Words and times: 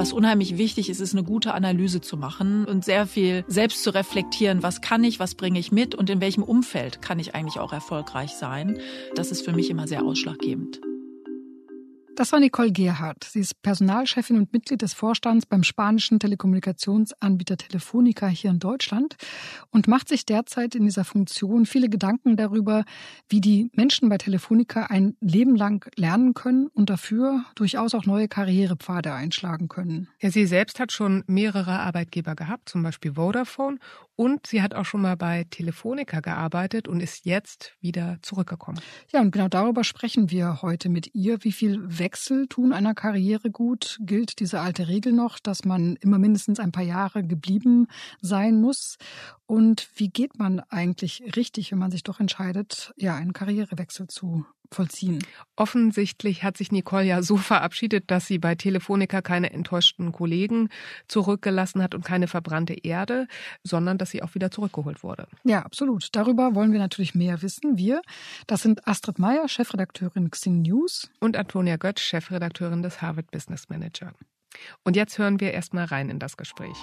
Was 0.00 0.14
unheimlich 0.14 0.56
wichtig 0.56 0.88
ist, 0.88 0.98
ist 0.98 1.12
eine 1.12 1.24
gute 1.24 1.52
Analyse 1.52 2.00
zu 2.00 2.16
machen 2.16 2.64
und 2.64 2.86
sehr 2.86 3.06
viel 3.06 3.44
selbst 3.48 3.82
zu 3.82 3.90
reflektieren, 3.92 4.62
was 4.62 4.80
kann 4.80 5.04
ich, 5.04 5.20
was 5.20 5.34
bringe 5.34 5.58
ich 5.58 5.72
mit 5.72 5.94
und 5.94 6.08
in 6.08 6.22
welchem 6.22 6.42
Umfeld 6.42 7.02
kann 7.02 7.18
ich 7.18 7.34
eigentlich 7.34 7.58
auch 7.58 7.74
erfolgreich 7.74 8.30
sein. 8.30 8.78
Das 9.14 9.30
ist 9.30 9.44
für 9.44 9.52
mich 9.52 9.68
immer 9.68 9.86
sehr 9.86 10.02
ausschlaggebend. 10.02 10.80
Das 12.20 12.32
war 12.32 12.40
Nicole 12.40 12.70
Gerhardt. 12.70 13.24
Sie 13.24 13.40
ist 13.40 13.62
Personalchefin 13.62 14.36
und 14.36 14.52
Mitglied 14.52 14.82
des 14.82 14.92
Vorstands 14.92 15.46
beim 15.46 15.62
spanischen 15.62 16.18
Telekommunikationsanbieter 16.18 17.56
Telefonica 17.56 18.26
hier 18.26 18.50
in 18.50 18.58
Deutschland 18.58 19.16
und 19.70 19.88
macht 19.88 20.10
sich 20.10 20.26
derzeit 20.26 20.74
in 20.74 20.84
dieser 20.84 21.06
Funktion 21.06 21.64
viele 21.64 21.88
Gedanken 21.88 22.36
darüber, 22.36 22.84
wie 23.30 23.40
die 23.40 23.70
Menschen 23.74 24.10
bei 24.10 24.18
Telefonica 24.18 24.88
ein 24.90 25.16
Leben 25.22 25.56
lang 25.56 25.90
lernen 25.96 26.34
können 26.34 26.66
und 26.66 26.90
dafür 26.90 27.42
durchaus 27.54 27.94
auch 27.94 28.04
neue 28.04 28.28
Karrierepfade 28.28 29.14
einschlagen 29.14 29.68
können. 29.68 30.08
Ja, 30.20 30.30
sie 30.30 30.44
selbst 30.44 30.78
hat 30.78 30.92
schon 30.92 31.24
mehrere 31.26 31.78
Arbeitgeber 31.78 32.34
gehabt, 32.34 32.68
zum 32.68 32.82
Beispiel 32.82 33.14
Vodafone 33.14 33.78
und 34.14 34.46
sie 34.46 34.60
hat 34.60 34.74
auch 34.74 34.84
schon 34.84 35.00
mal 35.00 35.16
bei 35.16 35.46
Telefonica 35.48 36.20
gearbeitet 36.20 36.86
und 36.86 37.00
ist 37.00 37.24
jetzt 37.24 37.72
wieder 37.80 38.18
zurückgekommen. 38.20 38.78
Ja, 39.10 39.22
und 39.22 39.30
genau 39.30 39.48
darüber 39.48 39.84
sprechen 39.84 40.30
wir 40.30 40.60
heute 40.60 40.90
mit 40.90 41.14
ihr. 41.14 41.42
Wie 41.42 41.52
viel 41.52 41.80
Wechsel 41.80 42.09
tun 42.48 42.72
einer 42.72 42.94
Karriere 42.94 43.50
gut? 43.50 43.98
Gilt 44.00 44.40
diese 44.40 44.60
alte 44.60 44.88
Regel 44.88 45.12
noch, 45.12 45.38
dass 45.38 45.64
man 45.64 45.96
immer 45.96 46.18
mindestens 46.18 46.60
ein 46.60 46.72
paar 46.72 46.84
Jahre 46.84 47.24
geblieben 47.24 47.88
sein 48.20 48.60
muss? 48.60 48.96
Und 49.46 49.88
wie 49.94 50.08
geht 50.08 50.38
man 50.38 50.60
eigentlich 50.60 51.36
richtig, 51.36 51.72
wenn 51.72 51.78
man 51.78 51.90
sich 51.90 52.02
doch 52.02 52.20
entscheidet, 52.20 52.92
ja, 52.96 53.14
einen 53.14 53.32
Karrierewechsel 53.32 54.08
zu 54.08 54.44
vollziehen. 54.74 55.18
Offensichtlich 55.56 56.42
hat 56.42 56.56
sich 56.56 56.72
Nicole 56.72 57.04
ja 57.04 57.22
so 57.22 57.36
verabschiedet, 57.36 58.10
dass 58.10 58.26
sie 58.26 58.38
bei 58.38 58.54
Telefonica 58.54 59.22
keine 59.22 59.52
enttäuschten 59.52 60.12
Kollegen 60.12 60.68
zurückgelassen 61.08 61.82
hat 61.82 61.94
und 61.94 62.04
keine 62.04 62.28
verbrannte 62.28 62.74
Erde, 62.74 63.26
sondern 63.62 63.98
dass 63.98 64.10
sie 64.10 64.22
auch 64.22 64.34
wieder 64.34 64.50
zurückgeholt 64.50 65.02
wurde. 65.02 65.26
Ja, 65.44 65.62
absolut. 65.62 66.08
Darüber 66.12 66.54
wollen 66.54 66.72
wir 66.72 66.78
natürlich 66.78 67.14
mehr 67.14 67.42
wissen. 67.42 67.76
Wir, 67.76 68.00
das 68.46 68.62
sind 68.62 68.86
Astrid 68.86 69.18
Meyer, 69.18 69.48
Chefredakteurin 69.48 70.30
Xing 70.30 70.62
News. 70.62 71.10
Und 71.20 71.36
Antonia 71.36 71.76
Götz, 71.76 72.00
Chefredakteurin 72.00 72.82
des 72.82 73.02
Harvard 73.02 73.30
Business 73.30 73.68
Manager. 73.68 74.12
Und 74.84 74.96
jetzt 74.96 75.18
hören 75.18 75.40
wir 75.40 75.52
erstmal 75.52 75.84
rein 75.84 76.10
in 76.10 76.18
das 76.18 76.36
Gespräch. 76.36 76.76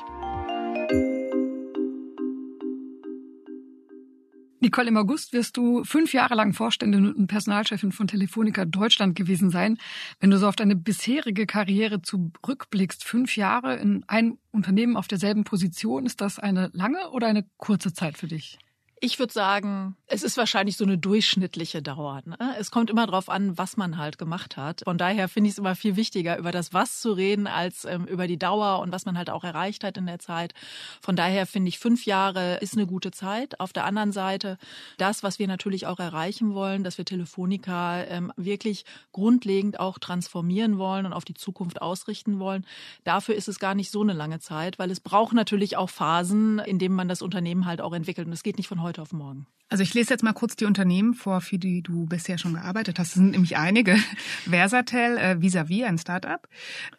Nicole, 4.60 4.88
im 4.88 4.98
August 4.98 5.34
wirst 5.34 5.56
du 5.56 5.84
fünf 5.84 6.14
Jahre 6.14 6.34
lang 6.34 6.54
Vorständin 6.54 7.14
und 7.14 7.28
Personalchefin 7.28 7.92
von 7.92 8.08
Telefonica 8.08 8.66
Deutschland 8.66 9.16
gewesen 9.16 9.52
sein. 9.52 9.78
Wenn 10.20 10.32
du 10.32 10.38
so 10.40 10.48
auf 10.48 10.56
deine 10.56 10.76
bisherige 10.76 11.46
Karriere 11.46 12.02
zurückblickst, 12.02 13.04
fünf 13.04 13.38
Jahre 13.38 13.76
in 13.76 14.04
einem 14.08 14.40
Unternehmen 14.52 14.98
auf 14.98 15.08
derselben 15.08 15.44
Position, 15.44 16.08
ist 16.08 16.22
das 16.22 16.40
eine 16.40 16.72
lange 16.74 17.12
oder 17.12 17.28
eine 17.28 17.46
kurze 17.58 17.94
Zeit 17.94 18.18
für 18.18 18.28
dich? 18.28 18.58
Ich 19.00 19.20
würde 19.20 19.32
sagen, 19.32 19.96
es 20.08 20.24
ist 20.24 20.38
wahrscheinlich 20.38 20.76
so 20.76 20.84
eine 20.84 20.98
durchschnittliche 20.98 21.84
Dauer. 21.84 22.22
Ne? 22.26 22.38
Es 22.58 22.72
kommt 22.72 22.90
immer 22.90 23.06
darauf 23.06 23.30
an, 23.30 23.56
was 23.56 23.78
man 23.78 23.98
halt 23.98 24.18
gemacht 24.18 24.58
hat. 24.58 24.82
Von 24.86 24.98
daher 24.98 25.30
finde 25.30 25.50
ich 25.50 25.54
es 25.54 25.60
immer 25.60 25.76
viel 25.76 25.96
wichtiger, 25.96 26.38
über 26.38 26.52
das 26.52 26.74
Was 26.74 27.00
zu 27.00 27.12
reden, 27.12 27.46
als 27.46 27.86
ähm, 27.86 28.06
über 28.06 28.26
die 28.26 28.40
Dauer 28.40 28.80
und 28.80 28.92
was 28.92 29.06
man 29.06 29.16
halt 29.16 29.30
auch 29.30 29.44
erreicht 29.44 29.84
hat 29.84 29.98
in 29.98 30.08
der 30.08 30.18
Zeit. 30.18 30.56
Von 31.00 31.16
daher 31.16 31.46
finde 31.46 31.70
ich, 31.70 31.78
fünf 31.78 32.08
Jahre 32.08 32.58
ist 32.58 32.74
eine 32.74 32.88
gute 32.88 33.12
Zeit. 33.12 33.60
Auf 33.60 33.72
der 33.72 33.86
anderen 33.86 34.12
Seite, 34.12 34.58
das, 34.98 35.22
was 35.22 35.38
wir 35.38 35.48
natürlich 35.48 35.86
auch 35.86 36.00
erreichen 36.00 36.56
wollen, 36.56 36.84
dass 36.84 36.98
wir 36.98 37.06
Telefonica 37.06 38.04
ähm, 38.06 38.34
wirklich 38.36 38.84
grundlegend 39.12 39.80
auch 39.80 40.00
transformieren 40.00 40.80
wollen 40.80 41.06
und 41.06 41.14
auf 41.14 41.26
die 41.26 41.36
Zukunft 41.36 41.84
ausrichten 41.84 42.40
wollen, 42.40 42.66
dafür 43.04 43.36
ist 43.36 43.48
es 43.48 43.60
gar 43.60 43.76
nicht 43.76 43.92
so 43.92 44.02
eine 44.02 44.14
lange 44.14 44.40
Zeit, 44.40 44.80
weil 44.80 44.90
es 44.90 45.02
braucht 45.02 45.34
natürlich 45.34 45.78
auch 45.78 45.92
Phasen, 45.92 46.58
in 46.58 46.80
denen 46.80 46.96
man 46.96 47.08
das 47.08 47.22
Unternehmen 47.22 47.68
halt 47.68 47.80
auch 47.80 47.94
entwickelt. 47.94 48.26
Und 48.26 48.34
es 48.34 48.42
geht 48.42 48.58
nicht 48.58 48.68
von 48.68 48.82
heute 48.82 48.87
auf 49.00 49.12
morgen. 49.12 49.48
Also 49.70 49.84
ich 49.84 49.94
lese 49.94 50.12
jetzt 50.14 50.24
mal 50.24 50.34
kurz 50.34 50.56
die 50.56 50.66
Unternehmen 50.66 51.14
vor, 51.14 51.42
für 51.42 51.58
die 51.58 51.82
du 51.82 52.06
bisher 52.06 52.38
schon 52.38 52.54
gearbeitet 52.54 53.00
hast. 53.00 53.10
Es 53.10 53.14
sind 53.16 53.32
nämlich 53.32 53.58
einige. 53.58 53.98
Versatel, 54.50 55.18
äh, 55.18 55.42
Visavi, 55.42 55.84
ein 55.84 55.98
Startup, 55.98 56.48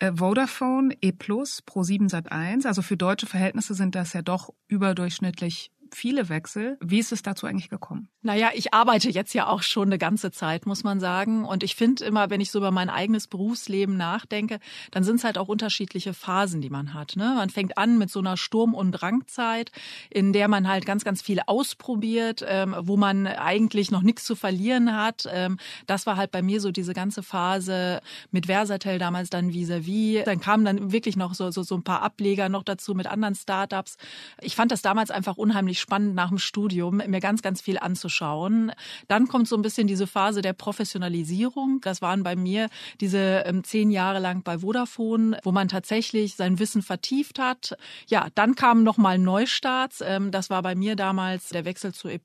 äh, 0.00 0.12
Vodafone, 0.14 0.94
E+, 1.00 1.12
Pro7 1.12 2.10
Sat1. 2.10 2.66
Also 2.66 2.82
für 2.82 2.98
deutsche 2.98 3.26
Verhältnisse 3.26 3.72
sind 3.72 3.94
das 3.94 4.12
ja 4.12 4.20
doch 4.20 4.50
überdurchschnittlich 4.68 5.70
viele 5.94 6.28
Wechsel. 6.28 6.76
Wie 6.80 6.98
ist 6.98 7.12
es 7.12 7.22
dazu 7.22 7.46
eigentlich 7.46 7.68
gekommen? 7.68 8.08
Naja, 8.22 8.50
ich 8.54 8.74
arbeite 8.74 9.10
jetzt 9.10 9.32
ja 9.32 9.46
auch 9.46 9.62
schon 9.62 9.88
eine 9.88 9.98
ganze 9.98 10.30
Zeit, 10.30 10.66
muss 10.66 10.84
man 10.84 11.00
sagen. 11.00 11.44
Und 11.44 11.62
ich 11.62 11.76
finde 11.76 12.04
immer, 12.04 12.30
wenn 12.30 12.40
ich 12.40 12.50
so 12.50 12.58
über 12.58 12.70
mein 12.70 12.90
eigenes 12.90 13.26
Berufsleben 13.26 13.96
nachdenke, 13.96 14.58
dann 14.90 15.04
sind 15.04 15.16
es 15.16 15.24
halt 15.24 15.38
auch 15.38 15.48
unterschiedliche 15.48 16.14
Phasen, 16.14 16.60
die 16.60 16.70
man 16.70 16.94
hat. 16.94 17.16
Ne? 17.16 17.32
Man 17.36 17.50
fängt 17.50 17.78
an 17.78 17.96
mit 17.96 18.10
so 18.10 18.18
einer 18.18 18.36
Sturm- 18.36 18.74
und 18.74 18.92
Drangzeit, 18.92 19.70
in 20.10 20.32
der 20.32 20.48
man 20.48 20.68
halt 20.68 20.84
ganz, 20.84 21.04
ganz 21.04 21.22
viel 21.22 21.40
ausprobiert, 21.46 22.44
ähm, 22.46 22.74
wo 22.80 22.96
man 22.96 23.26
eigentlich 23.26 23.90
noch 23.90 24.02
nichts 24.02 24.24
zu 24.24 24.34
verlieren 24.34 24.96
hat. 24.96 25.28
Ähm, 25.30 25.58
das 25.86 26.06
war 26.06 26.16
halt 26.16 26.30
bei 26.30 26.42
mir 26.42 26.60
so 26.60 26.70
diese 26.70 26.94
ganze 26.94 27.22
Phase 27.22 28.00
mit 28.30 28.46
Versatel 28.46 28.98
damals 28.98 29.30
dann 29.30 29.50
vis-à-vis. 29.50 30.20
-vis. 30.20 30.24
Dann 30.24 30.40
kamen 30.40 30.64
dann 30.64 30.92
wirklich 30.92 31.16
noch 31.16 31.34
so, 31.34 31.50
so, 31.50 31.62
so 31.62 31.76
ein 31.76 31.82
paar 31.82 32.02
Ableger 32.02 32.48
noch 32.48 32.62
dazu 32.62 32.94
mit 32.94 33.06
anderen 33.06 33.34
Startups. 33.34 33.96
Ich 34.40 34.56
fand 34.56 34.72
das 34.72 34.82
damals 34.82 35.10
einfach 35.10 35.36
unheimlich 35.36 35.77
unheimlich 35.78 35.80
spannend 35.80 36.14
nach 36.14 36.28
dem 36.28 36.38
Studium, 36.38 36.96
mir 37.06 37.20
ganz, 37.20 37.42
ganz 37.42 37.60
viel 37.60 37.78
anzuschauen. 37.78 38.72
Dann 39.06 39.28
kommt 39.28 39.48
so 39.48 39.56
ein 39.56 39.62
bisschen 39.62 39.86
diese 39.86 40.06
Phase 40.06 40.42
der 40.42 40.52
Professionalisierung. 40.52 41.80
Das 41.82 42.02
waren 42.02 42.22
bei 42.22 42.36
mir 42.36 42.68
diese 43.00 43.44
ähm, 43.46 43.64
zehn 43.64 43.90
Jahre 43.90 44.18
lang 44.18 44.42
bei 44.42 44.58
Vodafone, 44.58 45.38
wo 45.44 45.52
man 45.52 45.68
tatsächlich 45.68 46.34
sein 46.34 46.58
Wissen 46.58 46.82
vertieft 46.82 47.38
hat. 47.38 47.76
Ja, 48.08 48.28
dann 48.34 48.54
kamen 48.54 48.82
nochmal 48.82 49.18
Neustarts. 49.18 50.02
Ähm, 50.04 50.30
das 50.30 50.50
war 50.50 50.62
bei 50.62 50.74
mir 50.74 50.96
damals 50.96 51.50
der 51.50 51.64
Wechsel 51.64 51.92
zu 51.92 52.08
E+. 52.08 52.18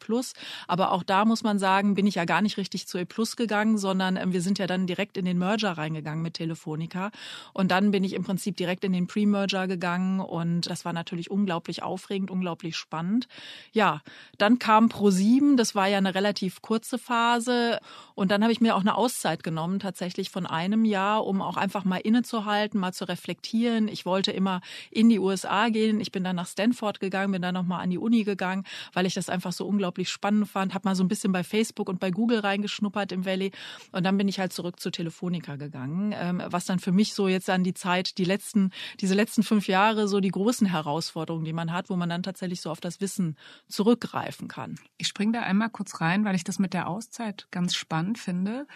Aber 0.67 0.91
auch 0.91 1.03
da 1.03 1.25
muss 1.25 1.43
man 1.43 1.59
sagen, 1.59 1.95
bin 1.95 2.07
ich 2.07 2.15
ja 2.15 2.25
gar 2.25 2.41
nicht 2.41 2.57
richtig 2.57 2.87
zu 2.87 2.97
E+, 2.97 3.05
gegangen, 3.37 3.77
sondern 3.77 4.17
ähm, 4.17 4.33
wir 4.33 4.41
sind 4.41 4.59
ja 4.59 4.67
dann 4.67 4.87
direkt 4.87 5.17
in 5.17 5.25
den 5.25 5.37
Merger 5.37 5.71
reingegangen 5.71 6.21
mit 6.21 6.35
Telefonica. 6.35 7.11
Und 7.53 7.71
dann 7.71 7.91
bin 7.91 8.03
ich 8.03 8.13
im 8.13 8.23
Prinzip 8.23 8.57
direkt 8.57 8.83
in 8.83 8.93
den 8.93 9.07
Pre-Merger 9.07 9.67
gegangen 9.67 10.19
und 10.19 10.69
das 10.69 10.85
war 10.85 10.93
natürlich 10.93 11.29
unglaublich 11.29 11.83
aufregend, 11.83 12.31
unglaublich 12.31 12.75
spannend. 12.75 13.27
Ja, 13.71 14.01
dann 14.37 14.59
kam 14.59 14.87
Pro7, 14.87 15.55
das 15.55 15.75
war 15.75 15.87
ja 15.87 15.97
eine 15.97 16.15
relativ 16.15 16.61
kurze 16.61 16.97
Phase 16.97 17.79
und 18.15 18.29
dann 18.31 18.43
habe 18.43 18.51
ich 18.51 18.61
mir 18.61 18.75
auch 18.75 18.81
eine 18.81 18.95
Auszeit 18.95 19.43
genommen, 19.43 19.79
tatsächlich 19.79 20.29
von 20.29 20.45
einem 20.45 20.85
Jahr, 20.85 21.25
um 21.25 21.41
auch 21.41 21.57
einfach 21.57 21.83
mal 21.83 21.97
innezuhalten, 21.97 22.79
mal 22.79 22.93
zu 22.93 23.07
reflektieren. 23.07 23.87
Ich 23.87 24.05
wollte 24.05 24.31
immer 24.31 24.61
in 24.91 25.09
die 25.09 25.19
USA 25.19 25.69
gehen. 25.69 25.99
Ich 25.99 26.11
bin 26.11 26.23
dann 26.23 26.35
nach 26.35 26.47
Stanford 26.47 26.99
gegangen, 26.99 27.31
bin 27.31 27.41
dann 27.41 27.53
nochmal 27.53 27.81
an 27.81 27.89
die 27.89 27.97
Uni 27.97 28.23
gegangen, 28.23 28.65
weil 28.93 29.05
ich 29.05 29.13
das 29.13 29.29
einfach 29.29 29.51
so 29.53 29.65
unglaublich 29.65 30.09
spannend 30.09 30.47
fand. 30.47 30.73
Habe 30.73 30.87
mal 30.87 30.95
so 30.95 31.03
ein 31.03 31.07
bisschen 31.07 31.31
bei 31.31 31.43
Facebook 31.43 31.89
und 31.89 31.99
bei 31.99 32.11
Google 32.11 32.39
reingeschnuppert 32.39 33.11
im 33.11 33.25
Valley 33.25 33.51
und 33.91 34.03
dann 34.03 34.17
bin 34.17 34.27
ich 34.27 34.39
halt 34.39 34.53
zurück 34.53 34.79
zu 34.79 34.91
Telefonica 34.91 35.55
gegangen, 35.55 36.13
ähm, 36.15 36.41
was 36.45 36.65
dann 36.65 36.79
für 36.79 36.91
mich 36.91 37.13
so 37.13 37.27
jetzt 37.27 37.49
an 37.49 37.63
die 37.63 37.73
Zeit, 37.73 38.17
die 38.17 38.25
letzten, 38.25 38.71
diese 38.99 39.15
letzten 39.15 39.43
fünf 39.43 39.67
Jahre 39.67 40.07
so 40.07 40.19
die 40.19 40.29
großen 40.29 40.67
Herausforderungen, 40.67 41.45
die 41.45 41.53
man 41.53 41.71
hat, 41.71 41.89
wo 41.89 41.95
man 41.95 42.09
dann 42.09 42.23
tatsächlich 42.23 42.61
so 42.61 42.69
auf 42.69 42.79
das 42.79 43.01
Wissen 43.01 43.32
zurückgreifen 43.67 44.47
kann. 44.47 44.75
Ich 44.97 45.07
springe 45.07 45.33
da 45.33 45.41
einmal 45.41 45.69
kurz 45.69 46.01
rein, 46.01 46.25
weil 46.25 46.35
ich 46.35 46.43
das 46.43 46.59
mit 46.59 46.73
der 46.73 46.87
Auszeit 46.87 47.47
ganz 47.51 47.75
spannend 47.75 48.17
finde 48.17 48.67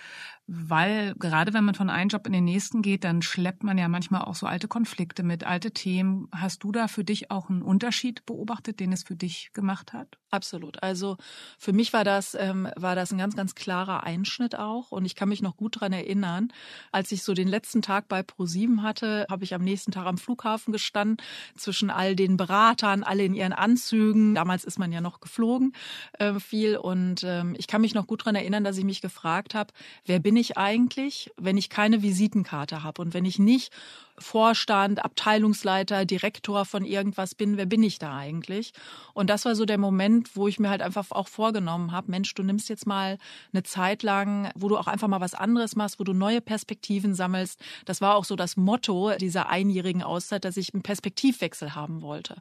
weil 0.47 1.13
gerade 1.16 1.53
wenn 1.53 1.66
man 1.66 1.75
von 1.75 1.90
einem 1.90 2.07
Job 2.07 2.25
in 2.25 2.31
den 2.31 2.45
nächsten 2.45 2.81
geht, 2.81 3.03
dann 3.03 3.22
schleppt 3.22 3.63
man 3.63 3.78
ja 3.78 3.90
manchmal 3.90 4.22
auch 4.22 4.35
so 4.35 4.47
alte 4.47 4.69
Konflikte 4.69 5.22
mit, 5.22 5.44
alte 5.44 5.72
Themen. 5.72 6.29
Hast 6.31 6.63
du 6.63 6.72
da 6.72 6.88
für 6.88 7.03
dich 7.03 7.29
auch 7.31 7.50
einen 7.50 7.62
Unterschied 7.62 8.25
beobachtet, 8.25 8.79
den 8.79 8.94
es 8.94 9.03
für 9.03 9.18
dich 9.18 9.51
gemacht 9.51 9.91
hat? 9.91 10.18
Absolut. 10.30 10.84
Also 10.84 11.16
für 11.58 11.72
mich 11.72 11.94
war 11.94 12.04
das 12.04 12.36
ähm, 12.36 12.68
war 12.76 12.96
das 12.96 13.14
ein 13.14 13.18
ganz 13.18 13.38
ganz 13.38 13.56
klarer 13.56 14.04
Einschnitt 14.04 14.58
auch 14.60 14.92
und 14.92 15.06
ich 15.06 15.16
kann 15.16 15.30
mich 15.30 15.42
noch 15.42 15.56
gut 15.56 15.80
dran 15.80 15.94
erinnern, 15.94 16.52
als 16.92 17.14
ich 17.14 17.24
so 17.24 17.34
den 17.34 17.48
letzten 17.48 17.82
Tag 17.82 18.10
bei 18.10 18.24
ProSieben 18.24 18.84
hatte, 18.84 19.25
habe 19.30 19.46
ich 19.46 19.54
am 19.54 19.63
nächsten 19.63 19.94
Tag 19.94 20.06
am 20.06 20.18
Flughafen 20.18 20.74
gestanden 20.74 21.25
zwischen 21.56 21.90
all 21.90 22.13
den 22.13 22.36
Beratern, 22.36 23.04
alle 23.04 23.24
in 23.24 23.34
ihren 23.36 23.54
Anzügen. 23.54 24.36
Damals 24.36 24.66
ist 24.66 24.80
man 24.80 24.92
ja 24.92 25.00
noch 25.00 25.22
geflogen 25.22 25.72
äh, 26.19 26.40
viel 26.42 26.75
und 26.75 27.24
ähm, 27.24 27.56
ich 27.57 27.68
kann 27.68 27.80
mich 27.80 27.94
noch 27.94 28.06
gut 28.06 28.25
dran 28.25 28.36
erinnern, 28.36 28.66
dass 28.66 28.78
ich 28.78 28.84
mich 28.84 29.00
gefragt 29.01 29.56
habe, 29.56 29.72
wer 30.06 30.19
bin 30.19 30.36
ich 30.36 30.57
eigentlich, 30.57 31.31
wenn 31.38 31.56
ich 31.56 31.69
keine 31.69 32.01
Visitenkarte 32.01 32.84
habe 32.84 33.01
und 33.01 33.13
wenn 33.13 33.24
ich 33.24 33.40
nicht 33.40 33.72
Vorstand, 34.19 35.04
Abteilungsleiter, 35.04 36.06
Direktor 36.06 36.66
von 36.66 36.86
irgendwas 36.86 37.36
bin, 37.36 37.58
wer 37.58 37.66
bin 37.66 37.84
ich 37.84 38.00
da 38.00 38.18
eigentlich? 38.18 38.74
Und 39.14 39.30
das 39.30 39.46
war 39.46 39.56
so 39.56 39.66
der 39.66 39.78
Moment, 39.78 40.36
wo 40.36 40.48
ich 40.48 40.60
mir 40.60 40.69
halt 40.69 40.81
einfach 40.81 41.12
auch 41.12 41.28
vorgenommen 41.28 41.92
habe, 41.92 42.12
Mensch, 42.12 42.34
du 42.34 42.44
nimmst 42.44 42.69
jetzt 42.69 42.88
mal 42.88 43.18
eine 43.54 43.64
Zeit 43.64 44.04
lang, 44.04 44.52
wo 44.56 44.69
du 44.69 44.78
auch 44.78 44.88
einfach 44.88 45.08
mal 45.08 45.22
was 45.22 45.36
anderes 45.36 45.75
machst, 45.75 46.00
wo 46.00 46.04
du 46.04 46.14
neue 46.14 46.42
Perspektiven 46.42 47.14
sammelst. 47.14 47.60
Das 47.86 48.02
war 48.02 48.16
auch 48.16 48.25
so 48.25 48.36
das 48.36 48.58
Motto 48.58 49.12
dieser 49.19 49.50
einjährigen 49.50 50.02
Auszeit, 50.02 50.46
dass 50.46 50.58
ich 50.58 50.74
einen 50.74 50.84
Perspektivwechsel 50.84 51.75
haben 51.75 52.02
wollte. 52.02 52.36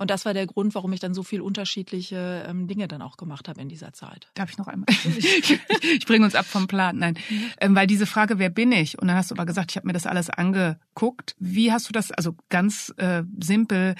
Und 0.00 0.10
das 0.10 0.24
war 0.24 0.32
der 0.32 0.46
Grund, 0.46 0.74
warum 0.74 0.94
ich 0.94 1.00
dann 1.00 1.12
so 1.12 1.22
viel 1.22 1.42
unterschiedliche 1.42 2.46
ähm, 2.48 2.66
Dinge 2.66 2.88
dann 2.88 3.02
auch 3.02 3.18
gemacht 3.18 3.50
habe 3.50 3.60
in 3.60 3.68
dieser 3.68 3.92
Zeit. 3.92 4.28
Darf 4.32 4.48
ich 4.48 4.56
noch 4.56 4.66
einmal? 4.66 4.86
ich 5.94 6.06
bringe 6.06 6.24
uns 6.24 6.34
ab 6.34 6.46
vom 6.46 6.66
Plan. 6.68 6.96
Nein, 6.96 7.18
ähm, 7.60 7.74
weil 7.74 7.86
diese 7.86 8.06
Frage, 8.06 8.38
wer 8.38 8.48
bin 8.48 8.72
ich? 8.72 8.98
Und 8.98 9.08
dann 9.08 9.16
hast 9.18 9.30
du 9.30 9.34
aber 9.34 9.44
gesagt, 9.44 9.72
ich 9.72 9.76
habe 9.76 9.86
mir 9.86 9.92
das 9.92 10.06
alles 10.06 10.30
angeguckt. 10.30 11.36
Wie 11.38 11.70
hast 11.70 11.86
du 11.86 11.92
das, 11.92 12.12
also 12.12 12.34
ganz 12.48 12.94
äh, 12.96 13.24
simpel, 13.40 13.94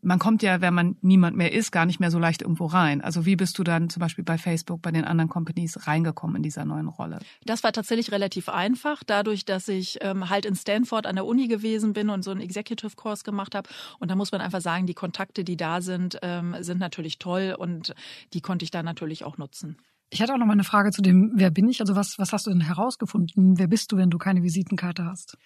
man 0.00 0.18
kommt 0.18 0.42
ja, 0.42 0.60
wenn 0.60 0.74
man 0.74 0.96
niemand 1.00 1.36
mehr 1.36 1.52
ist, 1.52 1.72
gar 1.72 1.86
nicht 1.86 2.00
mehr 2.00 2.10
so 2.10 2.18
leicht 2.18 2.42
irgendwo 2.42 2.66
rein. 2.66 3.00
Also 3.00 3.26
wie 3.26 3.36
bist 3.36 3.58
du 3.58 3.64
dann 3.64 3.90
zum 3.90 4.00
Beispiel 4.00 4.24
bei 4.24 4.38
Facebook, 4.38 4.82
bei 4.82 4.90
den 4.90 5.04
anderen 5.04 5.28
Companies 5.28 5.86
reingekommen 5.86 6.36
in 6.36 6.42
dieser 6.42 6.64
neuen 6.64 6.88
Rolle? 6.88 7.18
Das 7.44 7.62
war 7.64 7.72
tatsächlich 7.72 8.12
relativ 8.12 8.48
einfach, 8.48 9.02
dadurch, 9.04 9.44
dass 9.44 9.68
ich 9.68 9.98
ähm, 10.00 10.30
halt 10.30 10.46
in 10.46 10.54
Stanford 10.54 11.06
an 11.06 11.16
der 11.16 11.26
Uni 11.26 11.48
gewesen 11.48 11.92
bin 11.92 12.10
und 12.10 12.22
so 12.22 12.30
einen 12.30 12.40
Executive 12.40 12.96
Course 12.96 13.24
gemacht 13.24 13.54
habe. 13.54 13.68
Und 13.98 14.10
da 14.10 14.14
muss 14.14 14.32
man 14.32 14.40
einfach 14.40 14.60
sagen, 14.60 14.86
die 14.86 14.94
Kontakte, 14.94 15.44
die 15.44 15.56
da 15.56 15.80
sind, 15.80 16.18
ähm, 16.22 16.56
sind 16.60 16.78
natürlich 16.78 17.18
toll 17.18 17.54
und 17.58 17.94
die 18.32 18.40
konnte 18.40 18.64
ich 18.64 18.70
da 18.70 18.82
natürlich 18.82 19.24
auch 19.24 19.38
nutzen. 19.38 19.76
Ich 20.10 20.20
hatte 20.20 20.34
auch 20.34 20.38
noch 20.38 20.46
mal 20.46 20.52
eine 20.52 20.64
Frage 20.64 20.90
zu 20.90 21.00
dem, 21.00 21.32
wer 21.36 21.50
bin 21.50 21.68
ich? 21.68 21.80
Also 21.80 21.96
was, 21.96 22.18
was 22.18 22.34
hast 22.34 22.46
du 22.46 22.50
denn 22.50 22.60
herausgefunden? 22.60 23.58
Wer 23.58 23.66
bist 23.66 23.92
du, 23.92 23.96
wenn 23.96 24.10
du 24.10 24.18
keine 24.18 24.42
Visitenkarte 24.42 25.06
hast? 25.06 25.38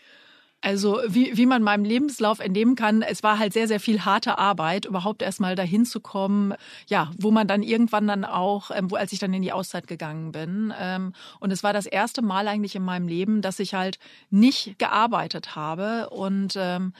Also 0.66 1.00
wie, 1.06 1.36
wie 1.36 1.46
man 1.46 1.62
meinem 1.62 1.84
Lebenslauf 1.84 2.40
entnehmen 2.40 2.74
kann, 2.74 3.02
es 3.02 3.22
war 3.22 3.38
halt 3.38 3.52
sehr, 3.52 3.68
sehr 3.68 3.78
viel 3.78 4.04
harte 4.04 4.36
Arbeit, 4.36 4.84
überhaupt 4.84 5.22
erstmal 5.22 5.54
dahin 5.54 5.84
zu 5.84 6.00
kommen, 6.00 6.54
ja, 6.88 7.12
wo 7.16 7.30
man 7.30 7.46
dann 7.46 7.62
irgendwann 7.62 8.08
dann 8.08 8.24
auch, 8.24 8.72
ähm, 8.74 8.90
wo 8.90 8.96
als 8.96 9.12
ich 9.12 9.20
dann 9.20 9.32
in 9.32 9.42
die 9.42 9.52
Auszeit 9.52 9.86
gegangen 9.86 10.32
bin. 10.32 10.74
Ähm, 10.76 11.12
und 11.38 11.52
es 11.52 11.62
war 11.62 11.72
das 11.72 11.86
erste 11.86 12.20
Mal 12.20 12.48
eigentlich 12.48 12.74
in 12.74 12.82
meinem 12.82 13.06
Leben, 13.06 13.42
dass 13.42 13.60
ich 13.60 13.74
halt 13.74 14.00
nicht 14.30 14.76
gearbeitet 14.80 15.54
habe 15.54 16.10
und 16.10 16.54
ähm, 16.56 16.94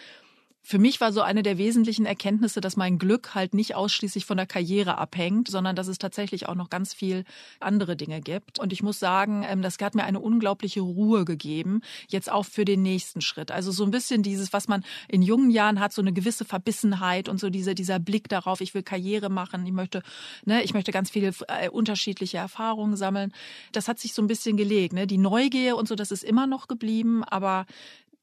für 0.69 0.81
mich 0.81 1.01
war 1.01 1.13
so 1.13 1.21
eine 1.21 1.45
der 1.45 1.59
wesentlichen 1.59 2.07
Erkenntnisse, 2.07 2.61
dass 2.61 2.77
mein 2.77 2.99
Glück 2.99 3.37
halt 3.37 3.55
nicht 3.55 3.77
ausschließlich 3.77 4.27
von 4.27 4.37
der 4.37 4.47
Karriere 4.47 4.99
abhängt, 4.99 5.47
sondern 5.47 5.77
dass 5.77 5.87
es 5.87 5.99
tatsächlich 5.99 6.49
auch 6.49 6.57
noch 6.57 6.71
ganz 6.71 6.93
viel 6.93 7.23
andere 7.61 7.95
Dinge 7.95 8.21
gibt. 8.21 8.59
Und 8.59 8.73
ich 8.73 8.83
muss 8.83 8.99
sagen, 8.99 9.47
ähm, 9.49 9.63
das 9.63 9.79
hat 9.81 9.95
mir 9.95 10.03
eine 10.03 10.19
unglaubliche 10.19 10.81
Ruhe 10.81 11.25
gegeben, 11.25 11.83
jetzt 12.09 12.33
auch 12.33 12.45
für 12.45 12.65
den 12.65 12.83
nächsten 12.83 13.21
Schritt. 13.21 13.53
Also 13.53 13.71
so 13.71 13.85
ein 13.85 13.93
bisschen 13.93 14.25
dieses, 14.25 14.53
was 14.53 14.67
man 14.67 14.83
in 15.07 15.23
jungen 15.23 15.53
Jahren 15.53 15.79
hat, 15.79 15.93
so 15.93 16.03
eine 16.03 16.13
gewisse 16.13 16.45
Verbissenheit 16.45 17.29
und 17.29 17.39
so 17.39 17.49
dieser, 17.49 17.75
dieser 17.75 18.01
Blick 18.01 18.29
darauf, 18.29 18.61
ich 18.61 18.75
will 18.75 18.83
Karriere 18.83 19.29
machen, 19.29 19.65
ich 19.67 19.73
möchte, 19.73 20.03
ne, 20.47 20.65
ich 20.65 20.75
möchte 20.75 20.91
ganz 20.91 21.11
viele 21.11 21.33
äh, 21.47 21.69
unterschiedliche 21.69 22.39
Erfahrungen 22.39 22.97
sammeln. 22.97 23.33
Das 23.71 23.87
hat 23.87 24.01
sich 24.01 24.15
so 24.15 24.21
ein 24.21 24.27
bisschen 24.27 24.57
gelegt. 24.57 24.95
Ne? 24.95 25.07
Die 25.07 25.19
Neugier 25.19 25.77
und 25.77 25.87
so, 25.87 25.95
das 25.95 26.11
ist 26.11 26.25
immer 26.25 26.49
noch 26.49 26.67
geblieben, 26.67 27.23
aber 27.23 27.67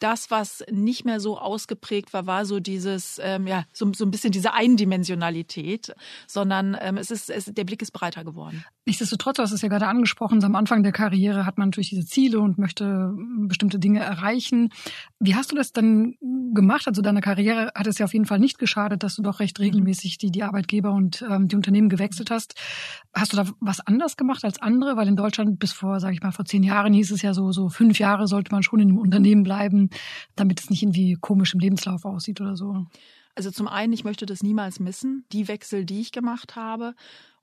das, 0.03 0.29
was 0.29 0.63
nicht 0.69 1.05
mehr 1.05 1.21
so 1.21 1.37
ausgeprägt 1.37 2.13
war, 2.13 2.27
war 2.27 2.45
so 2.45 2.59
dieses, 2.59 3.19
ähm, 3.23 3.47
ja, 3.47 3.63
so, 3.71 3.89
so 3.93 4.03
ein 4.03 4.11
bisschen 4.11 4.31
diese 4.31 4.53
Eindimensionalität, 4.53 5.95
sondern 6.27 6.77
ähm, 6.81 6.97
es 6.97 7.09
ist, 7.09 7.29
es, 7.29 7.45
der 7.45 7.63
Blick 7.63 7.81
ist 7.81 7.91
breiter 7.91 8.25
geworden. 8.25 8.65
Nichtsdestotrotz, 8.85 9.37
du 9.37 9.43
hast 9.43 9.53
es 9.53 9.61
ja 9.61 9.69
gerade 9.69 9.87
angesprochen, 9.87 10.43
am 10.43 10.55
Anfang 10.55 10.83
der 10.83 10.91
Karriere 10.91 11.45
hat 11.45 11.57
man 11.57 11.69
natürlich 11.69 11.91
diese 11.91 12.05
Ziele 12.05 12.39
und 12.41 12.57
möchte 12.57 13.13
bestimmte 13.47 13.79
Dinge 13.79 14.01
erreichen. 14.01 14.73
Wie 15.19 15.35
hast 15.35 15.53
du 15.53 15.55
das 15.55 15.71
dann 15.71 16.15
gemacht? 16.53 16.85
Also 16.87 17.01
deiner 17.01 17.21
Karriere 17.21 17.71
hat 17.73 17.87
es 17.87 17.97
ja 17.97 18.05
auf 18.05 18.13
jeden 18.13 18.25
Fall 18.25 18.39
nicht 18.39 18.59
geschadet, 18.59 19.03
dass 19.03 19.15
du 19.15 19.21
doch 19.21 19.39
recht 19.39 19.57
regelmäßig 19.59 20.17
die, 20.17 20.31
die 20.31 20.43
Arbeitgeber 20.43 20.91
und 20.91 21.23
ähm, 21.29 21.47
die 21.47 21.55
Unternehmen 21.55 21.87
gewechselt 21.87 22.29
hast. 22.29 22.55
Hast 23.13 23.31
du 23.31 23.37
da 23.37 23.45
was 23.61 23.79
anders 23.79 24.17
gemacht 24.17 24.43
als 24.43 24.61
andere? 24.61 24.97
Weil 24.97 25.07
in 25.07 25.15
Deutschland 25.15 25.59
bis 25.59 25.71
vor, 25.71 26.01
sage 26.01 26.15
ich 26.15 26.21
mal, 26.21 26.31
vor 26.31 26.43
zehn 26.43 26.63
Jahren 26.63 26.91
hieß 26.91 27.11
es 27.11 27.21
ja 27.21 27.33
so, 27.33 27.53
so 27.53 27.69
fünf 27.69 27.99
Jahre 27.99 28.27
sollte 28.27 28.51
man 28.51 28.63
schon 28.63 28.81
in 28.81 28.89
einem 28.89 28.97
Unternehmen 28.97 29.43
bleiben, 29.43 29.89
damit 30.35 30.59
es 30.59 30.69
nicht 30.69 30.83
irgendwie 30.83 31.17
komisch 31.19 31.53
im 31.53 31.59
Lebenslauf 31.59 32.05
aussieht 32.05 32.41
oder 32.41 32.55
so. 32.55 32.85
Also 33.35 33.51
zum 33.51 33.67
einen, 33.67 33.93
ich 33.93 34.03
möchte 34.03 34.25
das 34.25 34.43
niemals 34.43 34.79
missen, 34.79 35.25
die 35.31 35.47
Wechsel, 35.47 35.85
die 35.85 36.01
ich 36.01 36.11
gemacht 36.11 36.55
habe. 36.55 36.93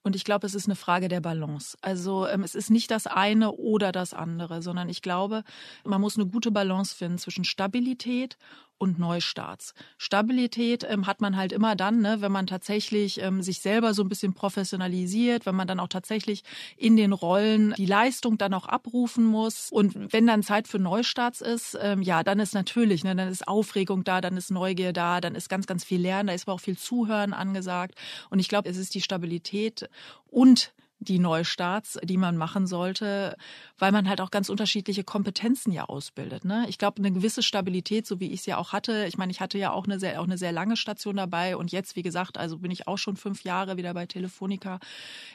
Und 0.02 0.17
ich 0.17 0.25
glaube, 0.25 0.47
es 0.47 0.55
ist 0.55 0.67
eine 0.67 0.76
Frage 0.76 1.08
der 1.08 1.20
Balance. 1.20 1.76
Also 1.82 2.26
ähm, 2.26 2.43
es 2.43 2.55
ist 2.55 2.70
nicht 2.70 2.91
das 2.91 3.06
eine 3.06 3.52
oder 3.52 3.93
das 3.93 4.14
andere, 4.14 4.62
sondern 4.62 4.88
ich 4.88 5.02
glaube, 5.02 5.44
man 5.85 6.00
muss 6.00 6.17
eine 6.17 6.26
gute 6.26 6.50
Balance 6.50 6.94
finden 6.94 7.19
zwischen 7.19 7.44
Stabilität 7.44 8.38
und 8.81 8.99
Neustarts. 8.99 9.75
Stabilität 9.99 10.87
ähm, 10.88 11.06
hat 11.06 11.21
man 11.21 11.37
halt 11.37 11.53
immer 11.53 11.77
dann, 11.77 12.00
ne, 12.00 12.17
wenn 12.21 12.32
man 12.32 12.47
tatsächlich 12.47 13.21
ähm, 13.21 13.43
sich 13.43 13.61
selber 13.61 13.93
so 13.93 14.03
ein 14.03 14.09
bisschen 14.09 14.32
professionalisiert, 14.32 15.44
wenn 15.44 15.55
man 15.55 15.69
dann 15.69 15.81
auch 15.81 15.88
tatsächlich 15.88 16.44
in 16.79 16.97
den 16.97 17.12
Rollen 17.12 17.75
die 17.77 17.85
Leistung 17.85 18.38
dann 18.38 18.55
auch 18.55 18.67
abrufen 18.67 19.25
muss. 19.25 19.71
Und 19.71 20.12
wenn 20.12 20.27
dann 20.27 20.43
Zeit 20.43 20.67
für 20.67 20.79
Neustarts 20.79 21.43
ist, 21.43 21.79
ähm, 21.81 22.00
ja, 22.00 22.23
dann 22.23 22.41
ist 22.41 22.55
natürlich, 22.55 23.05
ne, 23.05 23.15
dann 23.15 23.29
ist 23.29 23.47
Aufregung 23.47 24.03
da, 24.03 24.23
dann 24.23 24.38
ist 24.38 24.50
Neugier 24.50 24.94
da, 24.94 25.21
dann 25.21 25.35
ist 25.35 25.50
ganz, 25.50 25.67
ganz 25.67 25.85
viel 25.85 26.00
Lernen, 26.00 26.29
da 26.29 26.33
ist 26.33 26.49
aber 26.49 26.55
auch 26.55 26.61
viel 26.61 26.79
Zuhören 26.79 27.35
angesagt. 27.35 27.97
Und 28.31 28.38
ich 28.38 28.49
glaube, 28.49 28.69
es 28.71 28.79
ist 28.79 28.94
die 28.94 29.03
Stabilität 29.03 29.91
und 30.26 30.73
die 31.00 31.19
Neustarts, 31.19 31.99
die 32.02 32.19
man 32.19 32.37
machen 32.37 32.67
sollte, 32.67 33.37
weil 33.79 33.91
man 33.91 34.08
halt 34.08 34.20
auch 34.20 34.31
ganz 34.31 34.50
unterschiedliche 34.50 35.02
Kompetenzen 35.02 35.73
ja 35.73 35.87
ausbildet. 35.87 36.44
Ne? 36.44 36.67
Ich 36.69 36.76
glaube, 36.76 36.99
eine 36.99 37.11
gewisse 37.11 37.43
Stabilität, 37.43 38.06
so 38.06 38.20
wie 38.20 38.32
ich 38.32 38.41
es 38.41 38.47
ja 38.47 38.58
auch 38.58 38.73
hatte. 38.73 39.06
Ich 39.06 39.17
meine, 39.17 39.32
ich 39.32 39.41
hatte 39.41 39.56
ja 39.56 39.73
auch 39.73 39.85
eine 39.85 39.99
sehr, 39.99 40.20
auch 40.20 40.25
eine 40.25 40.37
sehr 40.37 40.52
lange 40.52 40.76
Station 40.76 41.17
dabei 41.17 41.56
und 41.56 41.73
jetzt, 41.73 41.97
wie 41.97 42.02
gesagt, 42.02 42.37
also 42.37 42.58
bin 42.58 42.70
ich 42.70 42.87
auch 42.87 42.99
schon 42.99 43.17
fünf 43.17 43.44
Jahre 43.44 43.79
wieder 43.79 43.94
bei 43.94 44.05
Telefonica. 44.05 44.79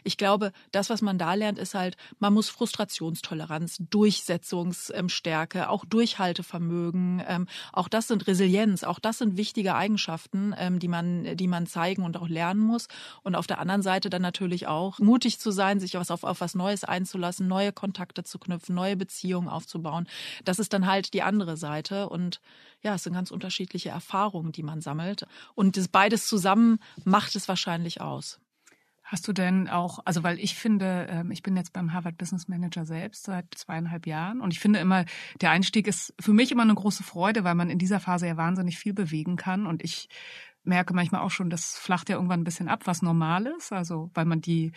Ich 0.03 0.17
glaube, 0.17 0.51
das, 0.71 0.91
was 0.91 1.01
man 1.01 1.17
da 1.17 1.33
lernt, 1.33 1.57
ist 1.57 1.73
halt, 1.73 1.97
man 2.19 2.33
muss 2.33 2.49
Frustrationstoleranz, 2.49 3.77
Durchsetzungsstärke, 3.89 5.69
auch 5.69 5.83
Durchhaltevermögen, 5.83 7.23
ähm, 7.27 7.47
auch 7.73 7.87
das 7.87 8.07
sind 8.07 8.27
Resilienz, 8.27 8.83
auch 8.83 8.99
das 8.99 9.17
sind 9.17 9.35
wichtige 9.35 9.73
Eigenschaften, 9.73 10.53
ähm, 10.57 10.77
die 10.77 10.87
man, 10.87 11.35
die 11.35 11.47
man 11.47 11.65
zeigen 11.65 12.03
und 12.03 12.17
auch 12.17 12.27
lernen 12.27 12.61
muss. 12.61 12.87
Und 13.23 13.33
auf 13.35 13.47
der 13.47 13.59
anderen 13.59 13.81
Seite 13.81 14.11
dann 14.11 14.21
natürlich 14.21 14.67
auch 14.67 14.99
mutig 14.99 15.39
zu 15.39 15.54
sein, 15.55 15.79
sich 15.79 15.97
auf, 15.97 16.09
auf 16.11 16.41
was 16.41 16.53
Neues 16.53 16.83
einzulassen, 16.83 17.47
neue 17.47 17.73
Kontakte 17.73 18.23
zu 18.23 18.37
knüpfen, 18.37 18.75
neue 18.75 18.95
Beziehungen 18.95 19.47
aufzubauen. 19.47 20.07
Das 20.43 20.59
ist 20.59 20.73
dann 20.73 20.85
halt 20.85 21.13
die 21.13 21.23
andere 21.23 21.57
Seite. 21.57 22.09
Und 22.09 22.41
ja, 22.81 22.93
es 22.93 23.03
sind 23.03 23.13
ganz 23.13 23.31
unterschiedliche 23.31 23.89
Erfahrungen, 23.89 24.51
die 24.51 24.63
man 24.63 24.81
sammelt. 24.81 25.25
Und 25.55 25.77
das 25.77 25.87
beides 25.87 26.27
zusammen 26.27 26.77
macht 27.03 27.35
es 27.35 27.47
wahrscheinlich 27.47 28.01
aus. 28.01 28.39
Hast 29.07 29.27
du 29.27 29.33
denn 29.33 29.69
auch, 29.69 29.99
also 30.05 30.23
weil 30.23 30.39
ich 30.39 30.55
finde, 30.55 31.05
ähm, 31.11 31.29
ich 31.29 31.43
bin 31.43 31.55
jetzt 31.55 31.73
beim 31.73 31.93
Harvard 31.93 32.17
Business 32.17 32.47
Manager 32.47 32.85
selbst 32.85 33.25
seit 33.25 33.45
zweieinhalb 33.53 34.07
Jahren 34.07 34.41
und 34.41 34.51
ich 34.51 34.59
finde 34.59 34.79
immer, 34.79 35.05
der 35.41 35.51
Einstieg 35.51 35.85
ist 35.85 36.15
für 36.19 36.33
mich 36.33 36.51
immer 36.51 36.63
eine 36.63 36.73
große 36.73 37.03
Freude, 37.03 37.43
weil 37.43 37.53
man 37.53 37.69
in 37.69 37.77
dieser 37.77 37.99
Phase 37.99 38.25
ja 38.25 38.35
wahnsinnig 38.35 38.79
viel 38.79 38.95
bewegen 38.95 39.35
kann 39.35 39.67
und 39.67 39.83
ich 39.83 40.09
merke 40.65 40.93
manchmal 40.93 41.21
auch 41.21 41.31
schon, 41.31 41.49
das 41.49 41.77
flacht 41.77 42.09
ja 42.09 42.15
irgendwann 42.15 42.41
ein 42.41 42.45
bisschen 42.45 42.67
ab, 42.67 42.81
was 42.85 43.01
normal 43.01 43.45
ist, 43.45 43.71
also 43.71 44.09
weil 44.13 44.25
man 44.25 44.41
die 44.41 44.71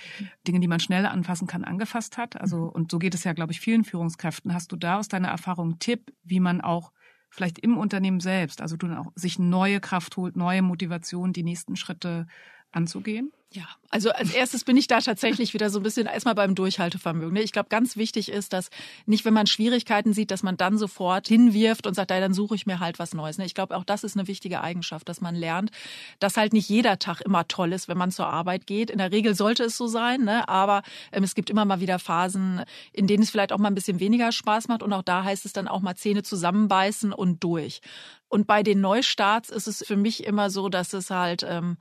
Dinge, 0.46 0.60
die 0.60 0.68
man 0.68 0.80
schnell 0.80 1.06
anfassen 1.06 1.46
kann, 1.46 1.64
angefasst 1.64 2.18
hat. 2.18 2.40
Also 2.40 2.58
mhm. 2.58 2.68
und 2.68 2.90
so 2.90 2.98
geht 2.98 3.14
es 3.14 3.24
ja, 3.24 3.32
glaube 3.32 3.52
ich, 3.52 3.60
vielen 3.60 3.84
Führungskräften. 3.84 4.54
Hast 4.54 4.72
du 4.72 4.76
da 4.76 4.98
aus 4.98 5.08
deiner 5.08 5.28
Erfahrung 5.28 5.70
einen 5.70 5.78
Tipp, 5.78 6.12
wie 6.22 6.40
man 6.40 6.60
auch 6.60 6.92
vielleicht 7.30 7.58
im 7.58 7.76
Unternehmen 7.76 8.20
selbst, 8.20 8.62
also 8.62 8.76
du 8.76 8.88
dann 8.88 8.98
auch 8.98 9.12
sich 9.14 9.38
neue 9.38 9.80
Kraft 9.80 10.16
holt, 10.16 10.36
neue 10.36 10.62
Motivation, 10.62 11.32
die 11.32 11.42
nächsten 11.42 11.76
Schritte 11.76 12.26
anzugehen? 12.72 13.32
Ja, 13.50 13.64
also 13.88 14.10
als 14.10 14.34
erstes 14.34 14.64
bin 14.64 14.76
ich 14.76 14.88
da 14.88 15.00
tatsächlich 15.00 15.54
wieder 15.54 15.70
so 15.70 15.80
ein 15.80 15.82
bisschen 15.82 16.06
erstmal 16.06 16.34
beim 16.34 16.54
Durchhaltevermögen. 16.54 17.32
Ne? 17.32 17.42
Ich 17.42 17.52
glaube, 17.52 17.70
ganz 17.70 17.96
wichtig 17.96 18.28
ist, 18.30 18.52
dass 18.52 18.68
nicht, 19.06 19.24
wenn 19.24 19.32
man 19.32 19.46
Schwierigkeiten 19.46 20.12
sieht, 20.12 20.30
dass 20.30 20.42
man 20.42 20.58
dann 20.58 20.76
sofort 20.76 21.28
hinwirft 21.28 21.86
und 21.86 21.94
sagt, 21.94 22.10
ja, 22.10 22.20
dann 22.20 22.34
suche 22.34 22.54
ich 22.56 22.66
mir 22.66 22.78
halt 22.78 22.98
was 22.98 23.14
Neues. 23.14 23.38
Ne? 23.38 23.46
Ich 23.46 23.54
glaube, 23.54 23.74
auch 23.74 23.84
das 23.84 24.04
ist 24.04 24.18
eine 24.18 24.28
wichtige 24.28 24.60
Eigenschaft, 24.60 25.08
dass 25.08 25.22
man 25.22 25.34
lernt, 25.34 25.70
dass 26.18 26.36
halt 26.36 26.52
nicht 26.52 26.68
jeder 26.68 26.98
Tag 26.98 27.22
immer 27.22 27.48
toll 27.48 27.72
ist, 27.72 27.88
wenn 27.88 27.96
man 27.96 28.10
zur 28.10 28.26
Arbeit 28.26 28.66
geht. 28.66 28.90
In 28.90 28.98
der 28.98 29.12
Regel 29.12 29.34
sollte 29.34 29.64
es 29.64 29.78
so 29.78 29.86
sein, 29.86 30.24
ne? 30.24 30.46
aber 30.46 30.82
ähm, 31.10 31.24
es 31.24 31.34
gibt 31.34 31.48
immer 31.48 31.64
mal 31.64 31.80
wieder 31.80 31.98
Phasen, 31.98 32.64
in 32.92 33.06
denen 33.06 33.22
es 33.22 33.30
vielleicht 33.30 33.54
auch 33.54 33.58
mal 33.58 33.68
ein 33.68 33.74
bisschen 33.74 33.98
weniger 33.98 34.30
Spaß 34.30 34.68
macht 34.68 34.82
und 34.82 34.92
auch 34.92 35.02
da 35.02 35.24
heißt 35.24 35.46
es 35.46 35.54
dann 35.54 35.68
auch 35.68 35.80
mal 35.80 35.96
Zähne 35.96 36.22
zusammenbeißen 36.22 37.14
und 37.14 37.42
durch. 37.42 37.80
Und 38.28 38.46
bei 38.46 38.62
den 38.62 38.82
Neustarts 38.82 39.48
ist 39.48 39.68
es 39.68 39.82
für 39.86 39.96
mich 39.96 40.24
immer 40.24 40.50
so, 40.50 40.68
dass 40.68 40.92
es 40.92 41.08
halt 41.08 41.46
ähm, 41.48 41.78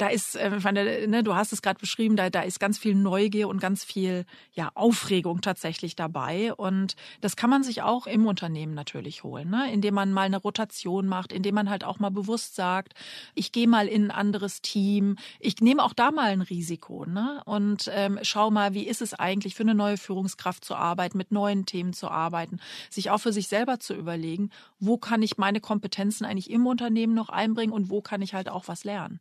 da 0.00 0.08
ist, 0.08 0.34
äh, 0.34 1.06
ne, 1.06 1.22
du 1.22 1.34
hast 1.34 1.52
es 1.52 1.60
gerade 1.60 1.78
beschrieben, 1.78 2.16
da, 2.16 2.30
da 2.30 2.40
ist 2.40 2.58
ganz 2.58 2.78
viel 2.78 2.94
Neugier 2.94 3.48
und 3.48 3.60
ganz 3.60 3.84
viel 3.84 4.24
ja, 4.52 4.70
Aufregung 4.74 5.42
tatsächlich 5.42 5.94
dabei. 5.94 6.54
Und 6.54 6.96
das 7.20 7.36
kann 7.36 7.50
man 7.50 7.62
sich 7.62 7.82
auch 7.82 8.06
im 8.06 8.26
Unternehmen 8.26 8.72
natürlich 8.72 9.24
holen, 9.24 9.50
ne? 9.50 9.70
indem 9.72 9.94
man 9.94 10.12
mal 10.12 10.22
eine 10.22 10.38
Rotation 10.38 11.06
macht, 11.06 11.32
indem 11.32 11.54
man 11.54 11.68
halt 11.68 11.84
auch 11.84 11.98
mal 11.98 12.10
bewusst 12.10 12.54
sagt, 12.54 12.94
ich 13.34 13.52
gehe 13.52 13.68
mal 13.68 13.88
in 13.88 14.06
ein 14.06 14.10
anderes 14.10 14.62
Team, 14.62 15.16
ich 15.38 15.60
nehme 15.60 15.84
auch 15.84 15.92
da 15.92 16.10
mal 16.10 16.30
ein 16.30 16.42
Risiko 16.42 17.04
ne? 17.04 17.42
und 17.44 17.90
ähm, 17.92 18.18
schau 18.22 18.50
mal, 18.50 18.72
wie 18.72 18.86
ist 18.86 19.02
es 19.02 19.12
eigentlich 19.12 19.54
für 19.54 19.64
eine 19.64 19.74
neue 19.74 19.98
Führungskraft 19.98 20.64
zu 20.64 20.76
arbeiten, 20.76 21.18
mit 21.18 21.30
neuen 21.30 21.66
Themen 21.66 21.92
zu 21.92 22.08
arbeiten, 22.08 22.58
sich 22.88 23.10
auch 23.10 23.18
für 23.18 23.32
sich 23.34 23.48
selber 23.48 23.80
zu 23.80 23.94
überlegen, 23.94 24.50
wo 24.78 24.96
kann 24.96 25.20
ich 25.20 25.36
meine 25.36 25.60
Kompetenzen 25.60 26.24
eigentlich 26.24 26.50
im 26.50 26.66
Unternehmen 26.66 27.12
noch 27.12 27.28
einbringen 27.28 27.72
und 27.72 27.90
wo 27.90 28.00
kann 28.00 28.22
ich 28.22 28.32
halt 28.32 28.48
auch 28.48 28.66
was 28.66 28.84
lernen. 28.84 29.20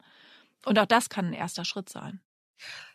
Und 0.65 0.79
auch 0.79 0.85
das 0.85 1.09
kann 1.09 1.27
ein 1.27 1.33
erster 1.33 1.65
Schritt 1.65 1.89
sein. 1.89 2.21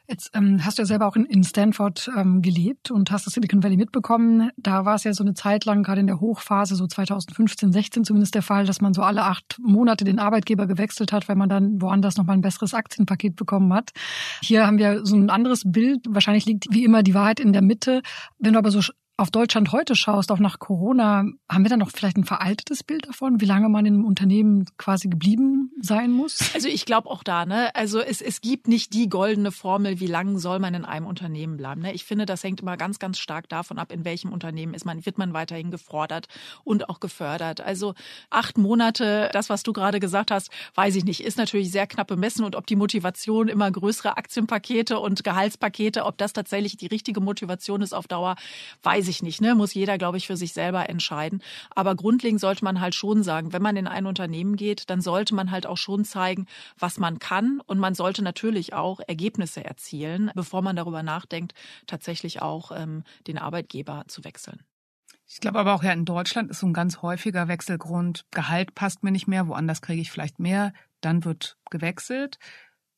Jetzt 0.06 0.32
ähm, 0.34 0.62
hast 0.62 0.76
du 0.76 0.82
ja 0.82 0.86
selber 0.86 1.06
auch 1.06 1.16
in, 1.16 1.24
in 1.24 1.42
Stanford 1.44 2.10
ähm, 2.14 2.42
gelebt 2.42 2.90
und 2.90 3.10
hast 3.10 3.26
das 3.26 3.32
Silicon 3.32 3.62
Valley 3.62 3.78
mitbekommen. 3.78 4.50
Da 4.58 4.84
war 4.84 4.96
es 4.96 5.04
ja 5.04 5.14
so 5.14 5.24
eine 5.24 5.32
Zeit 5.32 5.64
lang, 5.64 5.82
gerade 5.82 6.00
in 6.00 6.06
der 6.06 6.20
Hochphase, 6.20 6.76
so 6.76 6.86
2015, 6.86 7.72
16 7.72 8.04
zumindest 8.04 8.34
der 8.34 8.42
Fall, 8.42 8.66
dass 8.66 8.82
man 8.82 8.92
so 8.92 9.00
alle 9.00 9.22
acht 9.22 9.58
Monate 9.62 10.04
den 10.04 10.18
Arbeitgeber 10.18 10.66
gewechselt 10.66 11.10
hat, 11.10 11.26
weil 11.26 11.36
man 11.36 11.48
dann 11.48 11.80
woanders 11.80 12.18
nochmal 12.18 12.36
ein 12.36 12.42
besseres 12.42 12.74
Aktienpaket 12.74 13.34
bekommen 13.34 13.72
hat. 13.72 13.92
Hier 14.42 14.66
haben 14.66 14.76
wir 14.76 15.06
so 15.06 15.16
ein 15.16 15.30
anderes 15.30 15.62
Bild. 15.64 16.00
Wahrscheinlich 16.06 16.44
liegt 16.44 16.66
wie 16.70 16.84
immer 16.84 17.02
die 17.02 17.14
Wahrheit 17.14 17.40
in 17.40 17.54
der 17.54 17.62
Mitte. 17.62 18.02
Wenn 18.38 18.52
du 18.52 18.58
aber 18.58 18.70
so 18.70 18.82
auf 19.16 19.30
Deutschland 19.30 19.70
heute 19.70 19.94
schaust, 19.94 20.32
auch 20.32 20.40
nach 20.40 20.58
Corona, 20.58 21.24
haben 21.48 21.64
wir 21.64 21.68
dann 21.68 21.78
noch 21.78 21.90
vielleicht 21.90 22.16
ein 22.16 22.24
veraltetes 22.24 22.82
Bild 22.82 23.06
davon, 23.06 23.40
wie 23.40 23.44
lange 23.44 23.68
man 23.68 23.86
in 23.86 23.94
einem 23.94 24.04
Unternehmen 24.04 24.66
quasi 24.76 25.08
geblieben 25.08 25.70
sein 25.80 26.10
muss? 26.10 26.52
Also 26.54 26.66
ich 26.66 26.84
glaube 26.84 27.08
auch 27.08 27.22
da, 27.22 27.46
ne? 27.46 27.72
Also 27.76 28.00
es, 28.00 28.20
es 28.20 28.40
gibt 28.40 28.66
nicht 28.66 28.92
die 28.92 29.08
goldene 29.08 29.52
Formel, 29.52 30.00
wie 30.00 30.08
lange 30.08 30.40
soll 30.40 30.58
man 30.58 30.74
in 30.74 30.84
einem 30.84 31.06
Unternehmen 31.06 31.56
bleiben. 31.56 31.82
Ne? 31.82 31.92
Ich 31.92 32.04
finde, 32.04 32.26
das 32.26 32.42
hängt 32.42 32.60
immer 32.60 32.76
ganz, 32.76 32.98
ganz 32.98 33.18
stark 33.18 33.48
davon 33.48 33.78
ab, 33.78 33.92
in 33.92 34.04
welchem 34.04 34.32
Unternehmen 34.32 34.74
ist 34.74 34.84
man, 34.84 35.06
wird 35.06 35.16
man 35.16 35.32
weiterhin 35.32 35.70
gefordert 35.70 36.26
und 36.64 36.88
auch 36.88 36.98
gefördert. 36.98 37.60
Also 37.60 37.94
acht 38.30 38.58
Monate, 38.58 39.30
das, 39.32 39.48
was 39.48 39.62
du 39.62 39.72
gerade 39.72 40.00
gesagt 40.00 40.32
hast, 40.32 40.50
weiß 40.74 40.96
ich 40.96 41.04
nicht, 41.04 41.22
ist 41.22 41.38
natürlich 41.38 41.70
sehr 41.70 41.86
knapp 41.86 42.08
bemessen 42.08 42.44
und 42.44 42.56
ob 42.56 42.66
die 42.66 42.76
Motivation 42.76 43.46
immer 43.46 43.70
größere 43.70 44.16
Aktienpakete 44.16 44.98
und 44.98 45.22
Gehaltspakete, 45.22 46.04
ob 46.04 46.18
das 46.18 46.32
tatsächlich 46.32 46.76
die 46.76 46.86
richtige 46.86 47.20
Motivation 47.20 47.80
ist 47.80 47.94
auf 47.94 48.08
Dauer, 48.08 48.34
weiß 48.82 49.03
weiß 49.04 49.08
ich 49.08 49.22
nicht, 49.22 49.42
ne? 49.42 49.54
Muss 49.54 49.74
jeder, 49.74 49.98
glaube 49.98 50.16
ich, 50.16 50.26
für 50.26 50.36
sich 50.36 50.54
selber 50.54 50.88
entscheiden. 50.88 51.42
Aber 51.74 51.94
grundlegend 51.94 52.40
sollte 52.40 52.64
man 52.64 52.80
halt 52.80 52.94
schon 52.94 53.22
sagen, 53.22 53.52
wenn 53.52 53.60
man 53.60 53.76
in 53.76 53.86
ein 53.86 54.06
Unternehmen 54.06 54.56
geht, 54.56 54.88
dann 54.88 55.02
sollte 55.02 55.34
man 55.34 55.50
halt 55.50 55.66
auch 55.66 55.76
schon 55.76 56.06
zeigen, 56.06 56.46
was 56.78 56.98
man 56.98 57.18
kann. 57.18 57.60
Und 57.66 57.78
man 57.78 57.94
sollte 57.94 58.22
natürlich 58.22 58.72
auch 58.72 59.00
Ergebnisse 59.06 59.62
erzielen, 59.62 60.30
bevor 60.34 60.62
man 60.62 60.74
darüber 60.74 61.02
nachdenkt, 61.02 61.52
tatsächlich 61.86 62.40
auch 62.40 62.72
ähm, 62.74 63.04
den 63.26 63.36
Arbeitgeber 63.36 64.04
zu 64.08 64.24
wechseln. 64.24 64.62
Ich 65.26 65.40
glaube 65.40 65.58
aber 65.58 65.74
auch 65.74 65.82
ja 65.82 65.92
in 65.92 66.06
Deutschland 66.06 66.50
ist 66.50 66.60
so 66.60 66.66
ein 66.66 66.72
ganz 66.72 67.02
häufiger 67.02 67.48
Wechselgrund, 67.48 68.24
Gehalt 68.30 68.74
passt 68.74 69.02
mir 69.02 69.10
nicht 69.10 69.26
mehr, 69.26 69.48
woanders 69.48 69.82
kriege 69.82 70.00
ich 70.00 70.10
vielleicht 70.10 70.38
mehr, 70.38 70.72
dann 71.00 71.24
wird 71.24 71.58
gewechselt. 71.70 72.38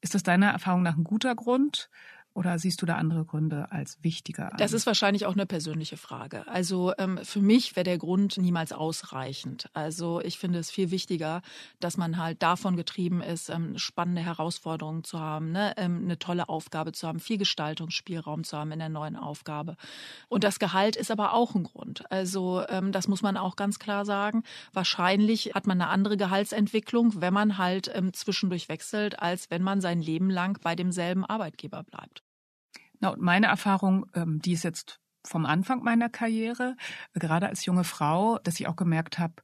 Ist 0.00 0.14
das 0.14 0.22
deiner 0.22 0.50
Erfahrung 0.50 0.82
nach 0.82 0.96
ein 0.96 1.04
guter 1.04 1.34
Grund? 1.34 1.88
Oder 2.36 2.58
siehst 2.58 2.82
du 2.82 2.86
da 2.86 2.96
andere 2.96 3.24
Gründe 3.24 3.72
als 3.72 3.96
wichtiger? 4.02 4.52
An? 4.52 4.58
Das 4.58 4.74
ist 4.74 4.84
wahrscheinlich 4.84 5.24
auch 5.24 5.32
eine 5.32 5.46
persönliche 5.46 5.96
Frage. 5.96 6.46
Also 6.46 6.92
ähm, 6.98 7.18
für 7.22 7.40
mich 7.40 7.76
wäre 7.76 7.84
der 7.84 7.96
Grund 7.96 8.36
niemals 8.36 8.72
ausreichend. 8.72 9.70
Also 9.72 10.20
ich 10.20 10.38
finde 10.38 10.58
es 10.58 10.70
viel 10.70 10.90
wichtiger, 10.90 11.40
dass 11.80 11.96
man 11.96 12.18
halt 12.18 12.42
davon 12.42 12.76
getrieben 12.76 13.22
ist, 13.22 13.48
ähm, 13.48 13.78
spannende 13.78 14.20
Herausforderungen 14.20 15.02
zu 15.02 15.18
haben, 15.18 15.50
ne? 15.50 15.72
ähm, 15.78 16.02
eine 16.04 16.18
tolle 16.18 16.50
Aufgabe 16.50 16.92
zu 16.92 17.08
haben, 17.08 17.20
viel 17.20 17.38
Gestaltungsspielraum 17.38 18.44
zu 18.44 18.58
haben 18.58 18.70
in 18.70 18.80
der 18.80 18.90
neuen 18.90 19.16
Aufgabe. 19.16 19.78
Und 20.28 20.44
das 20.44 20.58
Gehalt 20.58 20.94
ist 20.94 21.10
aber 21.10 21.32
auch 21.32 21.54
ein 21.54 21.64
Grund. 21.64 22.04
Also 22.12 22.64
ähm, 22.68 22.92
das 22.92 23.08
muss 23.08 23.22
man 23.22 23.38
auch 23.38 23.56
ganz 23.56 23.78
klar 23.78 24.04
sagen. 24.04 24.42
Wahrscheinlich 24.74 25.52
hat 25.54 25.66
man 25.66 25.80
eine 25.80 25.88
andere 25.88 26.18
Gehaltsentwicklung, 26.18 27.18
wenn 27.22 27.32
man 27.32 27.56
halt 27.56 27.90
ähm, 27.94 28.12
zwischendurch 28.12 28.68
wechselt, 28.68 29.20
als 29.20 29.50
wenn 29.50 29.62
man 29.62 29.80
sein 29.80 30.02
Leben 30.02 30.28
lang 30.28 30.60
bei 30.62 30.76
demselben 30.76 31.24
Arbeitgeber 31.24 31.82
bleibt. 31.82 32.25
Na, 33.00 33.08
und 33.10 33.20
meine 33.20 33.46
Erfahrung, 33.46 34.06
ähm, 34.14 34.40
die 34.40 34.52
ist 34.52 34.64
jetzt 34.64 35.00
vom 35.24 35.44
Anfang 35.46 35.82
meiner 35.82 36.08
Karriere, 36.08 36.76
gerade 37.14 37.48
als 37.48 37.64
junge 37.64 37.84
Frau, 37.84 38.38
dass 38.38 38.60
ich 38.60 38.68
auch 38.68 38.76
gemerkt 38.76 39.18
habe, 39.18 39.34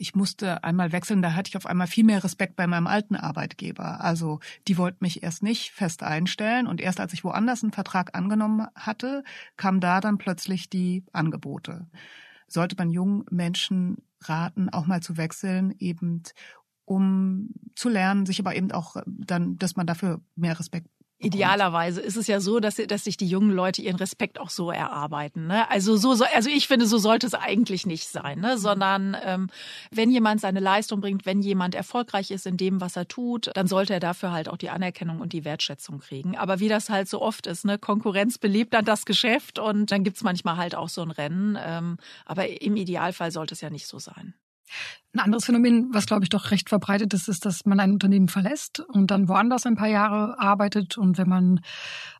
ich 0.00 0.14
musste 0.14 0.64
einmal 0.64 0.92
wechseln, 0.92 1.20
da 1.20 1.34
hatte 1.34 1.50
ich 1.50 1.56
auf 1.58 1.66
einmal 1.66 1.86
viel 1.86 2.04
mehr 2.04 2.24
Respekt 2.24 2.56
bei 2.56 2.66
meinem 2.66 2.86
alten 2.86 3.16
Arbeitgeber. 3.16 4.00
Also 4.00 4.40
die 4.66 4.78
wollten 4.78 5.04
mich 5.04 5.22
erst 5.22 5.42
nicht 5.42 5.72
fest 5.72 6.02
einstellen 6.02 6.66
und 6.66 6.80
erst 6.80 7.00
als 7.00 7.12
ich 7.12 7.22
woanders 7.22 7.62
einen 7.62 7.72
Vertrag 7.72 8.16
angenommen 8.16 8.66
hatte, 8.74 9.24
kamen 9.58 9.80
da 9.80 10.00
dann 10.00 10.16
plötzlich 10.16 10.70
die 10.70 11.04
Angebote. 11.12 11.86
Sollte 12.48 12.76
man 12.78 12.90
jungen 12.90 13.26
Menschen 13.30 13.98
raten, 14.22 14.70
auch 14.70 14.86
mal 14.86 15.02
zu 15.02 15.18
wechseln, 15.18 15.74
eben 15.78 16.22
um 16.86 17.50
zu 17.74 17.90
lernen, 17.90 18.24
sich 18.24 18.40
aber 18.40 18.56
eben 18.56 18.72
auch 18.72 18.96
dann, 19.06 19.58
dass 19.58 19.76
man 19.76 19.86
dafür 19.86 20.22
mehr 20.34 20.58
Respekt 20.58 20.88
Idealerweise 21.22 22.00
ist 22.00 22.16
es 22.16 22.26
ja 22.28 22.40
so, 22.40 22.60
dass, 22.60 22.76
dass 22.76 23.04
sich 23.04 23.18
die 23.18 23.28
jungen 23.28 23.50
Leute 23.50 23.82
ihren 23.82 23.96
Respekt 23.96 24.40
auch 24.40 24.48
so 24.48 24.70
erarbeiten. 24.70 25.48
Ne? 25.48 25.70
Also 25.70 25.98
so, 25.98 26.12
also 26.34 26.48
ich 26.48 26.66
finde, 26.66 26.86
so 26.86 26.96
sollte 26.96 27.26
es 27.26 27.34
eigentlich 27.34 27.84
nicht 27.84 28.08
sein, 28.08 28.40
ne? 28.40 28.56
sondern 28.56 29.14
ähm, 29.22 29.50
wenn 29.90 30.10
jemand 30.10 30.40
seine 30.40 30.60
Leistung 30.60 31.02
bringt, 31.02 31.26
wenn 31.26 31.42
jemand 31.42 31.74
erfolgreich 31.74 32.30
ist 32.30 32.46
in 32.46 32.56
dem, 32.56 32.80
was 32.80 32.96
er 32.96 33.06
tut, 33.06 33.50
dann 33.52 33.66
sollte 33.66 33.92
er 33.92 34.00
dafür 34.00 34.32
halt 34.32 34.48
auch 34.48 34.56
die 34.56 34.70
Anerkennung 34.70 35.20
und 35.20 35.34
die 35.34 35.44
Wertschätzung 35.44 35.98
kriegen. 35.98 36.38
Aber 36.38 36.58
wie 36.58 36.68
das 36.68 36.88
halt 36.88 37.06
so 37.06 37.20
oft 37.20 37.46
ist, 37.46 37.66
ne, 37.66 37.78
Konkurrenz 37.78 38.38
belebt 38.38 38.72
dann 38.72 38.86
das 38.86 39.04
Geschäft 39.04 39.58
und 39.58 39.92
dann 39.92 40.04
gibt's 40.04 40.22
manchmal 40.22 40.56
halt 40.56 40.74
auch 40.74 40.88
so 40.88 41.02
ein 41.02 41.10
Rennen. 41.10 41.58
Ähm, 41.62 41.98
aber 42.24 42.62
im 42.62 42.76
Idealfall 42.76 43.30
sollte 43.30 43.52
es 43.52 43.60
ja 43.60 43.68
nicht 43.68 43.86
so 43.86 43.98
sein. 43.98 44.32
Ein 45.12 45.18
anderes 45.18 45.44
Phänomen, 45.44 45.88
was 45.92 46.06
glaube 46.06 46.22
ich 46.22 46.28
doch 46.28 46.52
recht 46.52 46.68
verbreitet 46.68 47.12
ist, 47.14 47.28
ist, 47.28 47.44
dass 47.44 47.66
man 47.66 47.80
ein 47.80 47.90
Unternehmen 47.90 48.28
verlässt 48.28 48.78
und 48.78 49.10
dann 49.10 49.26
woanders 49.26 49.66
ein 49.66 49.74
paar 49.74 49.88
Jahre 49.88 50.38
arbeitet. 50.38 50.98
Und 50.98 51.18
wenn 51.18 51.28
man 51.28 51.60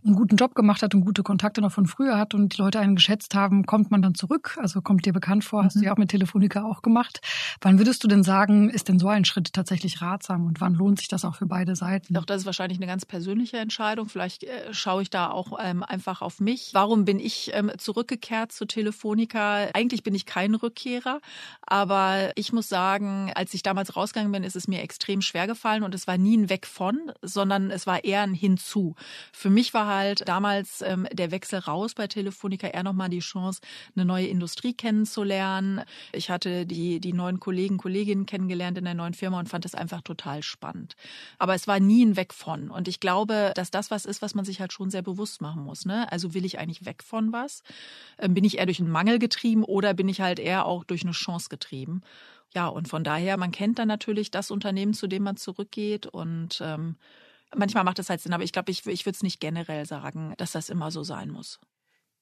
einen 0.05 0.17
guten 0.17 0.35
Job 0.35 0.57
gemacht 0.57 0.83
hat 0.83 0.93
und 0.93 1.05
gute 1.05 1.23
Kontakte 1.23 1.61
noch 1.61 1.71
von 1.71 1.87
früher 1.87 2.19
hat 2.19 2.35
und 2.35 2.57
die 2.57 2.61
Leute 2.61 2.81
einen 2.81 2.97
geschätzt 2.97 3.37
haben, 3.37 3.65
kommt 3.65 3.93
man 3.93 4.03
dann 4.03 4.17
zurück. 4.17 4.59
Also 4.61 4.83
kommt 4.83 5.07
dir 5.07 5.13
bekannt 5.13 5.45
vor, 5.45 5.63
hast 5.63 5.77
mhm. 5.77 5.81
du 5.81 5.87
ja 5.87 5.93
auch 5.93 5.99
mit 5.99 6.11
Telefonica 6.11 6.65
auch 6.65 6.83
gemacht. 6.83 7.21
Wann 7.61 7.79
würdest 7.79 8.03
du 8.03 8.09
denn 8.09 8.25
sagen, 8.25 8.71
ist 8.71 8.89
denn 8.89 8.99
so 8.99 9.07
ein 9.07 9.25
Schritt 9.25 9.53
tatsächlich 9.53 10.03
ratsam 10.03 10.47
und 10.47 10.61
wann 10.61 10.75
lohnt 10.75 10.99
sich 10.99 11.07
das 11.07 11.25
auch 11.25 11.37
für 11.37 11.47
beide 11.47 11.77
Seiten? 11.77 12.13
Doch, 12.13 12.25
das 12.25 12.41
ist 12.41 12.47
wahrscheinlich 12.47 12.81
eine 12.81 12.89
ganz 12.89 13.07
persönliche 13.07 13.59
Entscheidung. 13.59 14.09
Vielleicht 14.09 14.43
äh, 14.43 14.75
schaue 14.75 15.03
ich 15.03 15.11
da 15.11 15.31
auch 15.31 15.61
ähm, 15.63 15.85
einfach 15.85 16.23
auf 16.23 16.41
mich. 16.41 16.71
Warum 16.73 17.05
bin 17.05 17.21
ich 17.21 17.53
ähm, 17.55 17.71
zurückgekehrt 17.79 18.51
zu 18.51 18.65
Telefonica? 18.65 19.69
Eigentlich 19.75 20.03
bin 20.03 20.17
ich 20.17 20.27
kein 20.27 20.57
Rückkehrer, 20.57 21.21
aber 21.63 22.33
ich 22.35 22.53
muss 22.53 22.69
sagen, 22.69 22.80
sagen, 22.81 23.31
als 23.35 23.53
ich 23.53 23.63
damals 23.63 23.95
rausgegangen 23.95 24.33
bin, 24.33 24.43
ist 24.43 24.57
es 24.57 24.67
mir 24.67 24.81
extrem 24.81 25.21
schwer 25.21 25.47
gefallen 25.47 25.83
und 25.83 25.95
es 25.95 26.07
war 26.07 26.17
nie 26.17 26.35
ein 26.39 26.49
Weg 26.49 26.67
von, 26.67 27.13
sondern 27.21 27.71
es 27.71 27.87
war 27.87 28.05
eher 28.05 28.23
ein 28.23 28.33
Hinzu. 28.33 28.95
Für 29.35 29.51
mich 29.51 29.75
war 29.75 29.87
halt 29.87 30.27
damals 30.27 30.81
ähm, 30.81 31.07
der 31.13 31.31
Wechsel 31.31 31.59
raus 31.59 31.93
bei 31.93 32.07
Telefonica 32.07 32.69
eher 32.69 32.83
nochmal 32.83 33.11
die 33.11 33.19
Chance, 33.19 33.61
eine 33.95 34.07
neue 34.07 34.29
Industrie 34.29 34.73
kennenzulernen. 34.73 35.83
Ich 36.13 36.31
hatte 36.31 36.65
die, 36.65 37.01
die 37.01 37.13
neuen 37.13 37.39
Kollegen, 37.39 37.77
Kolleginnen 37.77 38.25
kennengelernt 38.25 38.79
in 38.79 38.85
der 38.85 38.95
neuen 38.95 39.13
Firma 39.13 39.39
und 39.39 39.51
fand 39.51 39.67
es 39.67 39.75
einfach 39.75 40.01
total 40.01 40.43
spannend. 40.43 40.97
Aber 41.39 41.55
es 41.55 41.69
war 41.69 41.81
nie 41.81 42.03
ein 42.03 42.17
Weg 42.17 42.33
von. 42.33 42.71
Und 42.71 42.89
ich 42.89 42.99
glaube, 42.99 43.53
dass 43.57 43.71
das 43.71 43.91
was 43.91 44.07
ist, 44.07 44.23
was 44.23 44.35
man 44.35 44.47
sich 44.47 44.59
halt 44.59 44.73
schon 44.73 44.89
sehr 44.89 45.03
bewusst 45.03 45.43
machen 45.43 45.65
muss. 45.65 45.85
Ne? 45.85 46.11
Also 46.11 46.33
will 46.33 46.47
ich 46.47 46.59
eigentlich 46.59 46.87
weg 46.87 47.03
von 47.03 47.31
was? 47.31 47.63
Ähm, 48.19 48.33
bin 48.33 48.45
ich 48.45 48.57
eher 48.57 48.65
durch 48.65 48.81
einen 48.81 48.91
Mangel 48.91 49.19
getrieben 49.19 49.65
oder 49.65 49.93
bin 49.93 50.09
ich 50.09 50.23
halt 50.23 50.39
eher 50.39 50.65
auch 50.65 50.85
durch 50.85 51.03
eine 51.03 51.13
Chance 51.13 51.51
getrieben? 51.51 52.01
Ja, 52.55 52.67
und 52.67 52.89
von 52.89 53.05
daher, 53.05 53.37
man 53.37 53.53
kennt 53.53 53.79
dann 53.79 53.89
natürlich 53.89 54.31
das 54.31 54.51
Unternehmen, 54.51 54.95
zu 54.95 55.07
dem 55.07 55.23
man 55.23 55.37
zurückgeht 55.37 56.07
und 56.07 56.61
ähm, 56.63 56.97
manchmal 57.55 57.85
macht 57.85 57.99
es 57.99 58.11
halt 58.11 58.21
Sinn, 58.21 58.33
aber 58.33 58.45
ich 58.45 58.53
glaube, 58.53 58.71
ich, 58.71 58.87
ich 58.87 59.07
würde 59.07 59.17
es 59.17 59.23
nicht 59.23 59.41
generell 59.41 59.87
sagen, 59.87 60.35
dass 60.37 60.53
das 60.53 60.69
immer 60.69 60.91
so 60.91 61.03
sein 61.03 61.31
muss. 61.31 61.61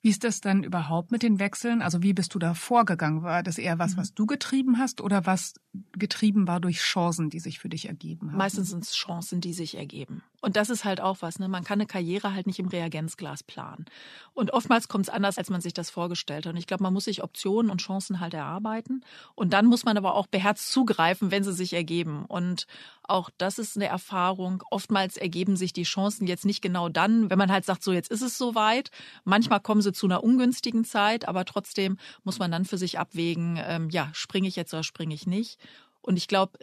Wie 0.01 0.11
ist 0.11 0.23
das 0.23 0.41
dann 0.41 0.63
überhaupt 0.63 1.11
mit 1.11 1.23
den 1.23 1.41
Wechseln? 1.41 1.83
Also 1.83 2.03
wie 2.03 2.13
bist 2.13 2.33
du 2.35 2.39
da 2.39 2.55
vorgegangen? 2.55 3.25
War 3.25 3.43
das 3.43 3.59
eher 3.59 3.81
was, 3.81 3.95
mhm. 3.95 4.01
was 4.01 4.15
du 4.15 4.27
getrieben 4.27 4.79
hast 4.79 5.01
oder 5.01 5.27
was 5.27 5.55
getrieben 5.93 6.47
war 6.47 6.61
durch 6.61 6.79
Chancen, 6.79 7.31
die 7.31 7.41
sich 7.41 7.59
für 7.59 7.69
dich 7.69 7.89
ergeben 7.89 8.31
haben? 8.31 8.39
Meistens 8.39 8.71
sind 8.71 8.85
es 8.85 8.95
Chancen, 8.95 9.41
die 9.41 9.53
sich 9.53 9.77
ergeben. 9.77 10.23
Und 10.41 10.55
das 10.55 10.71
ist 10.71 10.85
halt 10.85 11.01
auch 11.01 11.19
was, 11.21 11.41
ne? 11.41 11.49
Man 11.49 11.65
kann 11.65 11.81
eine 11.81 11.87
Karriere 11.87 12.33
halt 12.33 12.47
nicht 12.47 12.61
im 12.61 12.69
Reagenzglas 12.69 13.43
planen. 13.43 13.87
Und 14.35 14.53
oftmals 14.53 14.87
kommt 14.87 15.07
es 15.07 15.09
anders, 15.09 15.37
als 15.37 15.51
man 15.51 15.61
sich 15.61 15.75
das 15.75 15.91
vorgestellt 15.91 16.47
hat. 16.47 16.53
Und 16.53 16.59
ich 16.59 16.69
glaube, 16.69 16.85
man 16.85 16.93
muss 16.93 17.07
sich 17.07 17.25
Optionen 17.25 17.73
und 17.73 17.81
Chancen 17.81 18.21
halt 18.21 18.35
erarbeiten. 18.35 19.03
Und 19.35 19.53
dann 19.53 19.67
muss 19.67 19.85
man 19.85 19.97
aber 19.97 20.15
auch 20.15 20.29
beherzt 20.29 20.71
zugreifen, 20.71 21.33
wenn 21.33 21.43
sie 21.43 21.53
sich 21.53 21.73
ergeben. 21.73 22.25
Und 22.25 22.67
auch 23.03 23.31
das 23.37 23.59
ist 23.59 23.77
eine 23.77 23.87
Erfahrung. 23.87 24.63
Oftmals 24.71 25.17
ergeben 25.17 25.57
sich 25.57 25.73
die 25.73 25.83
Chancen 25.83 26.29
jetzt 26.29 26.45
nicht 26.45 26.63
genau 26.63 26.89
dann, 26.89 27.31
wenn 27.31 27.39
man 27.39 27.51
halt 27.51 27.65
sagt, 27.65 27.83
so 27.83 27.93
jetzt 27.93 28.11
ist 28.11 28.23
es 28.23 28.39
soweit. 28.39 28.91
Manchmal 29.25 29.61
kommen 29.61 29.83
sie 29.83 29.93
zu 29.93 30.07
einer 30.07 30.23
ungünstigen 30.23 30.85
Zeit, 30.85 31.27
aber 31.27 31.47
trotzdem 31.47 31.99
muss 32.23 32.39
man 32.39 32.53
dann 32.53 32.65
für 32.65 32.79
sich 32.79 33.01
abwägen, 33.01 33.59
ähm, 33.61 33.91
ja, 33.91 34.11
springe 34.13 34.47
ich 34.47 34.55
jetzt 34.55 34.73
oder 34.73 34.85
springe 34.85 35.15
ich 35.15 35.27
nicht. 35.27 35.59
Und 36.01 36.17
ich 36.17 36.29
glaube, 36.29 36.59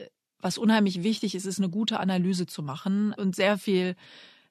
was 0.46 0.60
unheimlich 0.60 1.02
wichtig 1.02 1.34
ist, 1.34 1.46
ist 1.46 1.58
eine 1.58 1.70
gute 1.70 2.00
Analyse 2.00 2.46
zu 2.46 2.62
machen 2.62 3.14
und 3.18 3.36
sehr 3.36 3.58
viel 3.58 3.96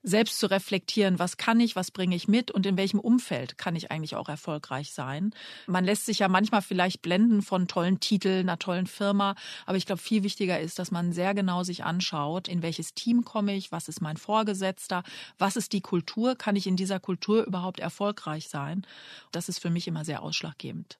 selbst 0.02 0.40
zu 0.40 0.50
reflektieren, 0.50 1.20
was 1.20 1.36
kann 1.36 1.60
ich, 1.60 1.76
was 1.76 1.92
bringe 1.92 2.16
ich 2.16 2.26
mit 2.26 2.50
und 2.50 2.66
in 2.66 2.76
welchem 2.76 2.98
Umfeld 2.98 3.58
kann 3.58 3.76
ich 3.76 3.92
eigentlich 3.92 4.16
auch 4.16 4.28
erfolgreich 4.28 4.92
sein. 4.92 5.32
Man 5.68 5.84
lässt 5.84 6.04
sich 6.04 6.18
ja 6.18 6.26
manchmal 6.26 6.62
vielleicht 6.62 7.00
blenden 7.00 7.42
von 7.42 7.68
tollen 7.68 8.00
Titeln, 8.00 8.48
einer 8.48 8.58
tollen 8.58 8.88
Firma, 8.88 9.36
aber 9.66 9.76
ich 9.76 9.86
glaube, 9.86 10.02
viel 10.02 10.24
wichtiger 10.24 10.58
ist, 10.58 10.80
dass 10.80 10.90
man 10.90 11.12
sehr 11.12 11.32
genau 11.32 11.62
sich 11.62 11.84
anschaut, 11.84 12.48
in 12.48 12.60
welches 12.62 12.94
Team 12.94 13.24
komme 13.24 13.54
ich, 13.54 13.70
was 13.70 13.86
ist 13.86 14.02
mein 14.02 14.16
Vorgesetzter, 14.16 15.04
was 15.38 15.54
ist 15.54 15.72
die 15.72 15.80
Kultur, 15.80 16.34
kann 16.34 16.56
ich 16.56 16.66
in 16.66 16.74
dieser 16.74 16.98
Kultur 16.98 17.44
überhaupt 17.44 17.78
erfolgreich 17.78 18.48
sein. 18.48 18.84
Das 19.30 19.48
ist 19.48 19.60
für 19.60 19.70
mich 19.70 19.86
immer 19.86 20.04
sehr 20.04 20.24
ausschlaggebend. 20.24 20.98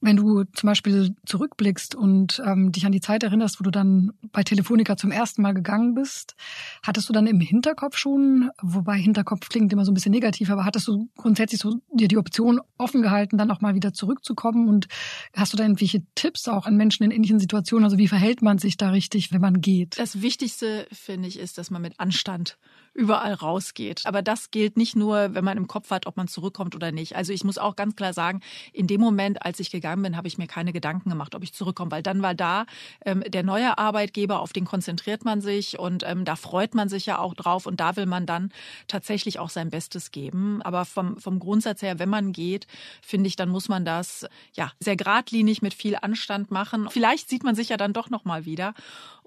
Wenn 0.00 0.16
du 0.16 0.44
zum 0.44 0.68
Beispiel 0.68 1.14
zurückblickst 1.26 1.94
und 1.94 2.40
ähm, 2.46 2.70
dich 2.70 2.86
an 2.86 2.92
die 2.92 3.00
Zeit 3.00 3.24
erinnerst, 3.24 3.58
wo 3.58 3.64
du 3.64 3.70
dann 3.70 4.12
bei 4.32 4.44
Telefonica 4.44 4.96
zum 4.96 5.10
ersten 5.10 5.42
Mal 5.42 5.54
gegangen 5.54 5.94
bist, 5.94 6.36
hattest 6.84 7.08
du 7.08 7.12
dann 7.12 7.26
im 7.26 7.40
Hinterkopf 7.40 7.96
schon, 7.96 8.50
wobei 8.62 8.96
Hinterkopf 8.96 9.48
klingt 9.48 9.72
immer 9.72 9.84
so 9.84 9.90
ein 9.90 9.94
bisschen 9.94 10.12
negativ, 10.12 10.50
aber 10.50 10.64
hattest 10.64 10.86
du 10.86 11.08
grundsätzlich 11.16 11.60
so 11.60 11.80
dir 11.92 12.06
die 12.06 12.16
Option 12.16 12.60
offen 12.76 13.02
gehalten, 13.02 13.38
dann 13.38 13.50
auch 13.50 13.60
mal 13.60 13.74
wieder 13.74 13.92
zurückzukommen 13.92 14.68
und 14.68 14.86
hast 15.34 15.52
du 15.52 15.56
da 15.56 15.64
irgendwelche 15.64 16.02
Tipps 16.14 16.46
auch 16.46 16.66
an 16.66 16.76
Menschen 16.76 17.02
in 17.02 17.10
ähnlichen 17.10 17.40
Situationen? 17.40 17.84
Also 17.84 17.98
wie 17.98 18.08
verhält 18.08 18.40
man 18.40 18.58
sich 18.58 18.76
da 18.76 18.90
richtig, 18.90 19.32
wenn 19.32 19.40
man 19.40 19.60
geht? 19.60 19.98
Das 19.98 20.22
Wichtigste, 20.22 20.86
finde 20.92 21.28
ich, 21.28 21.38
ist, 21.38 21.58
dass 21.58 21.70
man 21.70 21.82
mit 21.82 21.98
Anstand 21.98 22.56
überall 22.98 23.32
rausgeht. 23.32 24.02
Aber 24.06 24.22
das 24.22 24.50
gilt 24.50 24.76
nicht 24.76 24.96
nur, 24.96 25.32
wenn 25.32 25.44
man 25.44 25.56
im 25.56 25.68
Kopf 25.68 25.90
hat, 25.92 26.06
ob 26.06 26.16
man 26.16 26.26
zurückkommt 26.26 26.74
oder 26.74 26.90
nicht. 26.90 27.14
Also 27.14 27.32
ich 27.32 27.44
muss 27.44 27.56
auch 27.56 27.76
ganz 27.76 27.94
klar 27.94 28.12
sagen, 28.12 28.40
in 28.72 28.88
dem 28.88 29.00
Moment, 29.00 29.44
als 29.44 29.60
ich 29.60 29.70
gegangen 29.70 30.02
bin, 30.02 30.16
habe 30.16 30.26
ich 30.26 30.36
mir 30.36 30.48
keine 30.48 30.72
Gedanken 30.72 31.08
gemacht, 31.08 31.36
ob 31.36 31.44
ich 31.44 31.54
zurückkomme, 31.54 31.92
weil 31.92 32.02
dann 32.02 32.22
war 32.22 32.34
da 32.34 32.66
ähm, 33.06 33.22
der 33.28 33.44
neue 33.44 33.78
Arbeitgeber, 33.78 34.40
auf 34.40 34.52
den 34.52 34.64
konzentriert 34.64 35.24
man 35.24 35.40
sich 35.40 35.78
und 35.78 36.02
ähm, 36.04 36.24
da 36.24 36.34
freut 36.34 36.74
man 36.74 36.88
sich 36.88 37.06
ja 37.06 37.20
auch 37.20 37.34
drauf 37.34 37.66
und 37.66 37.78
da 37.78 37.94
will 37.94 38.06
man 38.06 38.26
dann 38.26 38.50
tatsächlich 38.88 39.38
auch 39.38 39.50
sein 39.50 39.70
Bestes 39.70 40.10
geben. 40.10 40.60
Aber 40.62 40.84
vom, 40.84 41.18
vom 41.18 41.38
Grundsatz 41.38 41.82
her, 41.82 42.00
wenn 42.00 42.08
man 42.08 42.32
geht, 42.32 42.66
finde 43.00 43.28
ich, 43.28 43.36
dann 43.36 43.48
muss 43.48 43.68
man 43.68 43.84
das 43.84 44.26
ja 44.54 44.72
sehr 44.80 44.96
geradlinig 44.96 45.62
mit 45.62 45.72
viel 45.72 45.96
Anstand 46.02 46.50
machen. 46.50 46.88
Vielleicht 46.90 47.30
sieht 47.30 47.44
man 47.44 47.54
sich 47.54 47.68
ja 47.68 47.76
dann 47.76 47.92
doch 47.92 48.10
noch 48.10 48.24
mal 48.24 48.44
wieder 48.44 48.74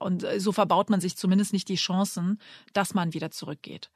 und 0.01 0.23
äh, 0.23 0.39
so 0.39 0.51
verbaut 0.51 0.89
man 0.89 0.99
sich 0.99 1.15
zumindest 1.15 1.53
nicht 1.53 1.69
die 1.69 1.75
Chancen, 1.75 2.39
dass 2.73 2.93
man 2.93 3.13
wieder 3.13 3.31
zurückgeht. 3.61 3.89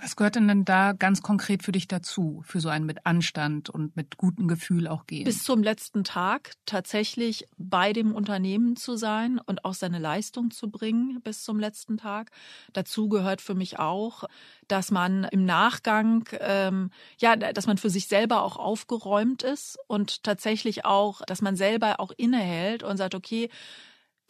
Was 0.00 0.14
gehört 0.14 0.36
denn 0.36 0.46
denn 0.46 0.64
da 0.64 0.92
ganz 0.92 1.22
konkret 1.22 1.64
für 1.64 1.72
dich 1.72 1.88
dazu, 1.88 2.40
für 2.46 2.60
so 2.60 2.68
einen 2.68 2.86
mit 2.86 3.04
Anstand 3.04 3.68
und 3.68 3.96
mit 3.96 4.16
gutem 4.16 4.46
Gefühl 4.46 4.86
auch 4.86 5.08
gehen? 5.08 5.24
Bis 5.24 5.42
zum 5.42 5.60
letzten 5.60 6.04
Tag 6.04 6.52
tatsächlich 6.66 7.48
bei 7.56 7.92
dem 7.92 8.14
Unternehmen 8.14 8.76
zu 8.76 8.94
sein 8.94 9.40
und 9.44 9.64
auch 9.64 9.74
seine 9.74 9.98
Leistung 9.98 10.52
zu 10.52 10.70
bringen 10.70 11.20
bis 11.22 11.42
zum 11.42 11.58
letzten 11.58 11.96
Tag. 11.96 12.30
Dazu 12.74 13.08
gehört 13.08 13.40
für 13.40 13.56
mich 13.56 13.80
auch, 13.80 14.22
dass 14.68 14.92
man 14.92 15.24
im 15.24 15.44
Nachgang, 15.44 16.28
ähm, 16.38 16.92
ja, 17.18 17.34
dass 17.34 17.66
man 17.66 17.76
für 17.76 17.90
sich 17.90 18.06
selber 18.06 18.44
auch 18.44 18.56
aufgeräumt 18.56 19.42
ist 19.42 19.80
und 19.88 20.22
tatsächlich 20.22 20.84
auch, 20.84 21.22
dass 21.26 21.42
man 21.42 21.56
selber 21.56 21.98
auch 21.98 22.12
innehält 22.16 22.84
und 22.84 22.98
sagt, 22.98 23.16
okay, 23.16 23.50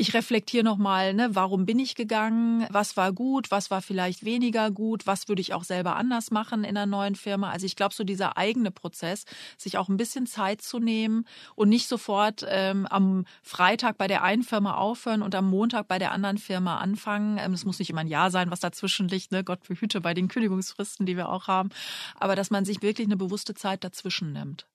ich 0.01 0.15
reflektiere 0.15 0.63
nochmal, 0.63 1.13
ne, 1.13 1.31
warum 1.33 1.67
bin 1.67 1.81
ich 1.81 1.97
gegangen, 1.97 2.65
was 2.71 2.97
war 2.97 3.13
gut, 3.13 3.51
was 3.51 3.69
war 3.73 3.83
vielleicht 3.83 4.25
weniger 4.25 4.71
gut, 4.71 5.09
was 5.09 5.27
würde 5.27 5.41
ich 5.41 5.55
auch 5.55 5.65
selber 5.65 5.97
anders 5.97 6.31
machen 6.31 6.63
in 6.63 6.77
einer 6.77 6.87
neuen 6.87 7.17
Firma. 7.17 7.51
Also 7.51 7.67
ich 7.67 7.75
glaube, 7.75 7.93
so 7.93 8.05
dieser 8.05 8.39
eigene 8.39 8.71
Prozess, 8.71 9.25
sich 9.57 9.77
auch 9.77 9.89
ein 9.89 9.97
bisschen 9.97 10.27
Zeit 10.27 10.63
zu 10.63 10.79
nehmen 10.79 11.27
und 11.57 11.69
nicht 11.69 11.89
sofort 11.89 12.47
ähm, 12.49 12.87
am 12.87 13.27
Freitag 13.43 13.99
bei 13.99 14.07
der 14.07 14.23
einen 14.23 14.45
Firma 14.45 14.77
aufhören 14.77 15.21
und 15.21 15.35
am 15.35 15.51
Montag 15.51 15.89
bei 15.89 15.99
der 15.99 16.13
anderen 16.13 16.39
Firma 16.39 16.79
anfangen. 16.79 17.37
Ähm, 17.39 17.53
es 17.53 17.65
muss 17.65 17.81
nicht 17.81 17.91
immer 17.91 18.03
ein 18.03 18.07
Jahr 18.07 18.31
sein, 18.31 18.53
was 18.53 18.61
dazwischen 18.61 19.09
liegt, 19.09 19.33
ne? 19.33 19.43
Gott 19.43 19.67
behüte 19.67 20.01
bei 20.01 20.15
den 20.15 20.29
Kündigungsfristen, 20.29 21.07
die 21.07 21.17
wir 21.17 21.29
auch 21.29 21.49
haben. 21.49 21.71
Aber 22.15 22.37
dass 22.37 22.51
man 22.51 22.65
sich 22.65 22.83
wirklich 22.83 23.09
eine 23.09 23.17
bewusste 23.17 23.55
Zeit 23.55 23.83
dazwischen 23.83 24.33
nimmt. 24.33 24.69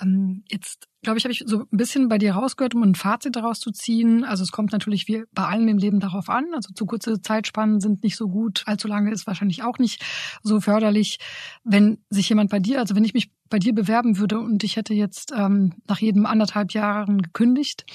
Ähm, 0.00 0.44
jetzt, 0.50 0.88
glaube 1.02 1.18
ich, 1.18 1.24
habe 1.24 1.32
ich 1.32 1.44
so 1.46 1.60
ein 1.60 1.66
bisschen 1.76 2.08
bei 2.08 2.18
dir 2.18 2.34
rausgehört, 2.34 2.74
um 2.74 2.82
ein 2.82 2.94
Fazit 2.94 3.36
daraus 3.36 3.60
zu 3.60 3.70
ziehen. 3.70 4.24
Also 4.24 4.42
es 4.42 4.52
kommt 4.52 4.72
natürlich 4.72 5.08
wie 5.08 5.24
bei 5.32 5.44
allem 5.44 5.68
im 5.68 5.78
Leben 5.78 6.00
darauf 6.00 6.28
an. 6.28 6.46
Also 6.54 6.72
zu 6.74 6.86
kurze 6.86 7.20
Zeitspannen 7.20 7.80
sind 7.80 8.02
nicht 8.02 8.16
so 8.16 8.28
gut. 8.28 8.62
Allzu 8.66 8.88
lange 8.88 9.10
ist 9.12 9.26
wahrscheinlich 9.26 9.62
auch 9.62 9.78
nicht 9.78 10.04
so 10.42 10.60
förderlich. 10.60 11.18
Wenn 11.64 11.98
sich 12.10 12.28
jemand 12.28 12.50
bei 12.50 12.58
dir, 12.58 12.78
also 12.78 12.94
wenn 12.94 13.04
ich 13.04 13.14
mich 13.14 13.30
bei 13.48 13.58
dir 13.58 13.74
bewerben 13.74 14.18
würde 14.18 14.40
und 14.40 14.64
ich 14.64 14.76
hätte 14.76 14.92
jetzt 14.92 15.32
ähm, 15.36 15.74
nach 15.86 16.00
jedem 16.00 16.26
anderthalb 16.26 16.72
Jahren 16.72 17.22
gekündigt 17.22 17.86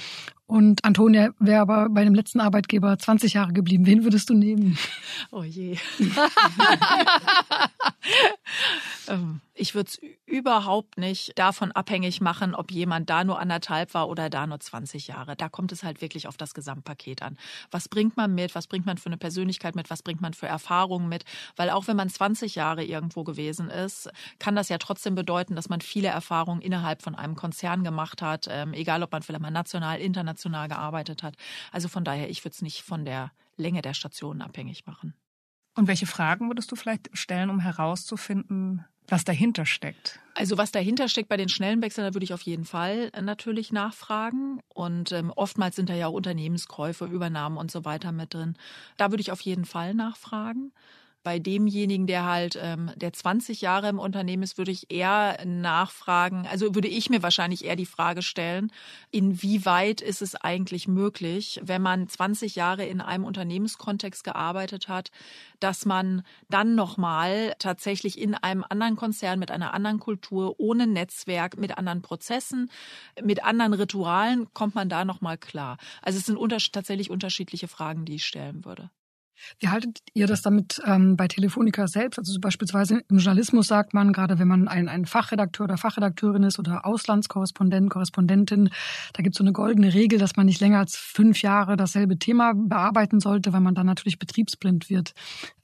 und 0.47 0.83
Antonia 0.83 1.31
wäre 1.39 1.61
aber 1.61 1.89
bei 1.89 2.03
dem 2.03 2.13
letzten 2.13 2.39
Arbeitgeber 2.39 2.97
20 2.97 3.33
Jahre 3.33 3.53
geblieben. 3.53 3.85
Wen 3.85 4.03
würdest 4.03 4.29
du 4.29 4.33
nehmen? 4.33 4.77
Oh 5.31 5.43
je. 5.43 5.77
Ähm, 9.07 9.41
ich 9.53 9.75
würde 9.75 9.89
es 9.89 9.99
überhaupt 10.25 10.97
nicht 10.97 11.37
davon 11.37 11.71
abhängig 11.71 12.21
machen, 12.21 12.55
ob 12.55 12.71
jemand 12.71 13.09
da 13.09 13.23
nur 13.23 13.39
anderthalb 13.39 13.93
war 13.93 14.09
oder 14.09 14.29
da 14.29 14.47
nur 14.47 14.59
20 14.59 15.07
Jahre. 15.07 15.35
Da 15.35 15.49
kommt 15.49 15.71
es 15.71 15.83
halt 15.83 16.01
wirklich 16.01 16.27
auf 16.27 16.37
das 16.37 16.53
Gesamtpaket 16.53 17.21
an. 17.21 17.37
Was 17.69 17.89
bringt 17.89 18.17
man 18.17 18.33
mit? 18.33 18.55
Was 18.55 18.67
bringt 18.67 18.85
man 18.85 18.97
für 18.97 19.07
eine 19.07 19.17
Persönlichkeit 19.17 19.75
mit? 19.75 19.89
Was 19.89 20.03
bringt 20.03 20.21
man 20.21 20.33
für 20.33 20.47
Erfahrungen 20.47 21.09
mit? 21.09 21.25
Weil 21.55 21.69
auch 21.69 21.87
wenn 21.87 21.97
man 21.97 22.09
20 22.09 22.55
Jahre 22.55 22.83
irgendwo 22.83 23.23
gewesen 23.23 23.69
ist, 23.69 24.09
kann 24.39 24.55
das 24.55 24.69
ja 24.69 24.77
trotzdem 24.77 25.15
bedeuten, 25.15 25.55
dass 25.55 25.69
man 25.69 25.81
viele 25.81 26.07
Erfahrungen 26.07 26.61
innerhalb 26.61 27.01
von 27.01 27.15
einem 27.15 27.35
Konzern 27.35 27.83
gemacht 27.83 28.21
hat, 28.21 28.47
ähm, 28.49 28.73
egal 28.73 29.03
ob 29.03 29.11
man 29.11 29.23
vielleicht 29.23 29.41
mal 29.41 29.51
national, 29.51 29.99
international 29.99 30.67
gearbeitet 30.67 31.23
hat. 31.23 31.35
Also 31.71 31.87
von 31.87 32.03
daher, 32.03 32.29
ich 32.29 32.43
würde 32.43 32.53
es 32.53 32.61
nicht 32.61 32.83
von 32.83 33.05
der 33.05 33.31
Länge 33.57 33.81
der 33.81 33.93
Stationen 33.93 34.41
abhängig 34.41 34.85
machen. 34.85 35.13
Und 35.75 35.87
welche 35.87 36.05
Fragen 36.05 36.49
würdest 36.49 36.71
du 36.71 36.75
vielleicht 36.75 37.09
stellen, 37.13 37.49
um 37.49 37.59
herauszufinden, 37.59 38.85
was 39.07 39.23
dahinter 39.25 39.65
steckt? 39.65 40.19
Also 40.35 40.57
was 40.57 40.71
dahinter 40.71 41.09
steckt 41.09 41.27
bei 41.27 41.37
den 41.37 41.49
schnellen 41.49 41.81
Wechseln, 41.81 42.05
da 42.05 42.13
würde 42.13 42.23
ich 42.23 42.33
auf 42.33 42.41
jeden 42.43 42.65
Fall 42.65 43.09
äh, 43.13 43.21
natürlich 43.21 43.71
nachfragen. 43.71 44.61
Und 44.69 45.11
ähm, 45.11 45.31
oftmals 45.35 45.75
sind 45.75 45.89
da 45.89 45.93
ja 45.93 46.07
auch 46.07 46.13
Unternehmenskäufe, 46.13 47.05
Übernahmen 47.05 47.57
und 47.57 47.71
so 47.71 47.83
weiter 47.83 48.11
mit 48.11 48.33
drin. 48.33 48.55
Da 48.97 49.11
würde 49.11 49.21
ich 49.21 49.31
auf 49.31 49.41
jeden 49.41 49.65
Fall 49.65 49.93
nachfragen 49.93 50.71
bei 51.23 51.39
demjenigen, 51.39 52.07
der 52.07 52.25
halt, 52.25 52.57
ähm, 52.61 52.91
der 52.95 53.13
20 53.13 53.61
Jahre 53.61 53.89
im 53.89 53.99
Unternehmen 53.99 54.43
ist, 54.43 54.57
würde 54.57 54.71
ich 54.71 54.91
eher 54.91 55.37
nachfragen, 55.45 56.47
also 56.49 56.73
würde 56.75 56.87
ich 56.87 57.09
mir 57.09 57.21
wahrscheinlich 57.23 57.65
eher 57.65 57.75
die 57.75 57.85
Frage 57.85 58.21
stellen, 58.21 58.71
inwieweit 59.11 60.01
ist 60.01 60.21
es 60.21 60.35
eigentlich 60.35 60.87
möglich, 60.87 61.59
wenn 61.63 61.81
man 61.81 62.07
20 62.07 62.55
Jahre 62.55 62.85
in 62.85 63.01
einem 63.01 63.25
Unternehmenskontext 63.25 64.23
gearbeitet 64.23 64.87
hat, 64.87 65.11
dass 65.59 65.85
man 65.85 66.23
dann 66.49 66.75
nochmal 66.75 67.53
tatsächlich 67.59 68.19
in 68.19 68.35
einem 68.35 68.65
anderen 68.67 68.95
Konzern 68.95 69.39
mit 69.39 69.51
einer 69.51 69.73
anderen 69.73 69.99
Kultur, 69.99 70.59
ohne 70.59 70.87
Netzwerk, 70.87 71.57
mit 71.57 71.77
anderen 71.77 72.01
Prozessen, 72.01 72.71
mit 73.21 73.43
anderen 73.43 73.73
Ritualen, 73.73 74.47
kommt 74.53 74.75
man 74.75 74.89
da 74.89 75.05
nochmal 75.05 75.37
klar. 75.37 75.77
Also 76.01 76.17
es 76.17 76.25
sind 76.25 76.37
unter 76.37 76.57
tatsächlich 76.57 77.09
unterschiedliche 77.09 77.67
Fragen, 77.67 78.05
die 78.05 78.15
ich 78.15 78.25
stellen 78.25 78.65
würde. 78.65 78.89
Wie 79.59 79.69
haltet 79.69 79.99
ihr 80.13 80.27
das 80.27 80.41
damit 80.41 80.81
ähm, 80.85 81.15
bei 81.17 81.27
Telefonica 81.27 81.87
selbst? 81.87 82.19
Also 82.19 82.39
beispielsweise 82.39 83.01
im 83.09 83.17
Journalismus 83.17 83.67
sagt 83.67 83.93
man, 83.93 84.13
gerade 84.13 84.39
wenn 84.39 84.47
man 84.47 84.67
ein, 84.67 84.87
ein 84.87 85.05
Fachredakteur 85.05 85.65
oder 85.65 85.77
Fachredakteurin 85.77 86.43
ist 86.43 86.59
oder 86.59 86.85
Auslandskorrespondent, 86.85 87.89
Korrespondentin, 87.89 88.69
da 89.13 89.23
gibt 89.23 89.35
es 89.35 89.37
so 89.37 89.43
eine 89.43 89.53
goldene 89.53 89.93
Regel, 89.93 90.19
dass 90.19 90.35
man 90.35 90.45
nicht 90.45 90.61
länger 90.61 90.79
als 90.79 90.95
fünf 90.95 91.41
Jahre 91.41 91.77
dasselbe 91.77 92.17
Thema 92.17 92.53
bearbeiten 92.55 93.19
sollte, 93.19 93.53
weil 93.53 93.61
man 93.61 93.75
dann 93.75 93.85
natürlich 93.85 94.19
betriebsblind 94.19 94.89
wird. 94.89 95.13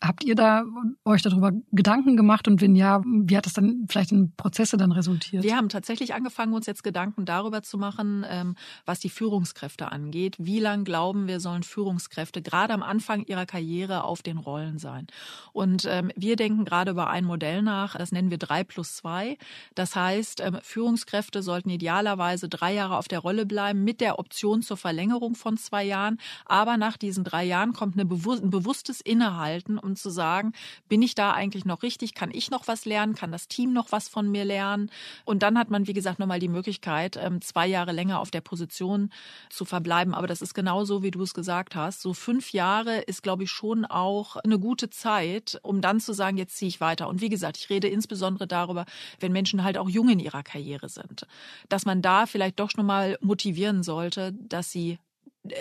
Habt 0.01 0.23
ihr 0.23 0.35
da 0.35 0.63
euch 1.05 1.21
darüber 1.21 1.51
Gedanken 1.71 2.17
gemacht 2.17 2.47
und 2.47 2.61
wenn 2.61 2.75
ja, 2.75 3.01
wie 3.05 3.37
hat 3.37 3.45
das 3.45 3.53
dann 3.53 3.85
vielleicht 3.89 4.11
in 4.11 4.33
Prozesse 4.35 4.77
dann 4.77 4.91
resultiert? 4.91 5.43
Wir 5.43 5.55
haben 5.55 5.69
tatsächlich 5.69 6.13
angefangen, 6.13 6.53
uns 6.53 6.65
jetzt 6.65 6.83
Gedanken 6.83 7.25
darüber 7.25 7.63
zu 7.63 7.77
machen, 7.77 8.25
ähm, 8.29 8.55
was 8.85 8.99
die 8.99 9.09
Führungskräfte 9.09 9.91
angeht. 9.91 10.35
Wie 10.39 10.59
lang 10.59 10.83
glauben 10.83 11.27
wir, 11.27 11.39
sollen 11.39 11.63
Führungskräfte 11.63 12.41
gerade 12.41 12.73
am 12.73 12.83
Anfang 12.83 13.23
ihrer 13.25 13.45
Karriere 13.45 13.66
Karriere 13.67 14.05
auf 14.05 14.21
den 14.21 14.37
Rollen 14.37 14.79
sein. 14.79 15.07
Und 15.51 15.85
ähm, 15.85 16.09
wir 16.15 16.37
denken 16.37 16.63
gerade 16.63 16.91
über 16.91 17.09
ein 17.09 17.25
Modell 17.25 17.61
nach, 17.61 17.97
das 17.97 18.13
nennen 18.13 18.31
wir 18.31 18.37
drei 18.37 18.63
plus 18.63 18.95
zwei. 18.95 19.37
Das 19.75 19.93
heißt, 19.93 20.39
ähm, 20.39 20.59
Führungskräfte 20.61 21.43
sollten 21.43 21.69
idealerweise 21.69 22.47
drei 22.47 22.73
Jahre 22.73 22.97
auf 22.97 23.09
der 23.09 23.19
Rolle 23.19 23.45
bleiben 23.45 23.83
mit 23.83 23.99
der 23.99 24.19
Option 24.19 24.61
zur 24.61 24.77
Verlängerung 24.77 25.35
von 25.35 25.57
zwei 25.57 25.83
Jahren. 25.83 26.17
Aber 26.45 26.77
nach 26.77 26.95
diesen 26.95 27.25
drei 27.25 27.43
Jahren 27.43 27.73
kommt 27.73 27.95
eine 27.95 28.05
bewusst, 28.05 28.41
ein 28.41 28.51
bewusstes 28.51 29.01
Innehalten, 29.01 29.77
um 29.77 29.97
zu 29.97 30.09
sagen, 30.09 30.53
bin 30.87 31.01
ich 31.01 31.13
da 31.13 31.33
eigentlich 31.33 31.65
noch 31.65 31.83
richtig? 31.83 32.13
Kann 32.13 32.31
ich 32.31 32.49
noch 32.49 32.69
was 32.69 32.85
lernen? 32.85 33.15
Kann 33.15 33.33
das 33.33 33.49
Team 33.49 33.73
noch 33.73 33.91
was 33.91 34.07
von 34.07 34.31
mir 34.31 34.45
lernen? 34.45 34.89
Und 35.25 35.43
dann 35.43 35.57
hat 35.57 35.69
man, 35.69 35.87
wie 35.87 35.93
gesagt, 35.93 36.19
nochmal 36.19 36.39
die 36.39 36.47
Möglichkeit, 36.47 37.17
ähm, 37.17 37.41
zwei 37.41 37.67
Jahre 37.67 37.91
länger 37.91 38.21
auf 38.21 38.31
der 38.31 38.41
Position 38.41 39.09
zu 39.49 39.65
verbleiben. 39.65 40.13
Aber 40.13 40.27
das 40.27 40.41
ist 40.41 40.53
genauso, 40.53 41.03
wie 41.03 41.11
du 41.11 41.21
es 41.21 41.33
gesagt 41.33 41.75
hast. 41.75 42.01
So 42.01 42.13
fünf 42.13 42.53
Jahre 42.53 42.99
ist, 42.99 43.23
glaube 43.23 43.43
ich, 43.43 43.46
schon 43.47 43.85
auch 43.85 44.35
eine 44.37 44.59
gute 44.59 44.89
Zeit, 44.89 45.59
um 45.63 45.81
dann 45.81 45.99
zu 45.99 46.13
sagen, 46.13 46.37
jetzt 46.37 46.57
ziehe 46.57 46.69
ich 46.69 46.81
weiter. 46.81 47.07
Und 47.07 47.21
wie 47.21 47.29
gesagt, 47.29 47.57
ich 47.57 47.69
rede 47.69 47.87
insbesondere 47.87 48.47
darüber, 48.47 48.85
wenn 49.19 49.31
Menschen 49.31 49.63
halt 49.63 49.77
auch 49.77 49.89
jung 49.89 50.09
in 50.09 50.19
ihrer 50.19 50.43
Karriere 50.43 50.89
sind, 50.89 51.25
dass 51.69 51.85
man 51.85 52.01
da 52.01 52.25
vielleicht 52.25 52.59
doch 52.59 52.71
schon 52.71 52.85
mal 52.85 53.17
motivieren 53.21 53.83
sollte, 53.83 54.33
dass 54.33 54.71
sie 54.71 54.99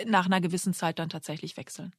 nach 0.05 0.25
einer 0.25 0.41
gewissen 0.41 0.73
Zeit 0.73 0.99
dann 0.99 1.09
tatsächlich 1.09 1.57
wechseln. 1.57 1.93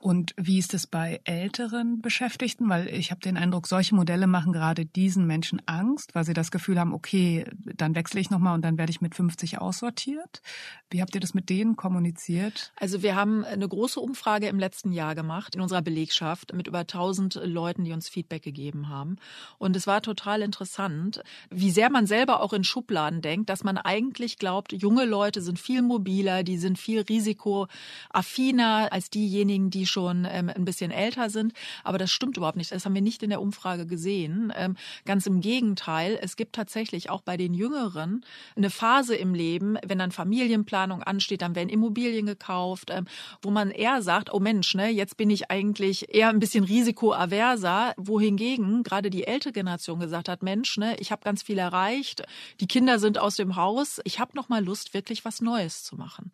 Und 0.00 0.32
wie 0.36 0.58
ist 0.58 0.74
es 0.74 0.86
bei 0.86 1.20
älteren 1.24 2.00
Beschäftigten? 2.00 2.68
Weil 2.68 2.88
ich 2.88 3.10
habe 3.10 3.20
den 3.20 3.36
Eindruck, 3.36 3.66
solche 3.66 3.96
Modelle 3.96 4.28
machen 4.28 4.52
gerade 4.52 4.86
diesen 4.86 5.26
Menschen 5.26 5.60
Angst, 5.66 6.14
weil 6.14 6.24
sie 6.24 6.34
das 6.34 6.52
Gefühl 6.52 6.78
haben, 6.78 6.94
okay, 6.94 7.44
dann 7.64 7.96
wechsle 7.96 8.20
ich 8.20 8.30
nochmal 8.30 8.54
und 8.54 8.64
dann 8.64 8.78
werde 8.78 8.90
ich 8.90 9.00
mit 9.00 9.16
50 9.16 9.58
aussortiert. 9.58 10.40
Wie 10.88 11.02
habt 11.02 11.14
ihr 11.16 11.20
das 11.20 11.34
mit 11.34 11.50
denen 11.50 11.74
kommuniziert? 11.74 12.72
Also 12.76 13.02
wir 13.02 13.16
haben 13.16 13.44
eine 13.44 13.66
große 13.66 13.98
Umfrage 13.98 14.46
im 14.46 14.60
letzten 14.60 14.92
Jahr 14.92 15.16
gemacht 15.16 15.56
in 15.56 15.60
unserer 15.60 15.82
Belegschaft 15.82 16.52
mit 16.54 16.68
über 16.68 16.78
1000 16.80 17.40
Leuten, 17.42 17.84
die 17.84 17.92
uns 17.92 18.08
Feedback 18.08 18.42
gegeben 18.42 18.88
haben. 18.88 19.16
Und 19.58 19.74
es 19.74 19.88
war 19.88 20.00
total 20.00 20.42
interessant, 20.42 21.22
wie 21.50 21.72
sehr 21.72 21.90
man 21.90 22.06
selber 22.06 22.40
auch 22.40 22.52
in 22.52 22.62
Schubladen 22.62 23.20
denkt, 23.20 23.50
dass 23.50 23.64
man 23.64 23.76
eigentlich 23.76 24.38
glaubt, 24.38 24.72
junge 24.72 25.04
Leute 25.04 25.42
sind 25.42 25.58
viel 25.58 25.82
mobiler, 25.82 26.44
die 26.44 26.56
sind 26.56 26.78
viel 26.78 27.00
risikoaffiner 27.00 28.88
als 28.92 29.10
diejenigen, 29.10 29.67
die 29.70 29.86
schon 29.86 30.26
ähm, 30.30 30.50
ein 30.54 30.64
bisschen 30.64 30.90
älter 30.90 31.30
sind. 31.30 31.52
Aber 31.84 31.98
das 31.98 32.10
stimmt 32.10 32.36
überhaupt 32.36 32.56
nicht. 32.56 32.72
Das 32.72 32.84
haben 32.84 32.94
wir 32.94 33.02
nicht 33.02 33.22
in 33.22 33.30
der 33.30 33.40
Umfrage 33.40 33.86
gesehen. 33.86 34.52
Ähm, 34.56 34.76
ganz 35.04 35.26
im 35.26 35.40
Gegenteil. 35.40 36.18
Es 36.20 36.36
gibt 36.36 36.54
tatsächlich 36.54 37.10
auch 37.10 37.22
bei 37.22 37.36
den 37.36 37.54
Jüngeren 37.54 38.24
eine 38.56 38.70
Phase 38.70 39.14
im 39.14 39.34
Leben, 39.34 39.78
wenn 39.86 39.98
dann 39.98 40.12
Familienplanung 40.12 41.02
ansteht, 41.02 41.42
dann 41.42 41.54
werden 41.54 41.68
Immobilien 41.68 42.26
gekauft, 42.26 42.90
ähm, 42.90 43.06
wo 43.42 43.50
man 43.50 43.70
eher 43.70 44.02
sagt, 44.02 44.32
oh 44.32 44.40
Mensch, 44.40 44.74
ne, 44.74 44.88
jetzt 44.90 45.16
bin 45.16 45.30
ich 45.30 45.50
eigentlich 45.50 46.14
eher 46.14 46.28
ein 46.28 46.40
bisschen 46.40 46.64
risikoaverser, 46.64 47.94
wohingegen 47.96 48.82
gerade 48.82 49.10
die 49.10 49.26
ältere 49.26 49.52
Generation 49.52 50.00
gesagt 50.00 50.28
hat, 50.28 50.42
Mensch, 50.42 50.76
ne, 50.76 50.96
ich 50.98 51.12
habe 51.12 51.22
ganz 51.24 51.42
viel 51.42 51.58
erreicht, 51.58 52.22
die 52.60 52.66
Kinder 52.66 52.98
sind 52.98 53.18
aus 53.18 53.36
dem 53.36 53.56
Haus, 53.56 54.00
ich 54.04 54.18
habe 54.18 54.36
noch 54.36 54.48
mal 54.48 54.64
Lust, 54.64 54.94
wirklich 54.94 55.24
was 55.24 55.40
Neues 55.40 55.84
zu 55.84 55.96
machen. 55.96 56.32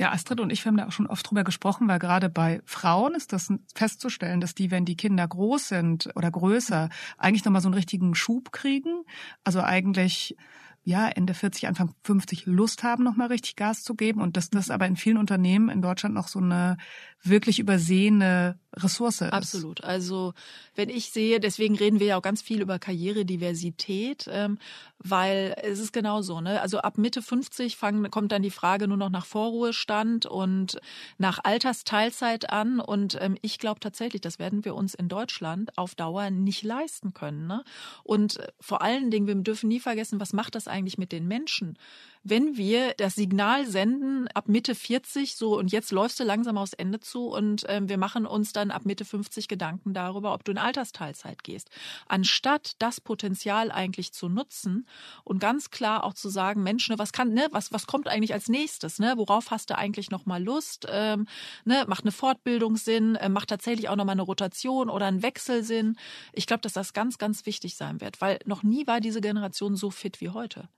Ja, 0.00 0.12
Astrid 0.12 0.40
und 0.40 0.50
ich 0.50 0.66
haben 0.66 0.78
da 0.78 0.86
auch 0.86 0.92
schon 0.92 1.08
oft 1.08 1.28
drüber 1.28 1.44
gesprochen, 1.44 1.86
weil 1.86 1.98
gerade 1.98 2.30
bei 2.30 2.62
Frauen 2.64 3.14
ist 3.14 3.34
das 3.34 3.52
festzustellen, 3.74 4.40
dass 4.40 4.54
die, 4.54 4.70
wenn 4.70 4.86
die 4.86 4.96
Kinder 4.96 5.28
groß 5.28 5.68
sind 5.68 6.08
oder 6.14 6.30
größer, 6.30 6.88
eigentlich 7.18 7.44
nochmal 7.44 7.60
so 7.60 7.68
einen 7.68 7.74
richtigen 7.74 8.14
Schub 8.14 8.50
kriegen. 8.50 9.04
Also 9.44 9.60
eigentlich 9.60 10.38
ja, 10.84 11.06
Ende 11.08 11.34
40, 11.34 11.68
Anfang 11.68 11.94
50 12.04 12.46
Lust 12.46 12.82
haben, 12.82 13.04
nochmal 13.04 13.28
richtig 13.28 13.56
Gas 13.56 13.82
zu 13.82 13.94
geben 13.94 14.22
und 14.22 14.38
dass 14.38 14.48
das 14.48 14.70
aber 14.70 14.86
in 14.86 14.96
vielen 14.96 15.18
Unternehmen 15.18 15.68
in 15.68 15.82
Deutschland 15.82 16.14
noch 16.14 16.28
so 16.28 16.38
eine 16.38 16.78
wirklich 17.22 17.58
übersehene 17.58 18.58
Ressource 18.76 19.20
ist. 19.20 19.32
Absolut. 19.32 19.84
Also 19.84 20.32
wenn 20.74 20.88
ich 20.88 21.10
sehe, 21.10 21.40
deswegen 21.40 21.76
reden 21.76 22.00
wir 22.00 22.06
ja 22.06 22.16
auch 22.16 22.22
ganz 22.22 22.40
viel 22.40 22.62
über 22.62 22.78
Karrierediversität, 22.78 24.28
ähm, 24.30 24.58
weil 24.98 25.56
es 25.62 25.80
ist 25.80 25.92
genau 25.92 26.22
so. 26.22 26.40
Ne? 26.40 26.60
Also 26.60 26.78
ab 26.78 26.96
Mitte 26.96 27.20
50 27.20 27.76
fang, 27.76 28.10
kommt 28.10 28.32
dann 28.32 28.42
die 28.42 28.50
Frage 28.50 28.88
nur 28.88 28.96
noch 28.96 29.10
nach 29.10 29.26
Vorruhestand 29.26 30.26
und 30.26 30.80
nach 31.18 31.40
Altersteilzeit 31.42 32.50
an. 32.50 32.80
Und 32.80 33.18
ähm, 33.20 33.36
ich 33.42 33.58
glaube 33.58 33.80
tatsächlich, 33.80 34.22
das 34.22 34.38
werden 34.38 34.64
wir 34.64 34.74
uns 34.74 34.94
in 34.94 35.08
Deutschland 35.08 35.76
auf 35.76 35.94
Dauer 35.94 36.30
nicht 36.30 36.62
leisten 36.62 37.12
können. 37.12 37.46
Ne? 37.46 37.64
Und 38.04 38.38
vor 38.60 38.82
allen 38.82 39.10
Dingen, 39.10 39.26
wir 39.26 39.34
dürfen 39.34 39.68
nie 39.68 39.80
vergessen, 39.80 40.20
was 40.20 40.32
macht 40.32 40.54
das 40.54 40.68
eigentlich 40.68 40.96
mit 40.96 41.12
den 41.12 41.26
Menschen? 41.26 41.76
Wenn 42.22 42.56
wir 42.56 42.94
das 42.98 43.14
Signal 43.14 43.66
senden 43.66 44.28
ab 44.28 44.48
Mitte 44.48 44.74
40 44.74 45.36
so 45.36 45.58
und 45.58 45.72
jetzt 45.72 45.90
läufst 45.90 46.20
du 46.20 46.24
langsam 46.24 46.58
aufs 46.58 46.74
Ende 46.74 47.00
zu 47.00 47.28
und 47.28 47.68
äh, 47.68 47.80
wir 47.82 47.96
machen 47.96 48.26
uns 48.26 48.52
dann 48.52 48.70
ab 48.70 48.84
Mitte 48.84 49.04
50 49.04 49.48
Gedanken 49.48 49.94
darüber, 49.94 50.34
ob 50.34 50.44
du 50.44 50.52
in 50.52 50.58
Altersteilzeit 50.58 51.42
gehst. 51.42 51.70
Anstatt 52.06 52.72
das 52.78 53.00
Potenzial 53.00 53.70
eigentlich 53.70 54.12
zu 54.12 54.28
nutzen 54.28 54.86
und 55.24 55.38
ganz 55.38 55.70
klar 55.70 56.04
auch 56.04 56.14
zu 56.14 56.28
sagen, 56.28 56.62
Mensch, 56.62 56.88
ne, 56.90 56.98
was 56.98 57.12
kann, 57.12 57.32
ne, 57.32 57.48
was, 57.52 57.72
was 57.72 57.86
kommt 57.86 58.06
eigentlich 58.08 58.34
als 58.34 58.48
nächstes, 58.48 58.98
ne? 58.98 59.14
Worauf 59.16 59.50
hast 59.50 59.70
du 59.70 59.78
eigentlich 59.78 60.10
noch 60.10 60.26
mal 60.26 60.42
Lust? 60.42 60.86
Ähm, 60.90 61.26
ne, 61.64 61.84
macht 61.88 62.04
eine 62.04 62.12
Fortbildung 62.12 62.76
Sinn, 62.76 63.16
äh, 63.16 63.28
macht 63.28 63.48
tatsächlich 63.48 63.88
auch 63.88 63.96
noch 63.96 64.04
mal 64.04 64.12
eine 64.12 64.22
Rotation 64.22 64.90
oder 64.90 65.06
ein 65.06 65.22
Wechsel 65.22 65.62
Sinn. 65.64 65.96
Ich 66.32 66.46
glaube, 66.46 66.60
dass 66.60 66.74
das 66.74 66.92
ganz, 66.92 67.18
ganz 67.18 67.46
wichtig 67.46 67.76
sein 67.76 68.00
wird, 68.00 68.20
weil 68.20 68.38
noch 68.44 68.62
nie 68.62 68.86
war 68.86 69.00
diese 69.00 69.20
Generation 69.20 69.76
so 69.76 69.90
fit 69.90 70.20
wie 70.20 70.30
heute. 70.30 70.68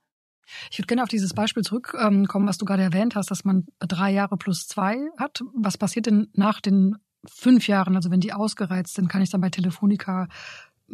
Ich 0.70 0.78
würde 0.78 0.86
gerne 0.86 1.02
auf 1.02 1.08
dieses 1.08 1.34
Beispiel 1.34 1.62
zurückkommen, 1.62 2.26
was 2.46 2.58
du 2.58 2.64
gerade 2.64 2.82
erwähnt 2.82 3.14
hast, 3.14 3.30
dass 3.30 3.44
man 3.44 3.66
drei 3.78 4.10
Jahre 4.10 4.36
plus 4.36 4.66
zwei 4.66 4.98
hat. 5.18 5.42
Was 5.54 5.78
passiert 5.78 6.06
denn 6.06 6.28
nach 6.34 6.60
den 6.60 6.96
fünf 7.24 7.68
Jahren? 7.68 7.96
Also 7.96 8.10
wenn 8.10 8.20
die 8.20 8.32
ausgereizt 8.32 8.94
sind, 8.94 9.08
kann 9.08 9.22
ich 9.22 9.30
dann 9.30 9.40
bei 9.40 9.50
Telefonica 9.50 10.28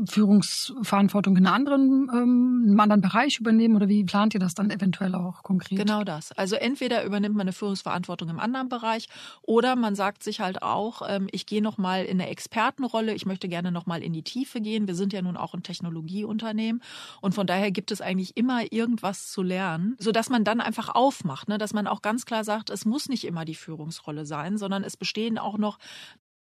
Führungsverantwortung 0.07 1.37
in, 1.37 1.47
anderen, 1.47 2.09
ähm, 2.13 2.65
einem 2.67 2.81
anderen 2.81 3.01
Bereich 3.01 3.41
übernehmen 3.41 3.77
oder 3.77 3.89
wie 3.89 4.05
plant 4.05 4.35
ihr 4.35 4.41
das 4.41 4.55
dann 4.55 4.71
eventuell 4.71 5.15
auch 5.15 5.43
konkret? 5.43 5.79
Genau 5.79 6.05
das. 6.05 6.33
Also 6.33 6.57
entweder 6.57 7.05
übernimmt 7.05 7.35
man 7.35 7.43
eine 7.43 7.53
Führungsverantwortung 7.53 8.29
im 8.29 8.39
anderen 8.39 8.69
Bereich 8.69 9.09
oder 9.43 9.77
man 9.77 9.95
sagt 9.95 10.23
sich 10.23 10.41
halt 10.41 10.63
auch, 10.63 11.03
ähm, 11.09 11.29
ich 11.33 11.47
gehe 11.47 11.63
noch 11.63 11.79
mal 11.79 12.05
in 12.05 12.21
eine 12.21 12.31
Expertenrolle, 12.31 13.15
ich 13.15 13.27
möchte 13.27 13.49
gerne 13.49 13.73
noch 13.73 13.87
mal 13.87 14.03
in 14.03 14.13
die 14.13 14.23
Tiefe 14.23 14.61
gehen. 14.61 14.87
Wir 14.87 14.95
sind 14.95 15.13
ja 15.13 15.23
nun 15.23 15.37
auch 15.37 15.55
ein 15.55 15.63
Technologieunternehmen 15.63 16.83
und 17.21 17.35
von 17.35 17.47
daher 17.47 17.71
gibt 17.71 17.91
es 17.91 18.01
eigentlich 18.01 18.37
immer 18.37 18.73
irgendwas 18.73 19.31
zu 19.31 19.43
lernen, 19.43 19.97
so 19.99 20.13
dass 20.13 20.29
man 20.29 20.45
dann 20.45 20.61
einfach 20.61 20.95
aufmacht, 20.95 21.49
ne? 21.49 21.59
dass 21.59 21.73
man 21.73 21.87
auch 21.87 22.03
ganz 22.03 22.25
klar 22.25 22.45
sagt, 22.45 22.71
es 22.71 22.85
muss 22.85 23.09
nicht 23.09 23.25
immer 23.25 23.45
die 23.45 23.55
Führungsrolle 23.55 24.27
sein, 24.27 24.59
sondern 24.59 24.85
es 24.85 24.97
bestehen 24.97 25.39
auch 25.39 25.59
noch 25.59 25.79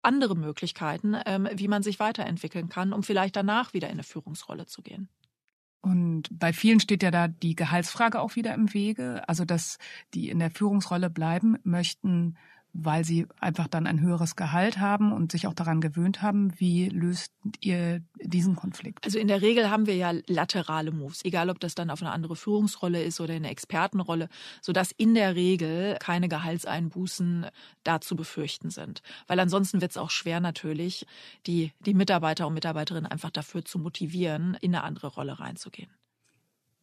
andere 0.02 0.36
Möglichkeiten, 0.36 1.16
ähm, 1.26 1.48
wie 1.54 1.68
man 1.68 1.84
sich 1.84 2.00
weiterentwickeln 2.00 2.70
kann, 2.70 2.94
um 2.94 3.04
vielleicht 3.04 3.36
danach 3.36 3.74
wieder 3.74 3.88
in 3.88 3.94
eine 3.94 4.04
Führungsrolle 4.04 4.66
zu 4.66 4.82
gehen. 4.82 5.10
Und 5.82 6.28
bei 6.32 6.54
vielen 6.54 6.80
steht 6.80 7.02
ja 7.02 7.10
da 7.10 7.28
die 7.28 7.56
Gehaltsfrage 7.56 8.20
auch 8.20 8.36
wieder 8.36 8.54
im 8.54 8.74
Wege. 8.74 9.28
Also, 9.28 9.46
dass 9.46 9.78
die 10.14 10.30
in 10.30 10.40
der 10.40 10.52
Führungsrolle 10.52 11.10
bleiben 11.10 11.58
möchten, 11.64 12.38
weil 12.74 13.04
sie 13.04 13.28
einfach 13.40 13.68
dann 13.68 13.88
ein 13.88 14.00
höheres 14.00 14.36
Gehalt 14.36 14.80
haben 14.80 15.12
und 15.12 15.32
sich 15.32 15.48
auch 15.48 15.54
daran 15.54 15.82
gewöhnt 15.82 16.22
haben. 16.22 16.54
Wie 16.60 16.88
löst 16.90 17.34
ihr 17.60 18.02
diesen 18.16 18.56
Konflikt? 18.56 19.04
Also 19.06 19.20
in 19.20 19.28
der 19.28 19.42
Regel 19.42 19.70
haben 19.70 19.88
wir 19.88 19.96
ja 19.96 20.14
laterale 20.28 20.92
Moves, 20.92 21.26
egal 21.26 21.50
ob 21.50 21.60
das 21.60 21.76
dann 21.76 21.90
auf 21.90 22.02
eine 22.02 22.12
andere 22.12 22.36
Führungsrolle 22.36 23.04
ist 23.04 23.20
oder 23.20 23.34
eine 23.34 23.50
Expertenrolle, 23.50 24.30
sodass 24.62 24.92
in 24.92 25.14
der 25.16 25.36
Regel 25.36 25.98
keine 26.00 26.30
Gehaltseinbußen 26.30 27.48
da 27.84 28.00
zu 28.00 28.16
befürchten 28.16 28.70
sind. 28.70 29.02
Weil 29.28 29.40
ansonsten 29.40 29.82
wird 29.82 29.92
es 29.92 29.98
auch 29.98 30.12
schwer 30.12 30.40
natürlich, 30.40 31.06
die, 31.48 31.74
die 31.86 31.94
Mitarbeiter 31.94 32.48
und 32.48 32.54
Mitarbeiterinnen 32.54 33.12
einfach 33.12 33.32
dafür 33.32 33.66
zu 33.66 33.80
motivieren, 33.80 34.58
in 34.62 34.76
eine 34.76 34.84
andere 34.84 35.08
Rolle 35.08 35.40
reinzugehen. 35.40 35.90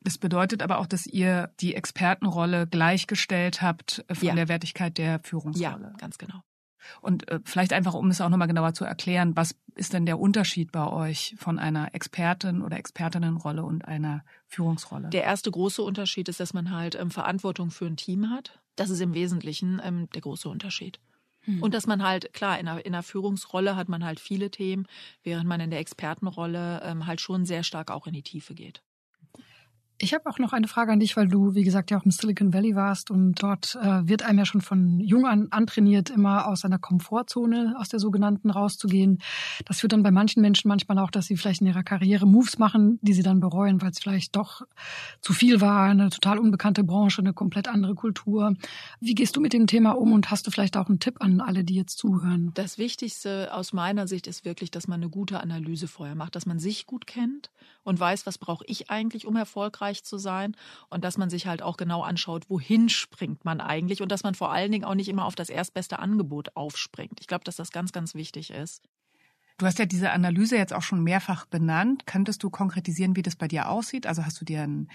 Das 0.00 0.18
bedeutet 0.18 0.62
aber 0.62 0.78
auch, 0.78 0.86
dass 0.86 1.06
ihr 1.06 1.50
die 1.60 1.74
Expertenrolle 1.74 2.66
gleichgestellt 2.66 3.62
habt 3.62 4.04
von 4.10 4.28
ja. 4.28 4.34
der 4.34 4.48
Wertigkeit 4.48 4.96
der 4.96 5.20
Führungsrolle. 5.20 5.90
Ja, 5.92 5.96
ganz 5.98 6.18
genau. 6.18 6.42
Und 7.00 7.28
äh, 7.28 7.40
vielleicht 7.44 7.72
einfach, 7.72 7.94
um 7.94 8.08
es 8.08 8.20
auch 8.20 8.28
nochmal 8.28 8.48
genauer 8.48 8.74
zu 8.74 8.84
erklären, 8.84 9.36
was 9.36 9.56
ist 9.74 9.92
denn 9.92 10.06
der 10.06 10.18
Unterschied 10.18 10.72
bei 10.72 10.86
euch 10.86 11.34
von 11.38 11.58
einer 11.58 11.94
Expertin- 11.94 12.62
oder 12.62 12.76
Expertinnenrolle 12.76 13.64
und 13.64 13.84
einer 13.86 14.24
Führungsrolle? 14.46 15.10
Der 15.10 15.24
erste 15.24 15.50
große 15.50 15.82
Unterschied 15.82 16.28
ist, 16.28 16.40
dass 16.40 16.54
man 16.54 16.70
halt 16.70 16.94
ähm, 16.94 17.10
Verantwortung 17.10 17.70
für 17.70 17.86
ein 17.86 17.96
Team 17.96 18.30
hat. 18.30 18.60
Das 18.76 18.90
ist 18.90 19.00
im 19.00 19.14
Wesentlichen 19.14 19.80
ähm, 19.84 20.08
der 20.14 20.22
große 20.22 20.48
Unterschied. 20.48 21.00
Hm. 21.42 21.62
Und 21.62 21.74
dass 21.74 21.86
man 21.86 22.02
halt, 22.02 22.32
klar, 22.32 22.58
in 22.58 22.68
einer, 22.68 22.84
in 22.84 22.94
einer 22.94 23.02
Führungsrolle 23.02 23.76
hat 23.76 23.88
man 23.88 24.04
halt 24.04 24.20
viele 24.20 24.50
Themen, 24.50 24.86
während 25.22 25.48
man 25.48 25.60
in 25.60 25.70
der 25.70 25.80
Expertenrolle 25.80 26.82
ähm, 26.84 27.06
halt 27.06 27.20
schon 27.20 27.44
sehr 27.44 27.64
stark 27.64 27.90
auch 27.90 28.06
in 28.06 28.14
die 28.14 28.22
Tiefe 28.22 28.54
geht. 28.54 28.82
Ich 30.00 30.14
habe 30.14 30.30
auch 30.30 30.38
noch 30.38 30.52
eine 30.52 30.68
Frage 30.68 30.92
an 30.92 31.00
dich, 31.00 31.16
weil 31.16 31.26
du, 31.26 31.56
wie 31.56 31.64
gesagt, 31.64 31.90
ja 31.90 31.98
auch 31.98 32.04
im 32.04 32.12
Silicon 32.12 32.54
Valley 32.54 32.76
warst 32.76 33.10
und 33.10 33.42
dort 33.42 33.76
äh, 33.82 34.06
wird 34.06 34.22
einem 34.22 34.38
ja 34.38 34.46
schon 34.46 34.60
von 34.60 35.00
jung 35.00 35.26
an 35.26 35.48
antrainiert, 35.50 36.10
immer 36.10 36.46
aus 36.46 36.60
seiner 36.60 36.78
Komfortzone, 36.78 37.74
aus 37.76 37.88
der 37.88 37.98
sogenannten, 37.98 38.50
rauszugehen. 38.50 39.18
Das 39.64 39.80
führt 39.80 39.92
dann 39.92 40.04
bei 40.04 40.12
manchen 40.12 40.40
Menschen 40.40 40.68
manchmal 40.68 41.00
auch, 41.00 41.10
dass 41.10 41.26
sie 41.26 41.36
vielleicht 41.36 41.62
in 41.62 41.66
ihrer 41.66 41.82
Karriere 41.82 42.26
Moves 42.26 42.58
machen, 42.58 43.00
die 43.02 43.12
sie 43.12 43.24
dann 43.24 43.40
bereuen, 43.40 43.82
weil 43.82 43.90
es 43.90 43.98
vielleicht 43.98 44.36
doch 44.36 44.62
zu 45.20 45.32
viel 45.32 45.60
war, 45.60 45.88
eine 45.88 46.10
total 46.10 46.38
unbekannte 46.38 46.84
Branche, 46.84 47.20
eine 47.20 47.32
komplett 47.32 47.66
andere 47.66 47.96
Kultur. 47.96 48.54
Wie 49.00 49.16
gehst 49.16 49.34
du 49.34 49.40
mit 49.40 49.52
dem 49.52 49.66
Thema 49.66 49.92
um 49.92 50.12
und 50.12 50.30
hast 50.30 50.46
du 50.46 50.52
vielleicht 50.52 50.76
auch 50.76 50.88
einen 50.88 51.00
Tipp 51.00 51.16
an 51.18 51.40
alle, 51.40 51.64
die 51.64 51.74
jetzt 51.74 51.98
zuhören? 51.98 52.52
Das 52.54 52.78
Wichtigste 52.78 53.52
aus 53.52 53.72
meiner 53.72 54.06
Sicht 54.06 54.28
ist 54.28 54.44
wirklich, 54.44 54.70
dass 54.70 54.86
man 54.86 55.00
eine 55.00 55.10
gute 55.10 55.40
Analyse 55.40 55.88
vorher 55.88 56.14
macht, 56.14 56.36
dass 56.36 56.46
man 56.46 56.60
sich 56.60 56.86
gut 56.86 57.08
kennt 57.08 57.50
und 57.82 57.98
weiß, 57.98 58.26
was 58.26 58.38
brauche 58.38 58.64
ich 58.68 58.90
eigentlich, 58.90 59.26
um 59.26 59.34
erfolgreich 59.34 59.87
zu 59.96 60.18
sein 60.18 60.56
und 60.88 61.04
dass 61.04 61.18
man 61.18 61.30
sich 61.30 61.46
halt 61.46 61.62
auch 61.62 61.76
genau 61.76 62.02
anschaut, 62.02 62.48
wohin 62.48 62.88
springt 62.88 63.44
man 63.44 63.60
eigentlich 63.60 64.02
und 64.02 64.12
dass 64.12 64.22
man 64.22 64.34
vor 64.34 64.52
allen 64.52 64.72
Dingen 64.72 64.84
auch 64.84 64.94
nicht 64.94 65.08
immer 65.08 65.24
auf 65.24 65.34
das 65.34 65.50
erstbeste 65.50 65.98
Angebot 65.98 66.56
aufspringt. 66.56 67.20
Ich 67.20 67.26
glaube, 67.26 67.44
dass 67.44 67.56
das 67.56 67.70
ganz, 67.70 67.92
ganz 67.92 68.14
wichtig 68.14 68.50
ist. 68.50 68.82
Du 69.58 69.66
hast 69.66 69.80
ja 69.80 69.86
diese 69.86 70.12
Analyse 70.12 70.56
jetzt 70.56 70.72
auch 70.72 70.82
schon 70.82 71.02
mehrfach 71.02 71.44
benannt. 71.44 72.06
Könntest 72.06 72.44
du 72.44 72.48
konkretisieren, 72.48 73.16
wie 73.16 73.22
das 73.22 73.34
bei 73.34 73.48
dir 73.48 73.68
aussieht? 73.68 74.06
Also 74.06 74.24
hast 74.24 74.40
du 74.40 74.44
dir 74.44 74.62
einen 74.62 74.88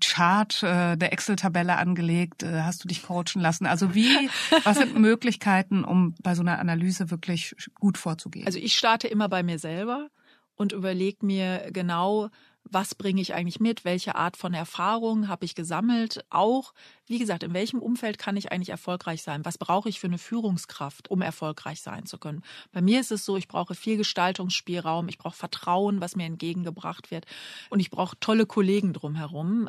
Chart 0.00 0.64
äh, 0.64 0.96
der 0.96 1.12
Excel-Tabelle 1.12 1.76
angelegt? 1.76 2.42
Äh, 2.42 2.62
hast 2.62 2.82
du 2.82 2.88
dich 2.88 3.04
coachen 3.04 3.40
lassen? 3.40 3.66
Also 3.66 3.94
wie, 3.94 4.28
was 4.64 4.78
sind 4.78 4.98
Möglichkeiten, 4.98 5.84
um 5.84 6.16
bei 6.24 6.34
so 6.34 6.42
einer 6.42 6.58
Analyse 6.58 7.12
wirklich 7.12 7.54
gut 7.78 7.98
vorzugehen? 7.98 8.46
Also 8.46 8.58
ich 8.58 8.76
starte 8.76 9.06
immer 9.06 9.28
bei 9.28 9.44
mir 9.44 9.60
selber 9.60 10.08
und 10.56 10.72
überlege 10.72 11.24
mir 11.24 11.70
genau, 11.70 12.30
was 12.64 12.94
bringe 12.94 13.20
ich 13.20 13.34
eigentlich 13.34 13.60
mit, 13.60 13.84
welche 13.84 14.14
Art 14.14 14.36
von 14.36 14.54
Erfahrung 14.54 15.28
habe 15.28 15.44
ich 15.44 15.54
gesammelt, 15.54 16.24
auch, 16.30 16.72
wie 17.06 17.18
gesagt, 17.18 17.42
in 17.42 17.54
welchem 17.54 17.80
Umfeld 17.80 18.18
kann 18.18 18.36
ich 18.36 18.52
eigentlich 18.52 18.68
erfolgreich 18.68 19.22
sein, 19.22 19.44
was 19.44 19.58
brauche 19.58 19.88
ich 19.88 19.98
für 20.00 20.06
eine 20.06 20.18
Führungskraft, 20.18 21.10
um 21.10 21.22
erfolgreich 21.22 21.80
sein 21.80 22.06
zu 22.06 22.18
können. 22.18 22.42
Bei 22.72 22.80
mir 22.80 23.00
ist 23.00 23.12
es 23.12 23.24
so, 23.24 23.36
ich 23.36 23.48
brauche 23.48 23.74
viel 23.74 23.96
Gestaltungsspielraum, 23.96 25.08
ich 25.08 25.18
brauche 25.18 25.36
Vertrauen, 25.36 26.00
was 26.00 26.16
mir 26.16 26.26
entgegengebracht 26.26 27.10
wird 27.10 27.26
und 27.70 27.80
ich 27.80 27.90
brauche 27.90 28.18
tolle 28.20 28.46
Kollegen 28.46 28.92
drumherum. 28.92 29.68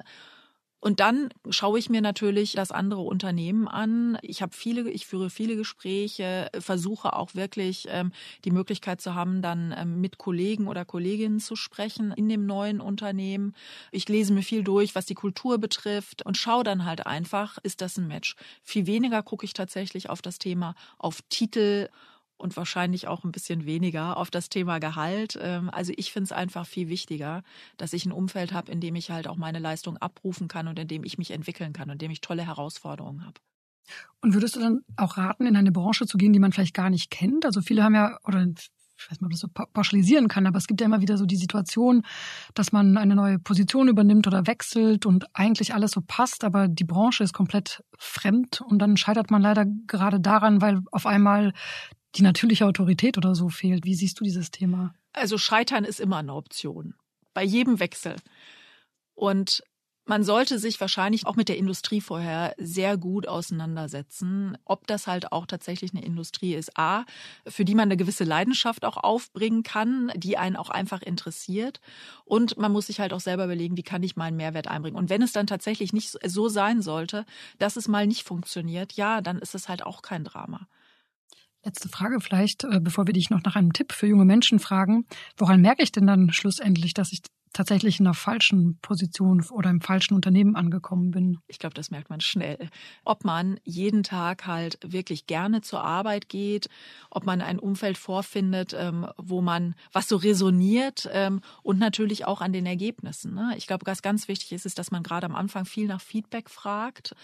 Und 0.81 0.99
dann 0.99 1.29
schaue 1.51 1.77
ich 1.77 1.91
mir 1.91 2.01
natürlich 2.01 2.53
das 2.53 2.71
andere 2.71 3.01
Unternehmen 3.01 3.67
an. 3.67 4.17
Ich 4.23 4.41
habe 4.41 4.51
viele, 4.53 4.89
ich 4.89 5.05
führe 5.05 5.29
viele 5.29 5.55
Gespräche, 5.55 6.49
versuche 6.59 7.13
auch 7.13 7.35
wirklich 7.35 7.87
ähm, 7.89 8.11
die 8.45 8.51
Möglichkeit 8.51 8.99
zu 8.99 9.13
haben, 9.13 9.43
dann 9.43 9.73
ähm, 9.77 10.01
mit 10.01 10.17
Kollegen 10.17 10.67
oder 10.67 10.83
Kolleginnen 10.83 11.39
zu 11.39 11.55
sprechen 11.55 12.11
in 12.11 12.27
dem 12.27 12.47
neuen 12.47 12.81
Unternehmen. 12.81 13.53
Ich 13.91 14.09
lese 14.09 14.33
mir 14.33 14.41
viel 14.41 14.63
durch, 14.63 14.95
was 14.95 15.05
die 15.05 15.13
Kultur 15.13 15.59
betrifft 15.59 16.25
und 16.25 16.35
schaue 16.35 16.63
dann 16.63 16.83
halt 16.83 17.05
einfach, 17.05 17.59
ist 17.61 17.81
das 17.81 17.97
ein 17.97 18.07
Match? 18.07 18.35
Viel 18.63 18.87
weniger 18.87 19.21
gucke 19.21 19.45
ich 19.45 19.53
tatsächlich 19.53 20.09
auf 20.09 20.23
das 20.23 20.39
Thema, 20.39 20.73
auf 20.97 21.21
Titel 21.29 21.89
und 22.41 22.57
wahrscheinlich 22.57 23.07
auch 23.07 23.23
ein 23.23 23.31
bisschen 23.31 23.65
weniger 23.65 24.17
auf 24.17 24.31
das 24.31 24.49
Thema 24.49 24.79
Gehalt. 24.79 25.37
Ähm, 25.41 25.69
also 25.69 25.93
ich 25.95 26.11
finde 26.11 26.25
es 26.25 26.31
einfach 26.31 26.65
viel 26.65 26.89
wichtiger, 26.89 27.43
dass 27.77 27.93
ich 27.93 28.05
ein 28.05 28.11
Umfeld 28.11 28.51
habe, 28.53 28.71
in 28.71 28.81
dem 28.81 28.95
ich 28.95 29.11
halt 29.11 29.27
auch 29.27 29.37
meine 29.37 29.59
Leistung 29.59 29.97
abrufen 29.97 30.47
kann 30.47 30.67
und 30.67 30.79
in 30.79 30.87
dem 30.87 31.03
ich 31.03 31.17
mich 31.17 31.31
entwickeln 31.31 31.73
kann 31.73 31.89
und 31.89 31.93
in 31.93 31.99
dem 31.99 32.11
ich 32.11 32.21
tolle 32.21 32.45
Herausforderungen 32.45 33.25
habe. 33.25 33.39
Und 34.21 34.33
würdest 34.33 34.55
du 34.55 34.59
dann 34.59 34.81
auch 34.97 35.17
raten, 35.17 35.45
in 35.45 35.55
eine 35.55 35.71
Branche 35.71 36.05
zu 36.05 36.17
gehen, 36.17 36.33
die 36.33 36.39
man 36.39 36.51
vielleicht 36.51 36.73
gar 36.73 36.89
nicht 36.89 37.09
kennt? 37.09 37.45
Also 37.45 37.61
viele 37.61 37.83
haben 37.83 37.95
ja, 37.95 38.17
oder 38.25 38.45
ich 39.01 39.11
weiß 39.11 39.19
nicht, 39.19 39.25
ob 39.25 39.31
das 39.31 39.39
so 39.39 39.47
pauschalisieren 39.73 40.27
kann, 40.27 40.45
aber 40.45 40.57
es 40.57 40.67
gibt 40.67 40.79
ja 40.81 40.85
immer 40.85 41.01
wieder 41.01 41.17
so 41.17 41.25
die 41.25 41.35
Situation, 41.35 42.03
dass 42.53 42.71
man 42.71 42.97
eine 42.97 43.15
neue 43.15 43.39
Position 43.39 43.87
übernimmt 43.87 44.27
oder 44.27 44.45
wechselt 44.47 45.05
und 45.05 45.25
eigentlich 45.33 45.73
alles 45.73 45.91
so 45.91 46.01
passt, 46.05 46.43
aber 46.43 46.67
die 46.67 46.83
Branche 46.83 47.23
ist 47.23 47.33
komplett 47.33 47.83
fremd 47.97 48.61
und 48.61 48.79
dann 48.79 48.97
scheitert 48.97 49.31
man 49.31 49.41
leider 49.41 49.65
gerade 49.87 50.19
daran, 50.19 50.61
weil 50.61 50.81
auf 50.91 51.05
einmal 51.05 51.53
die 52.15 52.23
natürliche 52.23 52.65
Autorität 52.65 53.17
oder 53.17 53.35
so 53.35 53.49
fehlt. 53.49 53.85
Wie 53.85 53.95
siehst 53.95 54.19
du 54.19 54.23
dieses 54.23 54.51
Thema? 54.51 54.93
Also 55.13 55.37
Scheitern 55.37 55.85
ist 55.85 55.99
immer 55.99 56.17
eine 56.17 56.33
Option. 56.33 56.95
Bei 57.33 57.43
jedem 57.43 57.79
Wechsel. 57.79 58.15
Und 59.13 59.63
man 60.05 60.23
sollte 60.23 60.57
sich 60.57 60.81
wahrscheinlich 60.81 61.27
auch 61.27 61.35
mit 61.35 61.47
der 61.47 61.57
Industrie 61.57 62.01
vorher 62.01 62.55
sehr 62.57 62.97
gut 62.97 63.27
auseinandersetzen, 63.27 64.57
ob 64.65 64.87
das 64.87 65.05
halt 65.07 65.31
auch 65.31 65.45
tatsächlich 65.45 65.93
eine 65.93 66.03
Industrie 66.03 66.55
ist. 66.55 66.77
A, 66.77 67.05
für 67.47 67.63
die 67.65 67.75
man 67.75 67.83
eine 67.83 67.97
gewisse 67.97 68.23
Leidenschaft 68.23 68.83
auch 68.83 68.97
aufbringen 68.97 69.63
kann, 69.63 70.11
die 70.15 70.37
einen 70.37 70.55
auch 70.55 70.69
einfach 70.69 71.01
interessiert. 71.01 71.79
Und 72.25 72.57
man 72.57 72.71
muss 72.71 72.87
sich 72.87 72.99
halt 72.99 73.13
auch 73.13 73.19
selber 73.19 73.45
überlegen, 73.45 73.77
wie 73.77 73.83
kann 73.83 74.03
ich 74.03 74.15
meinen 74.15 74.37
Mehrwert 74.37 74.67
einbringen. 74.67 74.97
Und 74.97 75.09
wenn 75.09 75.21
es 75.21 75.33
dann 75.33 75.47
tatsächlich 75.47 75.93
nicht 75.93 76.17
so 76.25 76.49
sein 76.49 76.81
sollte, 76.81 77.25
dass 77.59 77.75
es 77.75 77.87
mal 77.87 78.07
nicht 78.07 78.23
funktioniert, 78.23 78.93
ja, 78.93 79.21
dann 79.21 79.37
ist 79.37 79.55
es 79.55 79.69
halt 79.69 79.83
auch 79.83 80.01
kein 80.01 80.23
Drama. 80.23 80.67
Letzte 81.63 81.89
Frage 81.89 82.19
vielleicht, 82.21 82.63
äh, 82.63 82.79
bevor 82.79 83.05
wir 83.05 83.13
dich 83.13 83.29
noch 83.29 83.43
nach 83.43 83.55
einem 83.55 83.73
Tipp 83.73 83.91
für 83.91 84.07
junge 84.07 84.25
Menschen 84.25 84.59
fragen. 84.59 85.05
Woran 85.37 85.61
merke 85.61 85.83
ich 85.83 85.91
denn 85.91 86.07
dann 86.07 86.31
schlussendlich, 86.33 86.93
dass 86.93 87.11
ich 87.11 87.21
tatsächlich 87.53 87.99
in 87.99 88.07
einer 88.07 88.13
falschen 88.13 88.77
Position 88.81 89.45
oder 89.51 89.69
im 89.69 89.81
falschen 89.81 90.13
Unternehmen 90.13 90.55
angekommen 90.55 91.11
bin. 91.11 91.39
Ich 91.47 91.59
glaube, 91.59 91.73
das 91.73 91.91
merkt 91.91 92.09
man 92.09 92.21
schnell. 92.21 92.69
Ob 93.03 93.25
man 93.25 93.59
jeden 93.63 94.03
Tag 94.03 94.47
halt 94.47 94.77
wirklich 94.85 95.27
gerne 95.27 95.61
zur 95.61 95.83
Arbeit 95.83 96.29
geht, 96.29 96.69
ob 97.09 97.25
man 97.25 97.41
ein 97.41 97.59
Umfeld 97.59 97.97
vorfindet, 97.97 98.73
ähm, 98.77 99.05
wo 99.17 99.41
man 99.41 99.75
was 99.91 100.07
so 100.07 100.15
resoniert 100.15 101.09
ähm, 101.11 101.41
und 101.61 101.77
natürlich 101.77 102.25
auch 102.25 102.41
an 102.41 102.53
den 102.53 102.65
Ergebnissen. 102.65 103.33
Ne? 103.33 103.53
Ich 103.57 103.67
glaube, 103.67 103.85
was 103.85 104.01
ganz 104.01 104.27
wichtig 104.29 104.53
ist, 104.53 104.65
ist, 104.65 104.79
dass 104.79 104.91
man 104.91 105.03
gerade 105.03 105.25
am 105.25 105.35
Anfang 105.35 105.65
viel 105.65 105.87
nach 105.87 106.01
Feedback 106.01 106.49
fragt, 106.49 107.15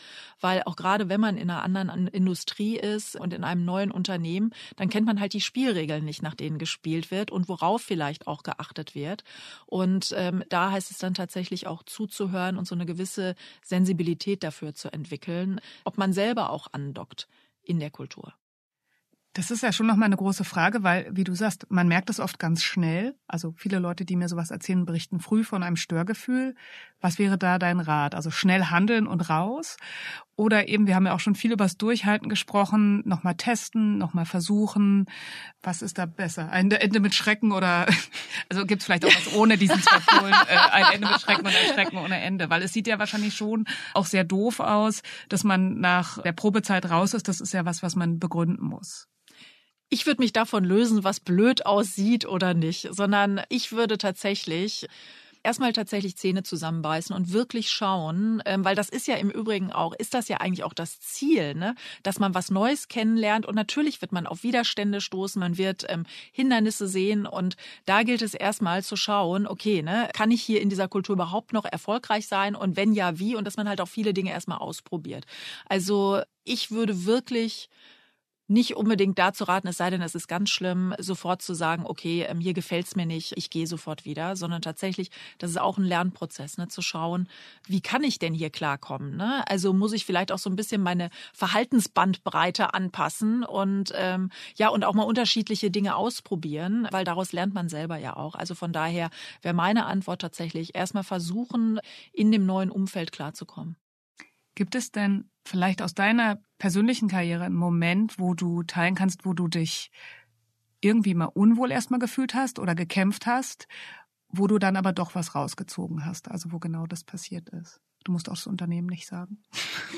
weil 0.42 0.64
auch 0.64 0.76
gerade 0.76 1.08
wenn 1.08 1.22
man 1.22 1.38
in 1.38 1.50
einer 1.50 1.64
anderen 1.64 2.08
Industrie 2.08 2.78
ist 2.78 3.16
und 3.16 3.34
in 3.34 3.44
einem 3.44 3.64
neuen 3.64 3.92
Unternehmen, 3.92 4.52
dann 4.76 4.90
kennt 4.90 5.06
man 5.06 5.22
halt 5.22 5.34
die 5.34 5.42
Spielregeln 5.42 6.04
nicht, 6.04 6.22
nach 6.22 6.36
denen 6.36 6.58
gespielt 6.58 7.12
wird 7.12 7.32
und 7.32 7.48
worauf 7.48 7.82
vielleicht 7.82 8.28
auch 8.28 8.44
geachtet 8.44 8.94
wird. 8.94 9.24
Und 9.66 10.17
ähm, 10.18 10.44
da 10.50 10.72
heißt 10.72 10.92
es 10.92 10.98
dann 10.98 11.14
tatsächlich 11.14 11.68
auch 11.68 11.84
zuzuhören 11.84 12.58
und 12.58 12.68
so 12.68 12.76
eine 12.76 12.86
gewisse 12.86 13.36
Sensibilität 13.64 14.44
dafür 14.44 14.74
zu 14.74 14.92
entwickeln, 14.92 15.62
ob 15.86 15.98
man 15.98 16.12
selber 16.12 16.50
auch 16.50 16.68
andockt 16.74 17.28
in 17.64 17.80
der 17.80 17.92
Kultur. 17.92 18.34
Das 19.38 19.52
ist 19.52 19.62
ja 19.62 19.72
schon 19.72 19.86
nochmal 19.86 20.08
eine 20.08 20.18
große 20.18 20.44
Frage, 20.44 20.82
weil, 20.82 21.08
wie 21.12 21.24
du 21.24 21.36
sagst, 21.36 21.68
man 21.70 21.88
merkt 21.88 22.10
es 22.10 22.20
oft 22.20 22.40
ganz 22.40 22.64
schnell. 22.64 23.14
Also 23.28 23.54
viele 23.56 23.78
Leute, 23.78 24.04
die 24.04 24.16
mir 24.16 24.30
sowas 24.30 24.50
erzählen, 24.50 24.84
berichten 24.84 25.20
früh 25.20 25.44
von 25.44 25.62
einem 25.62 25.76
Störgefühl. 25.76 26.56
Was 27.02 27.20
wäre 27.20 27.38
da 27.38 27.60
dein 27.60 27.80
Rat? 27.80 28.16
Also 28.16 28.32
schnell 28.32 28.64
handeln 28.64 29.06
und 29.06 29.30
raus? 29.30 29.78
Oder 30.38 30.68
eben, 30.70 30.88
wir 30.88 30.96
haben 30.96 31.06
ja 31.06 31.14
auch 31.14 31.20
schon 31.20 31.36
viel 31.36 31.52
über 31.52 31.66
das 31.66 31.78
Durchhalten 31.78 32.30
gesprochen, 32.30 33.04
nochmal 33.06 33.36
testen, 33.36 34.00
nochmal 34.00 34.26
versuchen. 34.26 35.06
Was 35.62 35.84
ist 35.84 36.00
da 36.00 36.08
besser? 36.08 36.50
Ein 36.50 36.72
Ende 36.72 37.00
mit 37.00 37.14
Schrecken 37.14 37.52
oder, 37.52 37.86
also 38.50 38.66
gibt 38.66 38.82
es 38.82 38.86
vielleicht 38.88 39.06
auch 39.06 39.14
was 39.14 39.36
ohne 39.36 39.60
diesen 39.60 39.80
zwei 39.84 40.00
Polen, 40.00 40.34
äh, 40.34 40.58
ein 40.72 40.96
Ende 40.96 41.10
mit 41.10 41.22
Schrecken 41.22 41.46
und 41.46 41.54
ein 41.56 41.74
Schrecken 41.76 41.98
ohne 41.98 42.20
Ende? 42.20 42.50
Weil 42.50 42.64
es 42.64 42.74
sieht 42.74 42.88
ja 42.88 42.98
wahrscheinlich 42.98 43.36
schon 43.36 43.66
auch 43.94 44.08
sehr 44.08 44.24
doof 44.24 44.60
aus, 44.60 45.04
dass 45.30 45.44
man 45.44 45.80
nach 45.80 46.24
der 46.24 46.34
Probezeit 46.34 46.90
raus 46.90 47.14
ist. 47.14 47.28
Das 47.28 47.40
ist 47.40 47.54
ja 47.54 47.66
was, 47.66 47.84
was 47.84 47.96
man 47.96 48.18
begründen 48.18 48.66
muss 48.66 49.08
ich 49.90 50.06
würde 50.06 50.22
mich 50.22 50.34
davon 50.34 50.64
lösen, 50.64 51.04
was 51.04 51.20
blöd 51.20 51.66
aussieht 51.66 52.26
oder 52.26 52.54
nicht, 52.54 52.90
sondern 52.92 53.42
ich 53.50 53.72
würde 53.72 53.98
tatsächlich 53.98 54.88
erstmal 55.44 55.72
tatsächlich 55.72 56.18
Zähne 56.18 56.44
zusammenbeißen 56.44 57.16
und 57.16 57.32
wirklich 57.32 57.70
schauen, 57.70 58.42
ähm, 58.46 58.66
weil 58.66 58.76
das 58.76 58.90
ist 58.90 59.08
ja 59.08 59.16
im 59.16 59.30
Übrigen 59.30 59.72
auch, 59.72 59.94
ist 59.94 60.14
das 60.14 60.28
ja 60.28 60.38
eigentlich 60.38 60.66
auch 60.66 60.74
das 60.74 61.00
Ziel, 61.00 61.56
ne? 61.56 61.74
dass 62.04 62.20
man 62.20 62.36
was 62.36 62.52
Neues 62.52 62.90
kennenlernt 62.90 63.46
und 63.46 63.56
natürlich 63.56 64.02
wird 64.02 64.12
man 64.12 64.28
auf 64.28 64.44
Widerstände 64.44 65.00
stoßen, 65.00 65.40
man 65.40 65.58
wird 65.58 65.86
ähm, 65.88 66.06
Hindernisse 66.34 66.88
sehen 66.88 67.26
und 67.26 67.56
da 67.86 68.04
gilt 68.04 68.22
es 68.22 68.34
erstmal 68.34 68.84
zu 68.84 68.98
schauen, 68.98 69.48
okay, 69.48 69.82
ne, 69.82 70.10
kann 70.14 70.32
ich 70.32 70.42
hier 70.42 70.62
in 70.62 70.70
dieser 70.70 70.90
Kultur 70.90 71.14
überhaupt 71.14 71.54
noch 71.54 71.66
erfolgreich 71.66 72.28
sein 72.28 72.54
und 72.56 72.76
wenn 72.76 72.92
ja, 72.92 73.18
wie 73.18 73.36
und 73.36 73.46
dass 73.46 73.56
man 73.56 73.70
halt 73.70 73.80
auch 73.80 73.88
viele 73.88 74.14
Dinge 74.14 74.32
erstmal 74.32 74.58
ausprobiert. 74.58 75.26
Also 75.66 76.22
ich 76.44 76.72
würde 76.72 77.06
wirklich 77.06 77.70
nicht 78.48 78.76
unbedingt 78.76 79.20
dazu 79.20 79.44
raten, 79.44 79.68
es 79.68 79.78
sei 79.78 79.90
denn, 79.90 80.02
es 80.02 80.16
ist 80.16 80.28
ganz 80.28 80.50
schlimm, 80.50 80.94
sofort 80.98 81.42
zu 81.42 81.54
sagen, 81.54 81.84
okay, 81.86 82.26
ähm, 82.28 82.40
hier 82.40 82.54
gefällt's 82.54 82.96
mir 82.96 83.06
nicht, 83.06 83.34
ich 83.36 83.50
gehe 83.50 83.68
sofort 83.68 84.06
wieder, 84.06 84.36
sondern 84.36 84.62
tatsächlich, 84.62 85.12
das 85.38 85.52
ist 85.52 85.58
auch 85.58 85.78
ein 85.78 85.84
Lernprozess, 85.84 86.58
ne, 86.58 86.68
zu 86.68 86.82
schauen, 86.82 87.28
wie 87.66 87.82
kann 87.82 88.04
ich 88.04 88.20
denn 88.20 88.34
hier 88.34 88.50
klarkommen? 88.50 89.18
Ne? 89.18 89.44
Also 89.48 89.74
muss 89.74 89.94
ich 89.94 90.06
vielleicht 90.06 90.32
auch 90.32 90.38
so 90.38 90.50
ein 90.50 90.56
bisschen 90.56 90.82
meine 90.82 91.10
Verhaltensbandbreite 91.34 92.74
anpassen 92.74 93.44
und 93.44 93.92
ähm, 93.96 94.32
ja 94.56 94.70
und 94.70 94.86
auch 94.86 94.94
mal 94.94 95.04
unterschiedliche 95.04 95.70
Dinge 95.70 95.96
ausprobieren, 95.96 96.88
weil 96.92 97.04
daraus 97.04 97.34
lernt 97.34 97.54
man 97.54 97.70
selber 97.70 97.98
ja 97.98 98.16
auch. 98.16 98.36
Also 98.36 98.56
von 98.56 98.72
daher 98.72 99.10
wäre 99.42 99.54
meine 99.54 99.86
Antwort 99.86 100.22
tatsächlich 100.22 100.76
erstmal 100.76 101.04
versuchen, 101.04 101.80
in 102.14 102.32
dem 102.32 102.46
neuen 102.46 102.72
Umfeld 102.72 103.12
klarzukommen. 103.12 103.76
Gibt 104.56 104.74
es 104.74 104.92
denn 104.92 105.30
vielleicht 105.46 105.82
aus 105.82 105.94
deiner 105.94 106.40
persönlichen 106.58 107.08
Karriere 107.08 107.46
einen 107.46 107.56
Moment, 107.56 108.20
wo 108.20 108.34
du 108.34 108.64
teilen 108.64 108.96
kannst, 108.96 109.26
wo 109.26 109.34
du 109.34 109.48
dich 109.48 109.92
irgendwie 110.82 111.14
mal 111.14 111.26
unwohl 111.26 111.72
erstmal 111.72 112.00
gefühlt 112.00 112.34
hast 112.34 112.60
oder 112.60 112.76
gekämpft 112.76 113.26
hast, 113.26 113.68
wo 114.30 114.48
du 114.48 114.60
dann 114.60 114.76
aber 114.76 114.94
doch 114.94 115.16
was 115.16 115.36
rausgezogen 115.36 116.06
hast, 116.06 116.30
also 116.30 116.52
wo 116.52 116.60
genau 116.60 116.86
das 116.86 117.04
passiert 117.04 117.50
ist? 117.50 117.80
Du 118.04 118.12
musst 118.12 118.30
auch 118.30 118.36
das 118.36 118.48
Unternehmen 118.48 118.88
nicht 118.88 119.06
sagen. 119.06 119.44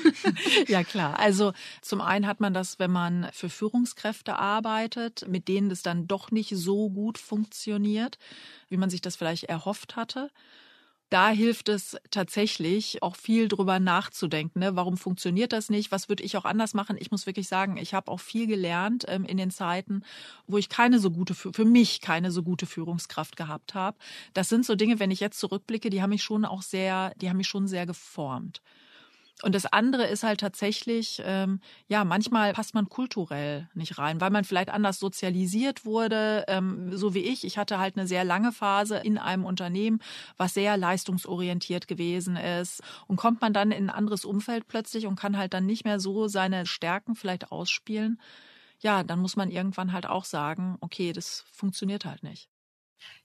ja, 0.68 0.82
klar. 0.82 1.18
Also 1.18 1.52
zum 1.80 2.00
einen 2.00 2.26
hat 2.26 2.40
man 2.40 2.52
das, 2.52 2.78
wenn 2.78 2.90
man 2.90 3.28
für 3.32 3.48
Führungskräfte 3.48 4.36
arbeitet, 4.36 5.28
mit 5.28 5.46
denen 5.46 5.68
das 5.68 5.82
dann 5.82 6.08
doch 6.08 6.30
nicht 6.32 6.50
so 6.56 6.90
gut 6.90 7.18
funktioniert, 7.18 8.18
wie 8.68 8.78
man 8.78 8.90
sich 8.90 9.00
das 9.00 9.14
vielleicht 9.16 9.44
erhofft 9.44 9.94
hatte 9.94 10.30
da 11.10 11.30
hilft 11.30 11.68
es 11.68 11.96
tatsächlich 12.10 13.02
auch 13.02 13.16
viel 13.16 13.48
drüber 13.48 13.80
nachzudenken. 13.80 14.60
Ne? 14.60 14.76
Warum 14.76 14.96
funktioniert 14.96 15.52
das 15.52 15.68
nicht? 15.68 15.90
Was 15.90 16.08
würde 16.08 16.22
ich 16.22 16.36
auch 16.36 16.44
anders 16.44 16.72
machen? 16.72 16.96
Ich 16.98 17.10
muss 17.10 17.26
wirklich 17.26 17.48
sagen, 17.48 17.76
ich 17.76 17.94
habe 17.94 18.10
auch 18.10 18.20
viel 18.20 18.46
gelernt 18.46 19.04
ähm, 19.08 19.24
in 19.24 19.36
den 19.36 19.50
Zeiten, 19.50 20.02
wo 20.46 20.56
ich 20.56 20.68
keine 20.68 21.00
so 21.00 21.10
gute, 21.10 21.34
für 21.34 21.64
mich 21.64 22.00
keine 22.00 22.30
so 22.30 22.44
gute 22.44 22.64
Führungskraft 22.64 23.36
gehabt 23.36 23.74
habe. 23.74 23.98
Das 24.34 24.48
sind 24.48 24.64
so 24.64 24.76
Dinge, 24.76 25.00
wenn 25.00 25.10
ich 25.10 25.20
jetzt 25.20 25.40
zurückblicke, 25.40 25.90
die 25.90 26.00
haben 26.00 26.10
mich 26.10 26.22
schon 26.22 26.44
auch 26.44 26.62
sehr, 26.62 27.12
die 27.16 27.28
haben 27.28 27.38
mich 27.38 27.48
schon 27.48 27.66
sehr 27.66 27.86
geformt. 27.86 28.62
Und 29.42 29.54
das 29.54 29.66
andere 29.66 30.06
ist 30.06 30.22
halt 30.22 30.40
tatsächlich, 30.40 31.22
ähm, 31.24 31.60
ja, 31.88 32.04
manchmal 32.04 32.52
passt 32.52 32.74
man 32.74 32.88
kulturell 32.88 33.68
nicht 33.74 33.98
rein, 33.98 34.20
weil 34.20 34.30
man 34.30 34.44
vielleicht 34.44 34.70
anders 34.70 34.98
sozialisiert 34.98 35.84
wurde, 35.84 36.44
ähm, 36.48 36.96
so 36.96 37.14
wie 37.14 37.20
ich. 37.20 37.44
Ich 37.44 37.56
hatte 37.56 37.78
halt 37.78 37.96
eine 37.96 38.06
sehr 38.06 38.24
lange 38.24 38.52
Phase 38.52 38.98
in 38.98 39.16
einem 39.18 39.44
Unternehmen, 39.44 40.00
was 40.36 40.54
sehr 40.54 40.76
leistungsorientiert 40.76 41.88
gewesen 41.88 42.36
ist. 42.36 42.82
Und 43.06 43.16
kommt 43.16 43.40
man 43.40 43.52
dann 43.54 43.70
in 43.70 43.84
ein 43.86 43.90
anderes 43.96 44.24
Umfeld 44.24 44.68
plötzlich 44.68 45.06
und 45.06 45.16
kann 45.16 45.38
halt 45.38 45.54
dann 45.54 45.66
nicht 45.66 45.84
mehr 45.84 46.00
so 46.00 46.28
seine 46.28 46.66
Stärken 46.66 47.14
vielleicht 47.14 47.50
ausspielen, 47.50 48.20
ja, 48.80 49.02
dann 49.04 49.20
muss 49.20 49.36
man 49.36 49.50
irgendwann 49.50 49.92
halt 49.92 50.06
auch 50.06 50.24
sagen, 50.24 50.76
okay, 50.80 51.12
das 51.12 51.44
funktioniert 51.52 52.04
halt 52.04 52.22
nicht. 52.22 52.49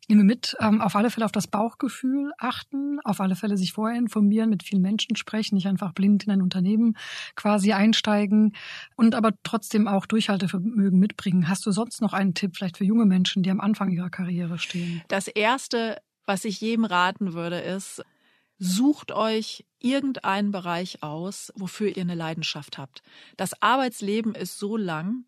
Ich 0.05 0.09
nehme 0.09 0.23
mit, 0.23 0.55
ähm, 0.59 0.81
auf 0.81 0.95
alle 0.95 1.09
Fälle 1.09 1.25
auf 1.25 1.31
das 1.31 1.47
Bauchgefühl 1.47 2.31
achten, 2.37 2.99
auf 3.03 3.19
alle 3.19 3.35
Fälle 3.35 3.57
sich 3.57 3.73
vorher 3.73 3.97
informieren, 3.97 4.51
mit 4.51 4.61
vielen 4.61 4.83
Menschen 4.83 5.15
sprechen, 5.15 5.55
nicht 5.55 5.65
einfach 5.65 5.93
blind 5.93 6.25
in 6.25 6.31
ein 6.31 6.43
Unternehmen 6.43 6.95
quasi 7.35 7.73
einsteigen 7.73 8.55
und 8.95 9.15
aber 9.15 9.31
trotzdem 9.41 9.87
auch 9.87 10.05
Durchhaltevermögen 10.05 10.99
mitbringen. 10.99 11.49
Hast 11.49 11.65
du 11.65 11.71
sonst 11.71 12.01
noch 12.01 12.13
einen 12.13 12.35
Tipp 12.35 12.55
vielleicht 12.55 12.77
für 12.77 12.85
junge 12.85 13.05
Menschen, 13.05 13.41
die 13.41 13.49
am 13.49 13.59
Anfang 13.59 13.89
ihrer 13.89 14.11
Karriere 14.11 14.59
stehen? 14.59 15.01
Das 15.07 15.27
erste, 15.27 15.97
was 16.27 16.45
ich 16.45 16.61
jedem 16.61 16.85
raten 16.85 17.33
würde, 17.33 17.57
ist, 17.57 18.03
Sucht 18.57 19.11
euch 19.11 19.65
irgendeinen 19.79 20.51
Bereich 20.51 21.03
aus, 21.03 21.51
wofür 21.55 21.89
ihr 21.89 22.03
eine 22.03 22.15
Leidenschaft 22.15 22.77
habt. 22.77 23.01
Das 23.35 23.61
Arbeitsleben 23.61 24.33
ist 24.33 24.57
so 24.57 24.77
lang, 24.77 25.25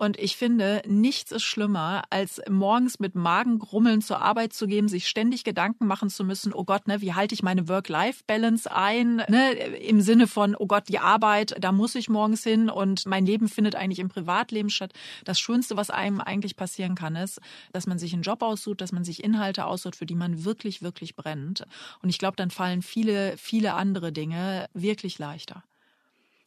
und 0.00 0.18
ich 0.18 0.34
finde, 0.34 0.80
nichts 0.86 1.30
ist 1.30 1.42
schlimmer, 1.42 2.04
als 2.08 2.40
morgens 2.48 3.00
mit 3.00 3.14
Magengrummeln 3.14 4.00
zur 4.00 4.22
Arbeit 4.22 4.54
zu 4.54 4.66
gehen, 4.66 4.88
sich 4.88 5.06
ständig 5.06 5.44
Gedanken 5.44 5.86
machen 5.86 6.08
zu 6.08 6.24
müssen, 6.24 6.54
oh 6.54 6.64
Gott, 6.64 6.88
ne, 6.88 7.02
wie 7.02 7.12
halte 7.12 7.34
ich 7.34 7.42
meine 7.42 7.68
Work-Life-Balance 7.68 8.74
ein? 8.74 9.16
Ne, 9.28 9.52
Im 9.52 10.00
Sinne 10.00 10.26
von, 10.26 10.56
oh 10.56 10.66
Gott, 10.66 10.88
die 10.88 11.00
Arbeit, 11.00 11.54
da 11.60 11.70
muss 11.70 11.94
ich 11.96 12.08
morgens 12.08 12.42
hin 12.42 12.70
und 12.70 13.04
mein 13.04 13.26
Leben 13.26 13.46
findet 13.46 13.74
eigentlich 13.74 13.98
im 13.98 14.08
Privatleben 14.08 14.70
statt. 14.70 14.94
Das 15.24 15.38
Schönste, 15.38 15.76
was 15.76 15.90
einem 15.90 16.22
eigentlich 16.22 16.56
passieren 16.56 16.94
kann, 16.94 17.14
ist, 17.14 17.38
dass 17.72 17.86
man 17.86 17.98
sich 17.98 18.14
einen 18.14 18.22
Job 18.22 18.40
aussucht, 18.40 18.80
dass 18.80 18.92
man 18.92 19.04
sich 19.04 19.22
Inhalte 19.22 19.66
aussucht, 19.66 19.96
für 19.96 20.06
die 20.06 20.14
man 20.14 20.46
wirklich, 20.46 20.80
wirklich 20.80 21.14
brennt. 21.14 21.66
Und 22.00 22.08
ich 22.08 22.18
glaube, 22.18 22.36
dann 22.36 22.50
fallen 22.50 22.80
viele, 22.80 23.36
viele 23.36 23.74
andere 23.74 24.12
Dinge 24.12 24.66
wirklich 24.72 25.18
leichter. 25.18 25.62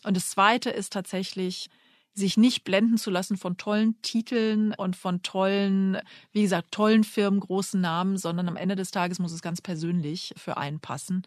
Und 0.03 0.17
das 0.17 0.31
Zweite 0.31 0.71
ist 0.71 0.91
tatsächlich, 0.91 1.69
sich 2.13 2.37
nicht 2.37 2.63
blenden 2.63 2.97
zu 2.97 3.09
lassen 3.09 3.37
von 3.37 3.57
tollen 3.57 4.01
Titeln 4.01 4.73
und 4.73 4.95
von 4.95 5.23
tollen, 5.23 5.97
wie 6.31 6.43
gesagt, 6.43 6.71
tollen 6.71 7.03
Firmen, 7.03 7.39
großen 7.39 7.81
Namen, 7.81 8.17
sondern 8.17 8.47
am 8.47 8.55
Ende 8.55 8.75
des 8.75 8.91
Tages 8.91 9.19
muss 9.19 9.31
es 9.31 9.41
ganz 9.41 9.61
persönlich 9.61 10.33
für 10.37 10.57
einen 10.57 10.79
passen. 10.79 11.23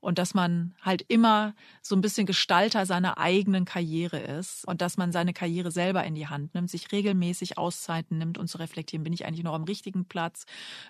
Und 0.00 0.18
dass 0.18 0.34
man 0.34 0.74
halt 0.82 1.02
immer 1.08 1.54
so 1.80 1.96
ein 1.96 2.02
bisschen 2.02 2.26
Gestalter 2.26 2.84
seiner 2.84 3.16
eigenen 3.16 3.64
Karriere 3.64 4.18
ist 4.18 4.66
und 4.68 4.82
dass 4.82 4.98
man 4.98 5.12
seine 5.12 5.32
Karriere 5.32 5.70
selber 5.70 6.04
in 6.04 6.14
die 6.14 6.26
Hand 6.26 6.54
nimmt, 6.54 6.68
sich 6.68 6.92
regelmäßig 6.92 7.56
Auszeiten 7.56 8.18
nimmt 8.18 8.36
und 8.36 8.48
zu 8.48 8.58
reflektieren, 8.58 9.02
bin 9.02 9.14
ich 9.14 9.24
eigentlich 9.24 9.44
noch 9.44 9.54
am 9.54 9.64
richtigen 9.64 10.04
Platz? 10.04 10.44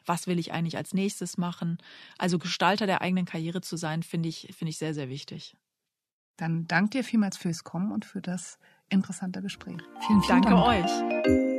Was 0.04 0.26
will 0.26 0.40
ich 0.40 0.52
eigentlich 0.52 0.76
als 0.76 0.94
nächstes 0.94 1.38
machen? 1.38 1.78
Also 2.18 2.40
Gestalter 2.40 2.86
der 2.86 3.02
eigenen 3.02 3.24
Karriere 3.24 3.60
zu 3.60 3.76
sein, 3.76 4.02
finde 4.02 4.30
ich, 4.30 4.48
finde 4.56 4.70
ich 4.70 4.78
sehr, 4.78 4.94
sehr 4.94 5.08
wichtig. 5.08 5.54
Dann 6.36 6.66
danke 6.66 6.98
dir 6.98 7.04
vielmals 7.04 7.36
fürs 7.36 7.62
Kommen 7.62 7.92
und 7.92 8.04
für 8.04 8.20
das 8.20 8.58
interessante 8.94 9.42
Gespräch. 9.42 9.76
Vielen, 10.06 10.22
vielen 10.22 10.42
Danke 10.42 10.50
Dank. 10.50 10.66
euch. 10.66 11.54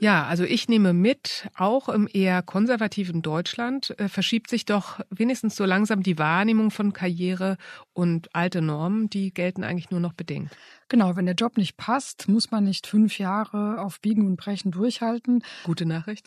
Ja, 0.00 0.26
also 0.26 0.44
ich 0.44 0.68
nehme 0.68 0.92
mit, 0.92 1.48
auch 1.56 1.88
im 1.88 2.08
eher 2.12 2.40
konservativen 2.42 3.20
Deutschland 3.20 3.98
äh, 3.98 4.08
verschiebt 4.08 4.48
sich 4.48 4.64
doch 4.64 5.00
wenigstens 5.10 5.56
so 5.56 5.64
langsam 5.64 6.04
die 6.04 6.18
Wahrnehmung 6.18 6.70
von 6.70 6.92
Karriere 6.92 7.56
und 7.98 8.32
alte 8.32 8.62
Normen, 8.62 9.10
die 9.10 9.34
gelten 9.34 9.64
eigentlich 9.64 9.90
nur 9.90 9.98
noch 9.98 10.12
bedingt. 10.12 10.52
Genau, 10.90 11.16
wenn 11.16 11.26
der 11.26 11.34
Job 11.34 11.58
nicht 11.58 11.76
passt, 11.76 12.28
muss 12.28 12.50
man 12.50 12.64
nicht 12.64 12.86
fünf 12.86 13.18
Jahre 13.18 13.80
auf 13.82 14.00
Biegen 14.00 14.24
und 14.26 14.36
Brechen 14.36 14.70
durchhalten. 14.70 15.42
Gute 15.64 15.84
Nachricht. 15.84 16.24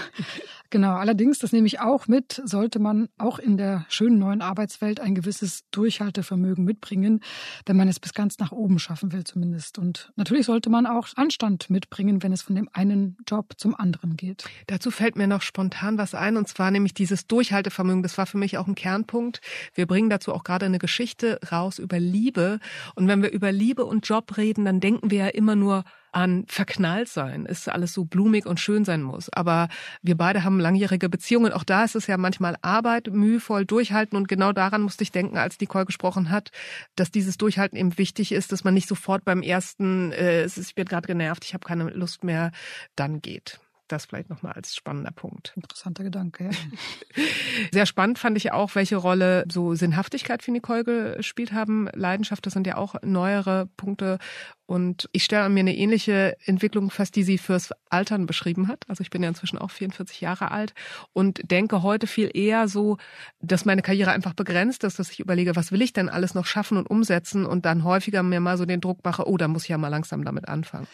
genau, 0.70 0.94
allerdings, 0.94 1.38
das 1.38 1.52
nehme 1.52 1.68
ich 1.68 1.78
auch 1.78 2.08
mit, 2.08 2.42
sollte 2.44 2.80
man 2.80 3.08
auch 3.18 3.38
in 3.38 3.56
der 3.56 3.86
schönen 3.88 4.18
neuen 4.18 4.42
Arbeitswelt 4.42 4.98
ein 4.98 5.14
gewisses 5.14 5.62
Durchhaltevermögen 5.70 6.64
mitbringen, 6.64 7.20
wenn 7.66 7.76
man 7.76 7.86
es 7.86 8.00
bis 8.00 8.14
ganz 8.14 8.38
nach 8.38 8.50
oben 8.50 8.80
schaffen 8.80 9.12
will 9.12 9.22
zumindest. 9.22 9.78
Und 9.78 10.10
natürlich 10.16 10.46
sollte 10.46 10.70
man 10.70 10.86
auch 10.86 11.06
Anstand 11.14 11.70
mitbringen, 11.70 12.22
wenn 12.22 12.32
es 12.32 12.42
von 12.42 12.56
dem 12.56 12.68
einen 12.72 13.16
Job 13.28 13.52
zum 13.58 13.76
anderen 13.76 14.16
geht. 14.16 14.44
Dazu 14.66 14.90
fällt 14.90 15.14
mir 15.14 15.28
noch 15.28 15.42
spontan 15.42 15.98
was 15.98 16.14
ein, 16.14 16.36
und 16.36 16.48
zwar 16.48 16.72
nämlich 16.72 16.94
dieses 16.94 17.28
Durchhaltevermögen. 17.28 18.02
Das 18.02 18.18
war 18.18 18.26
für 18.26 18.38
mich 18.38 18.58
auch 18.58 18.66
ein 18.66 18.74
Kernpunkt. 18.74 19.40
Wir 19.74 19.86
bringen 19.86 20.10
dazu 20.10 20.32
auch 20.32 20.42
gerade 20.42 20.66
eine 20.66 20.80
Geschichte 20.94 21.40
raus 21.50 21.80
über 21.80 21.98
Liebe. 21.98 22.60
Und 22.94 23.08
wenn 23.08 23.20
wir 23.20 23.32
über 23.32 23.50
Liebe 23.50 23.84
und 23.84 24.06
Job 24.06 24.36
reden, 24.36 24.64
dann 24.64 24.78
denken 24.78 25.10
wir 25.10 25.18
ja 25.18 25.26
immer 25.26 25.56
nur 25.56 25.82
an 26.12 26.44
verknallt 26.46 27.08
sein, 27.08 27.44
ist 27.44 27.68
alles 27.68 27.92
so 27.92 28.04
blumig 28.04 28.46
und 28.46 28.60
schön 28.60 28.84
sein 28.84 29.02
muss. 29.02 29.28
Aber 29.30 29.66
wir 30.02 30.16
beide 30.16 30.44
haben 30.44 30.60
langjährige 30.60 31.08
Beziehungen. 31.08 31.52
Auch 31.52 31.64
da 31.64 31.82
ist 31.82 31.96
es 31.96 32.06
ja 32.06 32.16
manchmal 32.16 32.54
Arbeit, 32.62 33.08
mühevoll 33.08 33.66
durchhalten. 33.66 34.16
Und 34.16 34.28
genau 34.28 34.52
daran 34.52 34.82
musste 34.82 35.02
ich 35.02 35.10
denken, 35.10 35.36
als 35.36 35.58
Nicole 35.58 35.86
gesprochen 35.86 36.30
hat, 36.30 36.52
dass 36.94 37.10
dieses 37.10 37.36
Durchhalten 37.38 37.76
eben 37.76 37.98
wichtig 37.98 38.30
ist, 38.30 38.52
dass 38.52 38.62
man 38.62 38.74
nicht 38.74 38.86
sofort 38.86 39.24
beim 39.24 39.42
ersten, 39.42 40.12
äh, 40.12 40.42
es 40.42 40.56
ist, 40.56 40.68
ich 40.68 40.74
bin 40.76 40.84
gerade 40.84 41.08
genervt, 41.08 41.44
ich 41.44 41.54
habe 41.54 41.66
keine 41.66 41.90
Lust 41.90 42.22
mehr, 42.22 42.52
dann 42.94 43.20
geht 43.20 43.58
das 43.88 44.06
vielleicht 44.06 44.30
nochmal 44.30 44.52
als 44.52 44.74
spannender 44.74 45.10
Punkt. 45.10 45.52
Interessanter 45.56 46.04
Gedanke, 46.04 46.44
ja. 46.44 46.50
Sehr 47.72 47.86
spannend 47.86 48.18
fand 48.18 48.36
ich 48.36 48.52
auch, 48.52 48.74
welche 48.74 48.96
Rolle 48.96 49.44
so 49.50 49.74
Sinnhaftigkeit 49.74 50.42
für 50.42 50.52
Nicole 50.52 50.84
gespielt 51.16 51.52
haben. 51.52 51.88
Leidenschaft, 51.92 52.46
das 52.46 52.52
sind 52.52 52.66
ja 52.66 52.76
auch 52.76 52.94
neuere 53.02 53.66
Punkte. 53.76 54.18
Und 54.66 55.08
ich 55.12 55.24
stelle 55.24 55.48
mir 55.50 55.60
eine 55.60 55.76
ähnliche 55.76 56.36
Entwicklung 56.46 56.90
fest, 56.90 57.16
die 57.16 57.22
sie 57.22 57.36
fürs 57.36 57.72
Altern 57.90 58.24
beschrieben 58.24 58.68
hat. 58.68 58.84
Also 58.88 59.02
ich 59.02 59.10
bin 59.10 59.22
ja 59.22 59.28
inzwischen 59.28 59.58
auch 59.58 59.70
44 59.70 60.22
Jahre 60.22 60.50
alt 60.50 60.72
und 61.12 61.50
denke 61.50 61.82
heute 61.82 62.06
viel 62.06 62.30
eher 62.32 62.66
so, 62.68 62.96
dass 63.40 63.66
meine 63.66 63.82
Karriere 63.82 64.12
einfach 64.12 64.32
begrenzt 64.32 64.84
ist, 64.84 64.98
dass 64.98 65.10
ich 65.10 65.20
überlege, 65.20 65.54
was 65.54 65.70
will 65.70 65.82
ich 65.82 65.92
denn 65.92 66.08
alles 66.08 66.34
noch 66.34 66.46
schaffen 66.46 66.78
und 66.78 66.88
umsetzen 66.88 67.44
und 67.44 67.66
dann 67.66 67.84
häufiger 67.84 68.22
mir 68.22 68.40
mal 68.40 68.56
so 68.56 68.64
den 68.64 68.80
Druck 68.80 69.04
mache, 69.04 69.28
oh, 69.28 69.36
da 69.36 69.48
muss 69.48 69.64
ich 69.64 69.68
ja 69.68 69.78
mal 69.78 69.88
langsam 69.88 70.24
damit 70.24 70.48
anfangen. 70.48 70.86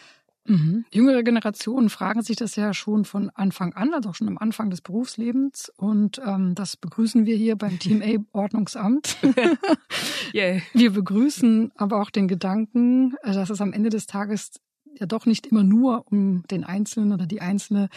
Mhm. 0.45 0.85
Jüngere 0.91 1.23
Generationen 1.23 1.89
fragen 1.89 2.23
sich 2.23 2.35
das 2.35 2.55
ja 2.55 2.73
schon 2.73 3.05
von 3.05 3.29
Anfang 3.31 3.73
an, 3.73 3.93
also 3.93 4.09
auch 4.09 4.15
schon 4.15 4.27
am 4.27 4.37
Anfang 4.37 4.69
des 4.69 4.81
Berufslebens. 4.81 5.71
Und 5.77 6.21
ähm, 6.25 6.55
das 6.55 6.77
begrüßen 6.77 7.25
wir 7.25 7.35
hier 7.35 7.55
beim 7.55 7.79
Team 7.79 8.01
A 8.01 8.23
Ordnungsamt. 8.37 9.17
yeah. 10.33 10.61
Wir 10.73 10.91
begrüßen 10.91 11.71
aber 11.75 12.01
auch 12.01 12.09
den 12.09 12.27
Gedanken, 12.27 13.15
äh, 13.23 13.33
dass 13.33 13.49
es 13.49 13.61
am 13.61 13.73
Ende 13.73 13.89
des 13.89 14.07
Tages 14.07 14.51
ja 14.99 15.05
doch 15.05 15.25
nicht 15.25 15.47
immer 15.47 15.63
nur 15.63 16.05
um 16.11 16.43
den 16.51 16.63
Einzelnen 16.63 17.13
oder 17.13 17.25
die 17.25 17.41
Einzelne 17.41 17.89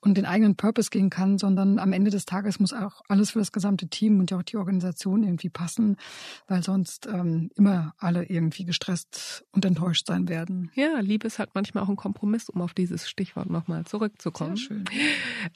und 0.00 0.16
den 0.16 0.24
eigenen 0.24 0.56
Purpose 0.56 0.90
gehen 0.90 1.10
kann, 1.10 1.38
sondern 1.38 1.78
am 1.78 1.92
Ende 1.92 2.10
des 2.10 2.24
Tages 2.24 2.58
muss 2.58 2.72
auch 2.72 3.02
alles 3.08 3.30
für 3.30 3.38
das 3.38 3.52
gesamte 3.52 3.88
Team 3.88 4.18
und 4.18 4.30
ja 4.30 4.38
auch 4.38 4.42
die 4.42 4.56
Organisation 4.56 5.22
irgendwie 5.22 5.50
passen, 5.50 5.96
weil 6.46 6.62
sonst 6.62 7.06
ähm, 7.06 7.50
immer 7.56 7.94
alle 7.98 8.24
irgendwie 8.24 8.64
gestresst 8.64 9.44
und 9.52 9.64
enttäuscht 9.64 10.06
sein 10.06 10.28
werden. 10.28 10.70
Ja, 10.74 11.00
Liebe 11.00 11.26
ist 11.26 11.38
halt 11.38 11.50
manchmal 11.54 11.84
auch 11.84 11.88
ein 11.88 11.96
Kompromiss, 11.96 12.48
um 12.48 12.62
auf 12.62 12.74
dieses 12.74 13.08
Stichwort 13.08 13.50
nochmal 13.50 13.84
zurückzukommen. 13.84 14.56
Sehr 14.56 14.66
schön. 14.66 14.84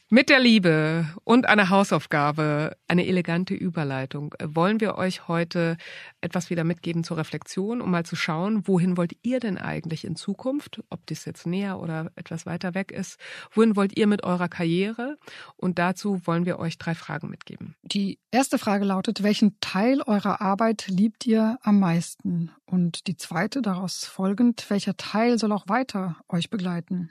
Mit 0.09 0.29
der 0.29 0.41
Liebe 0.41 1.07
und 1.25 1.49
einer 1.49 1.71
Hausaufgabe, 1.71 2.77
eine 2.89 3.07
elegante 3.07 3.55
Überleitung, 3.55 4.35
wollen 4.43 4.81
wir 4.81 4.97
euch 4.97 5.29
heute 5.29 5.77
etwas 6.21 6.51
wieder 6.51 6.65
mitgeben 6.65 7.05
zur 7.05 7.17
Reflexion, 7.17 7.81
um 7.81 7.91
mal 7.91 8.05
zu 8.05 8.17
schauen, 8.17 8.67
wohin 8.67 8.97
wollt 8.97 9.17
ihr 9.23 9.41
denn 9.41 9.59
eigentlich 9.59 10.05
in 10.05 10.17
Zukunft? 10.17 10.83
ob 10.93 11.07
das 11.07 11.25
jetzt 11.25 11.47
näher 11.47 11.81
oder 11.81 12.13
etwas 12.17 12.47
weiter 12.47 12.75
weg 12.75 12.93
ist. 12.93 13.19
Wohin 13.53 13.77
wollt 13.77 13.97
ihr 13.97 14.07
mit 14.07 14.25
eurer 14.33 14.49
Karriere? 14.49 15.19
Und 15.57 15.79
dazu 15.79 16.27
wollen 16.27 16.47
wir 16.47 16.59
euch 16.59 16.79
drei 16.79 16.95
Fragen 16.95 17.29
mitgeben. 17.29 17.77
Die 17.83 18.19
erste 18.31 18.59
Frage 18.59 18.85
lautet, 18.85 19.23
welchen 19.23 19.59
Teil 19.61 20.03
eurer 20.03 20.41
Arbeit 20.41 20.89
liebt 20.89 21.27
ihr 21.27 21.59
am 21.63 21.79
meisten? 21.79 22.51
Und 22.67 23.07
die 23.07 23.17
zweite 23.17 23.63
daraus 23.63 24.05
folgend, 24.05 24.69
welcher 24.69 24.97
Teil 24.97 25.39
soll 25.39 25.53
auch 25.53 25.69
weiter 25.69 26.17
euch 26.29 26.51
begleiten? 26.51 27.11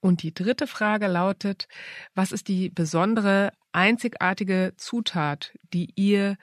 Und 0.00 0.22
die 0.22 0.34
dritte 0.34 0.66
Frage 0.66 1.06
lautet, 1.06 1.68
was 2.14 2.32
ist 2.32 2.48
die 2.48 2.70
besondere, 2.70 3.52
einzigartige 3.72 4.74
Zutat, 4.76 5.52
die 5.72 5.90
ihr 5.96 6.36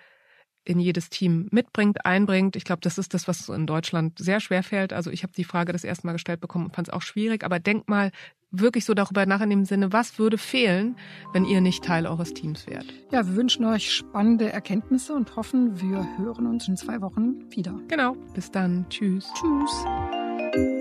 in 0.65 0.79
jedes 0.79 1.09
Team 1.09 1.47
mitbringt, 1.51 2.05
einbringt. 2.05 2.55
Ich 2.55 2.63
glaube, 2.63 2.81
das 2.81 2.97
ist 2.97 3.13
das, 3.13 3.27
was 3.27 3.49
in 3.49 3.67
Deutschland 3.67 4.17
sehr 4.19 4.39
schwer 4.39 4.63
fällt. 4.63 4.93
Also 4.93 5.12
ich 5.12 5.23
habe 5.23 5.33
die 5.33 5.43
Frage 5.43 5.73
das 5.73 5.83
erste 5.83 6.07
Mal 6.07 6.13
gestellt 6.13 6.39
bekommen 6.39 6.65
und 6.65 6.75
fand 6.75 6.88
es 6.88 6.93
auch 6.93 7.01
schwierig. 7.01 7.43
Aber 7.43 7.59
denkt 7.59 7.89
mal 7.89 8.12
wirklich 8.53 8.85
so 8.85 8.93
darüber 8.93 9.25
nach 9.25 9.41
in 9.41 9.49
dem 9.49 9.65
Sinne, 9.65 9.91
was 9.91 10.17
würde 10.19 10.37
fehlen, 10.37 10.95
wenn 11.33 11.43
ihr 11.43 11.59
nicht 11.59 11.83
Teil 11.83 12.07
eures 12.07 12.33
Teams 12.33 12.67
wärt? 12.67 12.85
Ja, 13.11 13.27
wir 13.27 13.35
wünschen 13.35 13.65
euch 13.65 13.91
spannende 13.91 14.51
Erkenntnisse 14.51 15.13
und 15.13 15.35
hoffen, 15.35 15.81
wir 15.81 16.07
hören 16.17 16.47
uns 16.47 16.67
in 16.67 16.77
zwei 16.77 17.01
Wochen 17.01 17.51
wieder. 17.51 17.77
Genau. 17.87 18.15
Bis 18.33 18.51
dann. 18.51 18.85
Tschüss. 18.89 19.29
Tschüss. 19.33 20.72